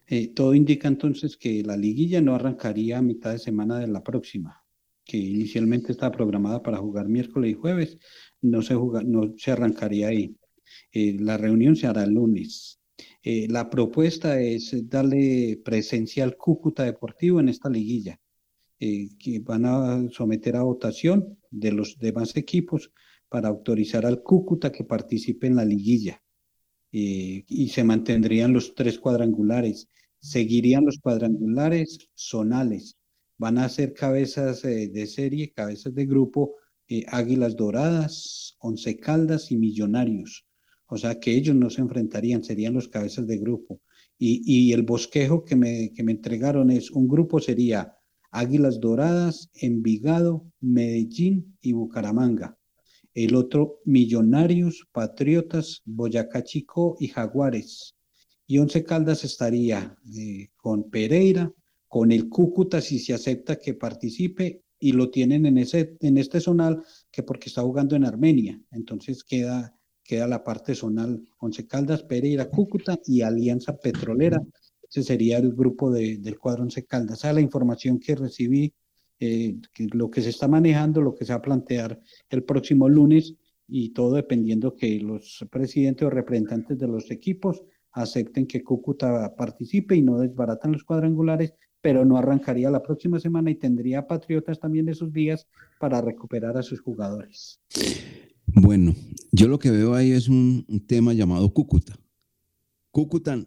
Eh, 0.07 0.28
todo 0.34 0.55
indica 0.55 0.88
entonces 0.88 1.36
que 1.36 1.62
la 1.64 1.76
liguilla 1.76 2.20
no 2.20 2.34
arrancaría 2.34 2.99
a 2.99 3.03
mitad 3.03 3.32
de 3.32 3.38
semana 3.38 3.78
de 3.78 3.86
la 3.88 4.03
próxima, 4.03 4.62
que 5.05 5.16
inicialmente 5.16 5.93
estaba 5.93 6.12
programada 6.12 6.62
para 6.62 6.78
jugar 6.78 7.09
miércoles 7.09 7.51
y 7.53 7.55
jueves, 7.55 7.99
no 8.43 8.62
se, 8.62 8.74
juga- 8.74 9.03
no 9.05 9.32
se 9.38 9.53
arrancaría 9.53 10.09
ahí. 10.09 10.36
Eh, 10.93 11.16
la 11.18 11.36
reunión 11.36 11.76
se 11.76 11.86
hará 11.86 12.05
el 12.05 12.12
lunes. 12.12 12.80
Eh, 13.22 13.49
la 13.49 13.70
propuesta 13.70 14.40
es 14.40 14.88
darle 14.88 15.61
presencia 15.64 16.24
al 16.24 16.36
Cúcuta 16.36 16.84
Deportivo 16.84 17.40
en 17.40 17.49
esta 17.49 17.70
liguilla 17.70 18.20
eh, 18.80 19.11
que 19.18 19.38
van 19.38 19.64
a 19.64 20.09
someter 20.11 20.57
a 20.57 20.62
votación 20.62 21.38
de 21.51 21.70
los 21.72 21.99
demás 21.99 22.36
equipos 22.36 22.90
para 23.28 23.49
autorizar 23.49 24.05
al 24.05 24.22
Cúcuta 24.22 24.72
que 24.72 24.84
participe 24.84 25.47
en 25.47 25.57
la 25.57 25.64
liguilla. 25.64 26.20
Eh, 26.93 27.45
y 27.49 27.68
se 27.68 27.84
mantendrían 27.84 28.53
los 28.53 28.74
tres 28.74 28.99
cuadrangulares. 28.99 29.88
Seguirían 30.20 30.84
los 30.84 30.99
cuadrangulares 30.99 32.11
zonales. 32.14 32.99
Van 33.38 33.59
a 33.59 33.68
ser 33.68 33.95
cabezas 33.95 34.64
eh, 34.64 34.88
de 34.88 35.07
serie, 35.07 35.53
cabezas 35.53 35.95
de 35.95 36.05
grupo, 36.05 36.57
eh, 36.88 37.05
Águilas 37.09 37.57
Doradas, 37.57 38.57
Once 38.59 38.99
Caldas 38.99 39.51
y 39.51 39.57
Millonarios. 39.57 40.45
O 40.93 40.99
sea 40.99 41.18
que 41.18 41.34
ellos 41.34 41.57
no 41.57 41.70
se 41.70 41.80
enfrentarían, 41.80 42.45
serían 42.45 42.74
los 42.74 42.86
cabezas 42.86 43.26
de 43.26 43.38
grupo. 43.38 43.80
Y, 44.18 44.74
el 44.74 44.82
bosquejo 44.82 45.43
que 45.43 45.57
me, 45.57 45.90
que 45.95 46.03
me 46.03 46.12
entregaron 46.12 46.70
es, 46.70 46.90
un 46.90 47.09
grupo 47.09 47.40
sería 47.40 47.97
Águilas 48.30 48.78
Doradas, 48.78 49.51
Envigado, 49.55 50.47
Medellín 50.61 51.57
y 51.62 51.72
Bucaramanga. 51.72 52.59
El 53.14 53.34
otro, 53.36 53.80
Millonarios, 53.86 54.86
Patriotas, 54.93 55.80
Boyacá 55.86 56.45
Chico 56.45 56.95
y 57.01 57.09
Jaguares. 57.09 57.97
Y 58.47 58.59
Once 58.59 58.84
Caldas 58.84 59.24
estaría 59.24 59.97
eh, 60.14 60.51
con 60.57 60.90
Pereira, 60.90 61.51
con 61.88 62.12
el 62.12 62.28
Cúcuta 62.28 62.82
si 62.82 62.99
se 62.99 63.14
acepta 63.14 63.57
que 63.57 63.72
participe 63.72 64.62
y 64.78 64.93
lo 64.93 65.09
tienen 65.09 65.47
en, 65.47 65.57
ese, 65.57 65.97
en 66.01 66.18
este 66.18 66.38
zonal 66.38 66.82
que 67.11 67.22
porque 67.22 67.49
está 67.49 67.62
jugando 67.62 67.97
en 67.97 68.05
Armenia. 68.05 68.61
Entonces 68.70 69.24
queda, 69.24 69.74
queda 70.12 70.28
la 70.28 70.44
parte 70.44 70.74
zonal 70.74 71.26
Once 71.38 71.66
Caldas, 71.66 72.02
Pereira, 72.02 72.50
Cúcuta 72.50 73.00
y 73.06 73.22
Alianza 73.22 73.78
Petrolera. 73.78 74.42
Ese 74.86 75.02
sería 75.02 75.38
el 75.38 75.54
grupo 75.54 75.90
de- 75.90 76.18
del 76.18 76.38
cuadro 76.38 76.64
Once 76.64 76.84
Caldas. 76.84 77.24
Es 77.24 77.34
la 77.34 77.40
información 77.40 77.98
que 77.98 78.14
recibí, 78.14 78.74
eh, 79.18 79.56
que 79.72 79.86
lo 79.90 80.10
que 80.10 80.20
se 80.20 80.28
está 80.28 80.48
manejando, 80.48 81.00
lo 81.00 81.14
que 81.14 81.24
se 81.24 81.32
va 81.32 81.38
a 81.38 81.48
plantear 81.48 81.98
el 82.28 82.42
próximo 82.42 82.90
lunes 82.90 83.36
y 83.66 83.94
todo 83.94 84.16
dependiendo 84.16 84.76
que 84.76 85.00
los 85.00 85.46
presidentes 85.50 86.06
o 86.06 86.10
representantes 86.10 86.76
de 86.78 86.88
los 86.88 87.10
equipos 87.10 87.62
acepten 87.92 88.46
que 88.46 88.62
Cúcuta 88.62 89.34
participe 89.34 89.96
y 89.96 90.02
no 90.02 90.18
desbaratan 90.18 90.72
los 90.72 90.84
cuadrangulares, 90.84 91.54
pero 91.80 92.04
no 92.04 92.18
arrancaría 92.18 92.70
la 92.70 92.82
próxima 92.82 93.18
semana 93.18 93.50
y 93.50 93.54
tendría 93.54 94.00
a 94.00 94.06
Patriotas 94.06 94.60
también 94.60 94.90
esos 94.90 95.10
días 95.10 95.48
para 95.80 96.02
recuperar 96.02 96.58
a 96.58 96.62
sus 96.62 96.82
jugadores. 96.82 97.62
Bueno, 98.47 98.95
yo 99.30 99.49
lo 99.49 99.59
que 99.59 99.70
veo 99.70 99.95
ahí 99.95 100.11
es 100.11 100.28
un, 100.28 100.66
tema 100.86 101.14
llamado 101.14 101.53
Cúcuta. 101.53 101.99
Cúcuta 102.90 103.47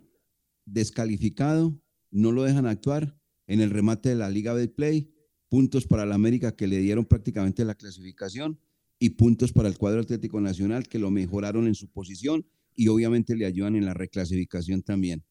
descalificado, 0.66 1.80
no 2.10 2.32
lo 2.32 2.43
dejan 2.43 2.66
actuar 2.66 3.20
en 3.48 3.62
el 3.62 3.70
remate 3.70 4.10
de 4.10 4.16
la 4.16 4.30
Liga 4.30 4.54
Betplay, 4.54 5.14
puntos 5.50 5.86
para 5.86 6.06
la 6.06 6.16
América 6.16 6.56
que 6.56 6.68
le 6.68 6.80
dieron 6.80 7.06
prácticamente 7.06 7.64
la 7.66 7.76
clasificación 7.76 8.60
y 8.98 9.12
puntos 9.12 9.52
para 9.52 9.70
el 9.70 9.78
cuadro 9.78 10.02
Atlético 10.02 10.41
Nacional 10.41 10.88
que 10.88 10.98
lo 10.98 11.12
mejoraron 11.12 11.68
en 11.68 11.76
su 11.76 11.88
posición 11.89 12.48
y 12.74 12.88
obviamente 12.88 13.36
le 13.36 13.46
ayudan 13.46 13.76
en 13.76 13.86
la 13.86 13.93
reclasificación 13.93 14.82
también. 14.82 15.24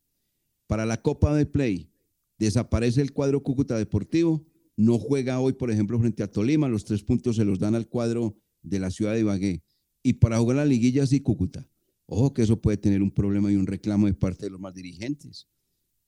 Para 0.67 0.87
la 0.87 1.03
Copa 1.03 1.33
Betplay 1.33 1.91
desaparece 2.39 3.01
el 3.01 3.12
cuadro 3.12 3.43
Cúcuta 3.43 3.77
Deportivo, 3.77 4.47
no 4.77 4.99
juega 4.99 5.41
hoy, 5.41 5.53
por 5.53 5.71
ejemplo, 5.71 5.99
frente 5.99 6.23
a 6.23 6.31
Tolima, 6.31 6.69
los 6.69 6.85
tres 6.85 7.03
puntos 7.03 7.37
se 7.37 7.45
los 7.45 7.59
dan 7.59 7.75
al 7.75 7.89
cuadro 7.89 8.37
de 8.65 8.79
la 8.81 8.91
ciudad 8.91 9.12
de 9.15 9.21
Ibagué. 9.21 9.62
Y 10.03 10.15
para 10.15 10.39
jugar 10.39 10.57
la 10.57 10.65
liguilla 10.65 11.07
sí 11.07 11.21
Cúcuta. 11.21 11.69
Ojo 12.07 12.35
que 12.35 12.43
eso 12.43 12.61
puede 12.61 12.77
tener 12.77 13.03
un 13.03 13.11
problema 13.11 13.51
y 13.51 13.57
un 13.57 13.67
reclamo 13.67 14.07
de 14.07 14.15
parte 14.15 14.47
de 14.47 14.51
los 14.51 14.61
más 14.61 14.75
dirigentes. 14.75 15.49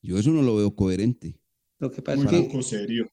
Yo 0.03 0.19
eso 0.19 0.31
no 0.31 0.43
lo 0.43 0.57
veo 0.57 0.75
coherente. 0.75 1.39
Lo 1.79 1.91
que 1.91 2.03
pasa 2.03 2.17
Muy 2.17 2.27
es 2.27 2.31
que 2.31 2.47
poco 2.49 2.63
serio. 2.63 3.09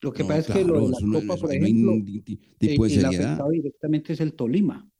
Lo 0.00 0.12
que 0.12 0.22
No, 0.22 0.28
pasa 0.28 0.40
es 0.40 0.46
que 0.46 0.64
lo 0.64 0.86
de 0.86 0.92
la 0.92 1.00
no- 1.00 1.20
Copa, 1.20 1.36
por 1.36 1.50
ahí 1.50 1.58
no 1.58 1.64
hay 1.66 1.70
ejemplo, 1.72 1.92
ningún 1.94 2.24
ti- 2.24 2.36
tipo 2.58 2.84
de 2.84 2.94
el 2.94 3.00
seriedad. 3.00 3.24
afectado 3.32 3.50
directamente 3.50 4.12
es 4.12 4.20
el 4.20 4.34
Tolima. 4.34 4.90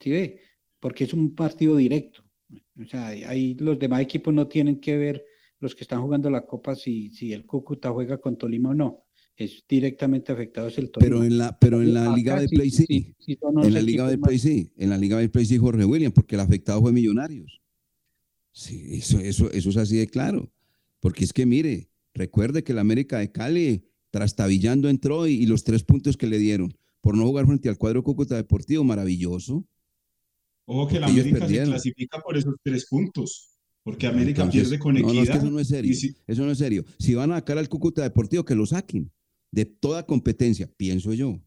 ¿Sí 0.00 0.10
ve? 0.10 0.40
Porque 0.78 1.04
es 1.04 1.12
un 1.14 1.34
partido 1.34 1.76
directo. 1.76 2.22
O 2.80 2.84
sea, 2.84 3.08
ahí 3.08 3.54
los 3.54 3.78
demás 3.78 4.00
equipos 4.02 4.34
no 4.34 4.48
tienen 4.48 4.80
que 4.80 4.96
ver, 4.96 5.24
los 5.60 5.74
que 5.74 5.84
están 5.84 6.02
jugando 6.02 6.28
la 6.30 6.44
Copa, 6.46 6.74
si, 6.74 7.10
si 7.10 7.32
el 7.32 7.46
Cúcuta 7.46 7.90
juega 7.90 8.18
con 8.18 8.36
Tolima 8.36 8.70
o 8.70 8.74
no. 8.74 9.04
Es 9.40 9.64
directamente 9.68 10.32
afectado 10.32 10.68
es 10.68 10.76
el 10.78 10.90
Tolima. 10.90 11.08
Pero 11.08 11.24
en 11.24 11.38
la, 11.38 11.58
pero 11.58 11.80
en 11.82 11.94
la 11.94 12.02
Acá 12.04 12.14
Liga 12.16 12.40
de 12.40 12.48
sí, 12.48 12.54
Play 12.56 12.70
sí. 12.70 12.84
sí, 12.86 13.14
sí 13.18 13.38
son 13.40 13.52
en 13.52 13.58
11 13.58 13.70
la 13.70 13.80
Liga 13.82 14.06
de 14.08 14.18
Play 14.18 14.34
más. 14.36 14.42
sí. 14.42 14.70
En 14.76 14.90
la 14.90 14.98
Liga 14.98 15.16
de 15.18 15.28
Play 15.30 15.46
sí 15.46 15.56
Jorge 15.58 15.84
William, 15.84 16.12
porque 16.12 16.34
el 16.34 16.40
afectado 16.42 16.80
fue 16.82 16.92
Millonarios. 16.92 17.60
Sí, 18.52 18.88
eso, 18.92 19.18
eso, 19.18 19.50
eso 19.50 19.70
es 19.70 19.76
así 19.78 19.96
de 19.96 20.06
claro. 20.08 20.52
Porque 21.00 21.24
es 21.24 21.32
que 21.32 21.46
mire, 21.46 21.88
recuerde 22.14 22.62
que 22.62 22.72
el 22.72 22.78
América 22.78 23.18
de 23.18 23.32
Cali 23.32 23.84
trastabillando 24.10 24.88
entró 24.90 25.26
y, 25.26 25.32
y 25.34 25.46
los 25.46 25.64
tres 25.64 25.84
puntos 25.84 26.16
que 26.18 26.26
le 26.26 26.38
dieron 26.38 26.74
por 27.00 27.16
no 27.16 27.24
jugar 27.24 27.46
frente 27.46 27.68
al 27.70 27.78
cuadro 27.78 28.02
Cúcuta 28.02 28.36
Deportivo, 28.36 28.84
maravilloso. 28.84 29.64
Ojo 30.66 30.86
que 30.88 31.00
la 31.00 31.06
ellos 31.06 31.20
América 31.20 31.36
se 31.36 31.40
perdieron. 31.40 31.68
clasifica 31.70 32.18
por 32.20 32.36
esos 32.36 32.54
tres 32.62 32.86
puntos, 32.86 33.48
porque 33.82 34.06
América 34.06 34.42
Entonces, 34.42 34.68
pierde 34.68 34.78
con 34.78 34.94
no, 34.94 35.00
no, 35.00 35.06
es 35.08 35.14
que 35.14 35.20
equidad. 35.22 35.36
eso 35.38 35.50
no 35.50 35.60
es 35.60 35.68
serio. 35.68 35.94
si- 35.94 36.14
Eso 36.26 36.44
no 36.44 36.50
es 36.52 36.58
serio. 36.58 36.84
Si 36.98 37.14
van 37.14 37.32
a 37.32 37.36
sacar 37.36 37.56
al 37.56 37.68
Cúcuta 37.70 38.02
Deportivo, 38.02 38.44
que 38.44 38.54
lo 38.54 38.66
saquen 38.66 39.10
de 39.50 39.64
toda 39.64 40.06
competencia, 40.06 40.70
pienso 40.76 41.12
yo. 41.14 41.40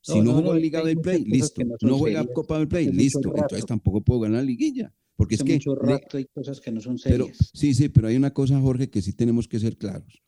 Si 0.00 0.18
No, 0.18 0.24
no, 0.24 0.30
no, 0.32 0.38
jugó 0.40 0.54
no, 0.54 0.60
Liga 0.60 0.82
del 0.84 0.98
Play, 0.98 1.24
listo. 1.24 1.62
no 1.82 1.98
juega 1.98 2.20
serias. 2.20 2.34
Copa 2.34 2.58
del 2.58 2.68
Play, 2.68 2.90
listo. 2.92 3.32
Entonces 3.34 3.66
tampoco 3.66 4.00
puedo 4.00 4.20
ganar 4.20 4.44
liguilla. 4.44 4.92
Porque 5.16 5.34
es 5.34 5.42
que 5.42 5.58
rato 5.82 6.16
hay 6.16 6.26
cosas 6.26 6.60
que 6.60 6.70
no 6.70 6.80
son 6.80 6.96
pero 7.02 7.24
serias. 7.26 7.50
sí, 7.52 7.74
sí, 7.74 7.88
pero 7.88 8.06
hay 8.08 8.16
una 8.16 8.32
cosa, 8.32 8.60
Jorge, 8.60 8.88
que 8.88 9.02
sí 9.02 9.12
tenemos 9.12 9.48
que 9.48 9.58
ser 9.58 9.76
claros. 9.76 10.22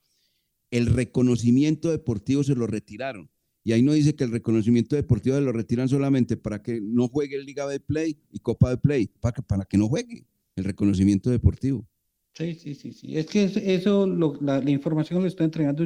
El 0.70 0.86
reconocimiento 0.86 1.90
deportivo 1.90 2.42
se 2.44 2.54
lo 2.54 2.66
retiraron. 2.66 3.30
Y 3.62 3.72
ahí 3.72 3.82
no 3.82 3.92
dice 3.92 4.14
que 4.16 4.24
el 4.24 4.30
reconocimiento 4.32 4.96
deportivo 4.96 5.36
se 5.36 5.42
lo 5.42 5.52
retiran 5.52 5.88
solamente 5.88 6.36
para 6.36 6.62
que 6.62 6.80
no 6.80 7.08
juegue 7.08 7.38
Liga 7.42 7.66
de 7.68 7.78
Play 7.78 8.18
y 8.32 8.38
Copa 8.40 8.70
de 8.70 8.78
Play, 8.78 9.06
para 9.20 9.32
que, 9.34 9.42
para 9.42 9.64
que 9.64 9.76
no 9.78 9.86
juegue 9.88 10.26
el 10.56 10.64
reconocimiento 10.64 11.30
deportivo. 11.30 11.86
Sí, 12.34 12.54
sí, 12.54 12.74
sí, 12.74 12.92
sí. 12.92 13.16
Es 13.18 13.26
que 13.26 13.44
es- 13.44 13.56
eso, 13.56 14.06
lo- 14.06 14.38
la, 14.40 14.60
la 14.60 14.70
información 14.70 15.18
que 15.18 15.22
le 15.24 15.28
estoy 15.28 15.44
entregando 15.44 15.84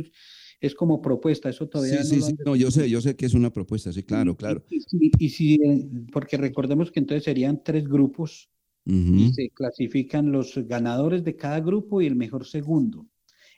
es, 0.67 0.75
como 0.75 1.01
propuesta, 1.03 1.49
eso 1.49 1.69
todavía 1.69 2.03
Sí, 2.03 2.17
no 2.19 2.25
sí, 2.27 2.33
sí. 2.33 2.43
No, 2.45 2.57
yo 2.57 2.71
sé, 2.71 2.89
yo 2.89 3.01
sé 3.01 3.17
que 3.17 3.27
es 3.27 3.35
una 3.35 3.53
propuesta, 3.53 3.93
sí, 3.93 4.03
claro, 4.03 4.37
claro. 4.37 4.63
Y, 4.71 5.13
y 5.19 5.29
si, 5.29 5.55
eh, 5.55 5.89
porque 6.13 6.37
recordemos 6.37 6.91
que 6.91 7.01
entonces 7.01 7.25
serían 7.25 7.63
tres 7.63 7.87
grupos 7.87 8.49
y 8.87 9.33
se 9.33 9.49
clasifican 9.49 10.31
los 10.31 10.59
ganadores 10.69 11.25
de 11.25 11.37
cada 11.37 11.61
grupo 11.61 12.03
y 12.03 12.07
el 12.07 12.17
mejor 12.17 12.45
segundo. 12.45 13.07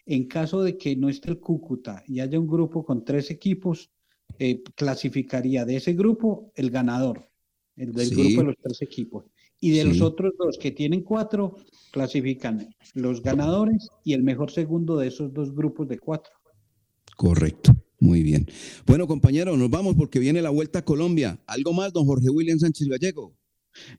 En 0.05 0.29
caso 0.29 0.63
de 0.63 0.77
que 0.79 0.95
no 0.95 1.09
esté 1.09 1.31
el 1.31 1.41
Cúcuta 1.41 2.05
y 2.07 2.21
haya 2.21 2.39
un 2.39 2.47
grupo 2.47 2.85
con 2.85 3.05
tres 3.05 3.31
equipos, 3.33 3.91
eh, 4.39 4.63
clasificaría 4.77 5.65
de 5.65 5.77
ese 5.77 5.95
grupo 5.95 6.53
el 6.55 6.71
ganador, 6.71 7.29
el 7.77 7.93
del 7.93 8.07
Sí. 8.07 8.15
grupo 8.15 8.41
de 8.43 8.47
los 8.47 8.57
tres 8.63 8.83
equipos. 8.83 9.25
Y 9.59 9.71
de 9.71 9.85
los 9.85 10.01
otros 10.01 10.35
dos 10.39 10.59
que 10.59 10.71
tienen 10.71 11.03
cuatro, 11.03 11.57
clasifican 11.91 12.69
los 12.95 13.21
ganadores 13.23 13.89
y 14.05 14.13
el 14.13 14.23
mejor 14.23 14.51
segundo 14.53 14.97
de 14.97 15.09
esos 15.09 15.33
dos 15.33 15.53
grupos 15.55 15.89
de 15.89 15.99
cuatro. 15.99 16.36
Correcto, 17.17 17.73
muy 17.99 18.23
bien. 18.23 18.47
Bueno, 18.87 19.07
compañeros, 19.07 19.57
nos 19.59 19.71
vamos 19.71 19.95
porque 19.97 20.19
viene 20.19 20.43
la 20.43 20.51
Vuelta 20.51 20.81
a 20.81 20.85
Colombia. 20.85 21.41
¿Algo 21.47 21.73
más, 21.73 21.93
don 21.95 22.05
Jorge 22.05 22.29
William 22.29 22.59
Sánchez 22.59 22.89
Gallego? 22.89 23.35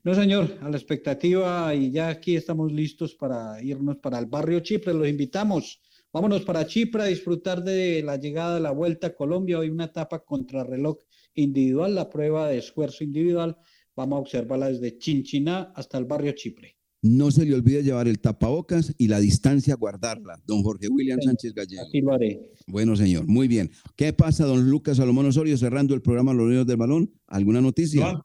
No, 0.04 0.14
señor, 0.14 0.56
a 0.62 0.70
la 0.70 0.76
expectativa 0.76 1.74
y 1.74 1.90
ya 1.90 2.08
aquí 2.08 2.36
estamos 2.36 2.72
listos 2.72 3.14
para 3.14 3.60
irnos 3.62 3.96
para 3.96 4.20
el 4.20 4.26
barrio 4.26 4.60
Chipre. 4.60 4.94
Los 4.94 5.08
invitamos. 5.08 5.80
Vámonos 6.12 6.42
para 6.42 6.66
Chipre 6.66 7.02
a 7.02 7.06
disfrutar 7.06 7.62
de 7.62 8.02
la 8.04 8.16
llegada 8.16 8.54
de 8.54 8.60
la 8.60 8.70
Vuelta 8.70 9.08
a 9.08 9.14
Colombia. 9.14 9.58
Hoy 9.58 9.68
una 9.68 9.86
etapa 9.86 10.24
contrarreloj 10.24 10.98
individual, 11.34 11.96
la 11.96 12.08
prueba 12.08 12.48
de 12.48 12.58
esfuerzo 12.58 13.02
individual. 13.02 13.56
Vamos 13.96 14.16
a 14.16 14.20
observarla 14.20 14.68
desde 14.68 14.96
Chinchiná 14.96 15.72
hasta 15.74 15.98
el 15.98 16.04
barrio 16.04 16.32
Chipre. 16.32 16.77
No 17.00 17.30
se 17.30 17.44
le 17.44 17.54
olvide 17.54 17.84
llevar 17.84 18.08
el 18.08 18.18
tapabocas 18.18 18.92
y 18.98 19.06
la 19.06 19.20
distancia 19.20 19.76
guardarla, 19.76 20.42
don 20.46 20.62
Jorge 20.62 20.88
William 20.88 21.20
Sánchez 21.22 21.54
Gallego. 21.54 21.82
Así 21.82 22.00
lo 22.00 22.12
haré. 22.12 22.40
Bueno, 22.66 22.96
señor, 22.96 23.26
muy 23.26 23.46
bien. 23.46 23.70
¿Qué 23.94 24.12
pasa, 24.12 24.46
don 24.46 24.68
Lucas 24.68 24.96
Salomón 24.96 25.26
Osorio, 25.26 25.56
cerrando 25.56 25.94
el 25.94 26.02
programa 26.02 26.34
Los 26.34 26.48
Niños 26.48 26.66
del 26.66 26.76
Balón? 26.76 27.14
¿Alguna 27.28 27.60
noticia? 27.60 28.20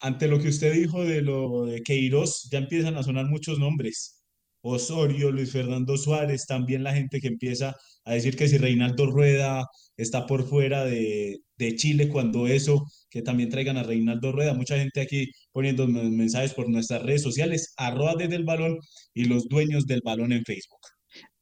Ante 0.00 0.26
lo 0.26 0.40
que 0.40 0.48
usted 0.48 0.74
dijo 0.74 1.04
de 1.04 1.22
lo 1.22 1.66
de 1.66 1.80
Queiroz, 1.82 2.48
ya 2.50 2.58
empiezan 2.58 2.96
a 2.96 3.04
sonar 3.04 3.26
muchos 3.26 3.60
nombres. 3.60 4.22
Osorio, 4.62 5.30
Luis 5.30 5.52
Fernando 5.52 5.96
Suárez, 5.96 6.46
también 6.46 6.82
la 6.82 6.94
gente 6.94 7.20
que 7.20 7.28
empieza 7.28 7.76
a 8.04 8.14
decir 8.14 8.36
que 8.36 8.48
si 8.48 8.58
Reinaldo 8.58 9.06
Rueda 9.06 9.66
está 9.96 10.26
por 10.26 10.44
fuera 10.44 10.84
de, 10.84 11.40
de 11.66 11.76
Chile, 11.76 12.08
cuando 12.08 12.46
eso, 12.46 12.86
que 13.10 13.22
también 13.22 13.48
traigan 13.50 13.76
a 13.76 13.82
Reinaldo 13.82 14.32
Rueda. 14.32 14.54
Mucha 14.54 14.76
gente 14.76 15.00
aquí 15.00 15.30
poniendo 15.52 15.86
men- 15.86 16.16
mensajes 16.16 16.54
por 16.54 16.68
nuestras 16.68 17.02
redes 17.02 17.22
sociales, 17.22 17.72
arroba 17.76 18.14
desde 18.18 18.36
el 18.36 18.44
balón 18.44 18.78
y 19.14 19.24
los 19.24 19.48
dueños 19.48 19.86
del 19.86 20.00
balón 20.04 20.32
en 20.32 20.44
Facebook. 20.44 20.78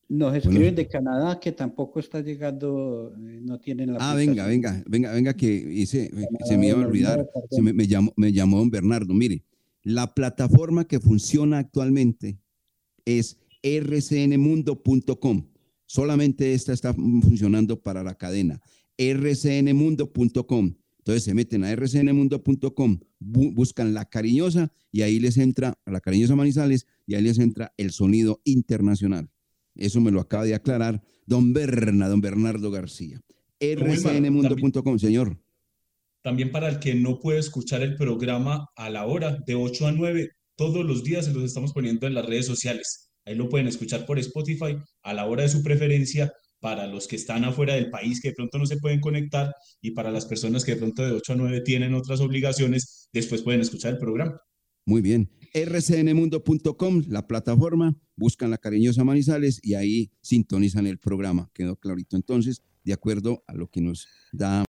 Nos 0.08 0.34
escriben 0.34 0.74
de 0.74 0.88
Canadá 0.88 1.38
que 1.38 1.52
tampoco 1.52 2.00
está 2.00 2.20
llegando, 2.20 3.14
eh, 3.16 3.38
no 3.42 3.60
tienen 3.60 3.92
la 3.92 3.98
Ah, 4.00 4.14
venga, 4.16 4.44
aplicación. 4.44 4.48
venga, 4.72 4.84
venga, 4.88 5.12
venga, 5.12 5.34
que 5.34 5.46
hice, 5.72 6.10
se 6.48 6.58
me 6.58 6.66
iba 6.68 6.82
a 6.82 6.86
olvidar. 6.86 7.18
perdón. 7.32 7.48
Se 7.50 7.62
me, 7.62 7.72
me 7.72 7.86
llamó, 7.86 8.12
me 8.16 8.32
llamó 8.32 8.58
don 8.58 8.70
Bernardo. 8.70 9.14
Mire, 9.14 9.44
la 9.84 10.12
plataforma 10.12 10.84
que 10.84 10.98
funciona 10.98 11.58
actualmente 11.58 12.38
es 13.04 13.38
rcnmundo.com. 13.62 15.46
Solamente 15.86 16.54
esta 16.54 16.72
está 16.72 16.92
funcionando 16.94 17.80
para 17.80 18.02
la 18.02 18.14
cadena. 18.16 18.60
rcnmundo.com. 19.00 20.74
Entonces 20.98 21.24
se 21.24 21.34
meten 21.34 21.64
a 21.64 21.74
rcnmundo.com, 21.74 23.00
bu- 23.20 23.54
buscan 23.54 23.94
la 23.94 24.04
cariñosa 24.04 24.70
y 24.92 25.02
ahí 25.02 25.18
les 25.18 25.38
entra, 25.38 25.78
a 25.84 25.90
la 25.90 26.00
cariñosa 26.00 26.36
Manizales, 26.36 26.86
y 27.06 27.14
ahí 27.14 27.22
les 27.22 27.38
entra 27.38 27.72
el 27.78 27.90
sonido 27.90 28.40
internacional. 28.44 29.30
Eso 29.74 30.00
me 30.00 30.10
lo 30.10 30.20
acaba 30.20 30.44
de 30.44 30.54
aclarar 30.54 31.02
don 31.26 31.52
Berna, 31.52 32.08
don 32.08 32.20
Bernardo 32.20 32.70
García. 32.70 33.20
Rcnmundo.com, 33.60 34.98
señor. 34.98 35.40
También 36.22 36.50
para 36.50 36.68
el 36.68 36.78
que 36.80 36.94
no 36.94 37.18
puede 37.18 37.38
escuchar 37.38 37.80
el 37.82 37.96
programa 37.96 38.68
a 38.76 38.90
la 38.90 39.06
hora, 39.06 39.38
de 39.46 39.54
8 39.54 39.86
a 39.86 39.92
9, 39.92 40.30
todos 40.54 40.84
los 40.84 41.02
días 41.02 41.24
se 41.24 41.32
los 41.32 41.44
estamos 41.44 41.72
poniendo 41.72 42.06
en 42.06 42.12
las 42.14 42.26
redes 42.26 42.44
sociales. 42.44 43.10
Ahí 43.24 43.34
lo 43.34 43.48
pueden 43.48 43.68
escuchar 43.68 44.04
por 44.04 44.18
Spotify 44.18 44.76
a 45.02 45.14
la 45.14 45.26
hora 45.26 45.44
de 45.44 45.48
su 45.48 45.62
preferencia 45.62 46.30
para 46.60 46.86
los 46.86 47.08
que 47.08 47.16
están 47.16 47.44
afuera 47.44 47.74
del 47.74 47.90
país 47.90 48.20
que 48.20 48.28
de 48.28 48.34
pronto 48.34 48.58
no 48.58 48.66
se 48.66 48.76
pueden 48.76 49.00
conectar 49.00 49.54
y 49.80 49.92
para 49.92 50.10
las 50.10 50.26
personas 50.26 50.64
que 50.64 50.72
de 50.72 50.78
pronto 50.78 51.02
de 51.02 51.12
8 51.12 51.32
a 51.32 51.36
9 51.36 51.60
tienen 51.62 51.94
otras 51.94 52.20
obligaciones, 52.20 53.08
después 53.12 53.42
pueden 53.42 53.60
escuchar 53.60 53.94
el 53.94 53.98
programa. 53.98 54.40
Muy 54.86 55.02
bien. 55.02 55.30
rcnmundo.com, 55.54 57.04
la 57.08 57.26
plataforma, 57.26 57.96
buscan 58.16 58.50
la 58.50 58.58
cariñosa 58.58 59.04
Manizales 59.04 59.60
y 59.62 59.74
ahí 59.74 60.12
sintonizan 60.20 60.86
el 60.86 60.98
programa. 60.98 61.50
Quedó 61.54 61.76
clarito. 61.76 62.16
Entonces, 62.16 62.62
de 62.84 62.92
acuerdo 62.92 63.44
a 63.46 63.54
lo 63.54 63.68
que 63.68 63.80
nos 63.80 64.06
da 64.32 64.64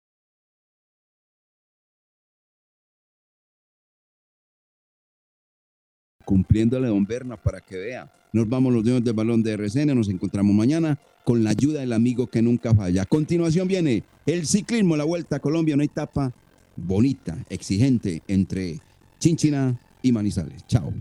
cumpliéndole 6.31 6.87
a 6.87 6.91
don 6.91 7.05
Berna 7.05 7.35
para 7.35 7.59
que 7.59 7.75
vea. 7.75 8.09
Nos 8.31 8.47
vamos 8.47 8.71
los 8.71 8.85
dedos 8.85 9.03
del 9.03 9.13
balón 9.13 9.43
de 9.43 9.51
RCN, 9.51 9.93
nos 9.93 10.07
encontramos 10.07 10.55
mañana 10.55 10.97
con 11.25 11.43
la 11.43 11.49
ayuda 11.49 11.81
del 11.81 11.91
amigo 11.91 12.27
que 12.27 12.41
nunca 12.41 12.73
falla. 12.73 13.01
A 13.01 13.05
continuación 13.05 13.67
viene 13.67 14.03
el 14.25 14.47
ciclismo, 14.47 14.95
la 14.95 15.03
Vuelta 15.03 15.35
a 15.35 15.39
Colombia, 15.39 15.75
una 15.75 15.83
etapa 15.83 16.31
bonita, 16.77 17.37
exigente 17.49 18.21
entre 18.29 18.79
Chinchina 19.19 19.77
y 20.01 20.13
Manizales. 20.13 20.65
Chao. 20.67 20.93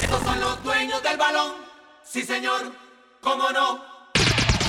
Estos 0.00 0.22
son 0.22 0.40
los 0.40 0.62
dueños 0.62 1.02
del 1.02 1.18
balón. 1.18 1.54
Sí, 2.04 2.22
señor. 2.22 2.72
¿Cómo 3.20 3.50
no? 3.50 3.80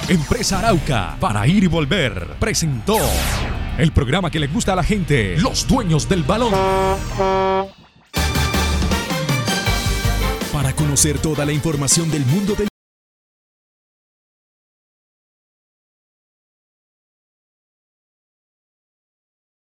Empresa 0.10 0.58
Arauca, 0.58 1.18
para 1.20 1.47
ir 1.47 1.66
y 1.66 1.68
volver, 1.68 2.36
presentó 2.39 2.97
el 3.78 3.91
programa 3.91 4.32
que 4.32 4.39
le 4.39 4.47
gusta 4.47 4.73
a 4.73 4.76
la 4.76 4.84
gente, 4.84 5.38
los 5.38 5.67
dueños 5.67 6.07
del 6.07 6.23
balón. 6.23 6.53
Para 10.53 10.73
conocer 10.73 11.19
toda 11.19 11.45
la 11.45 11.51
información 11.51 12.09
del 12.09 12.26
mundo 12.26 12.55
del 12.55 12.67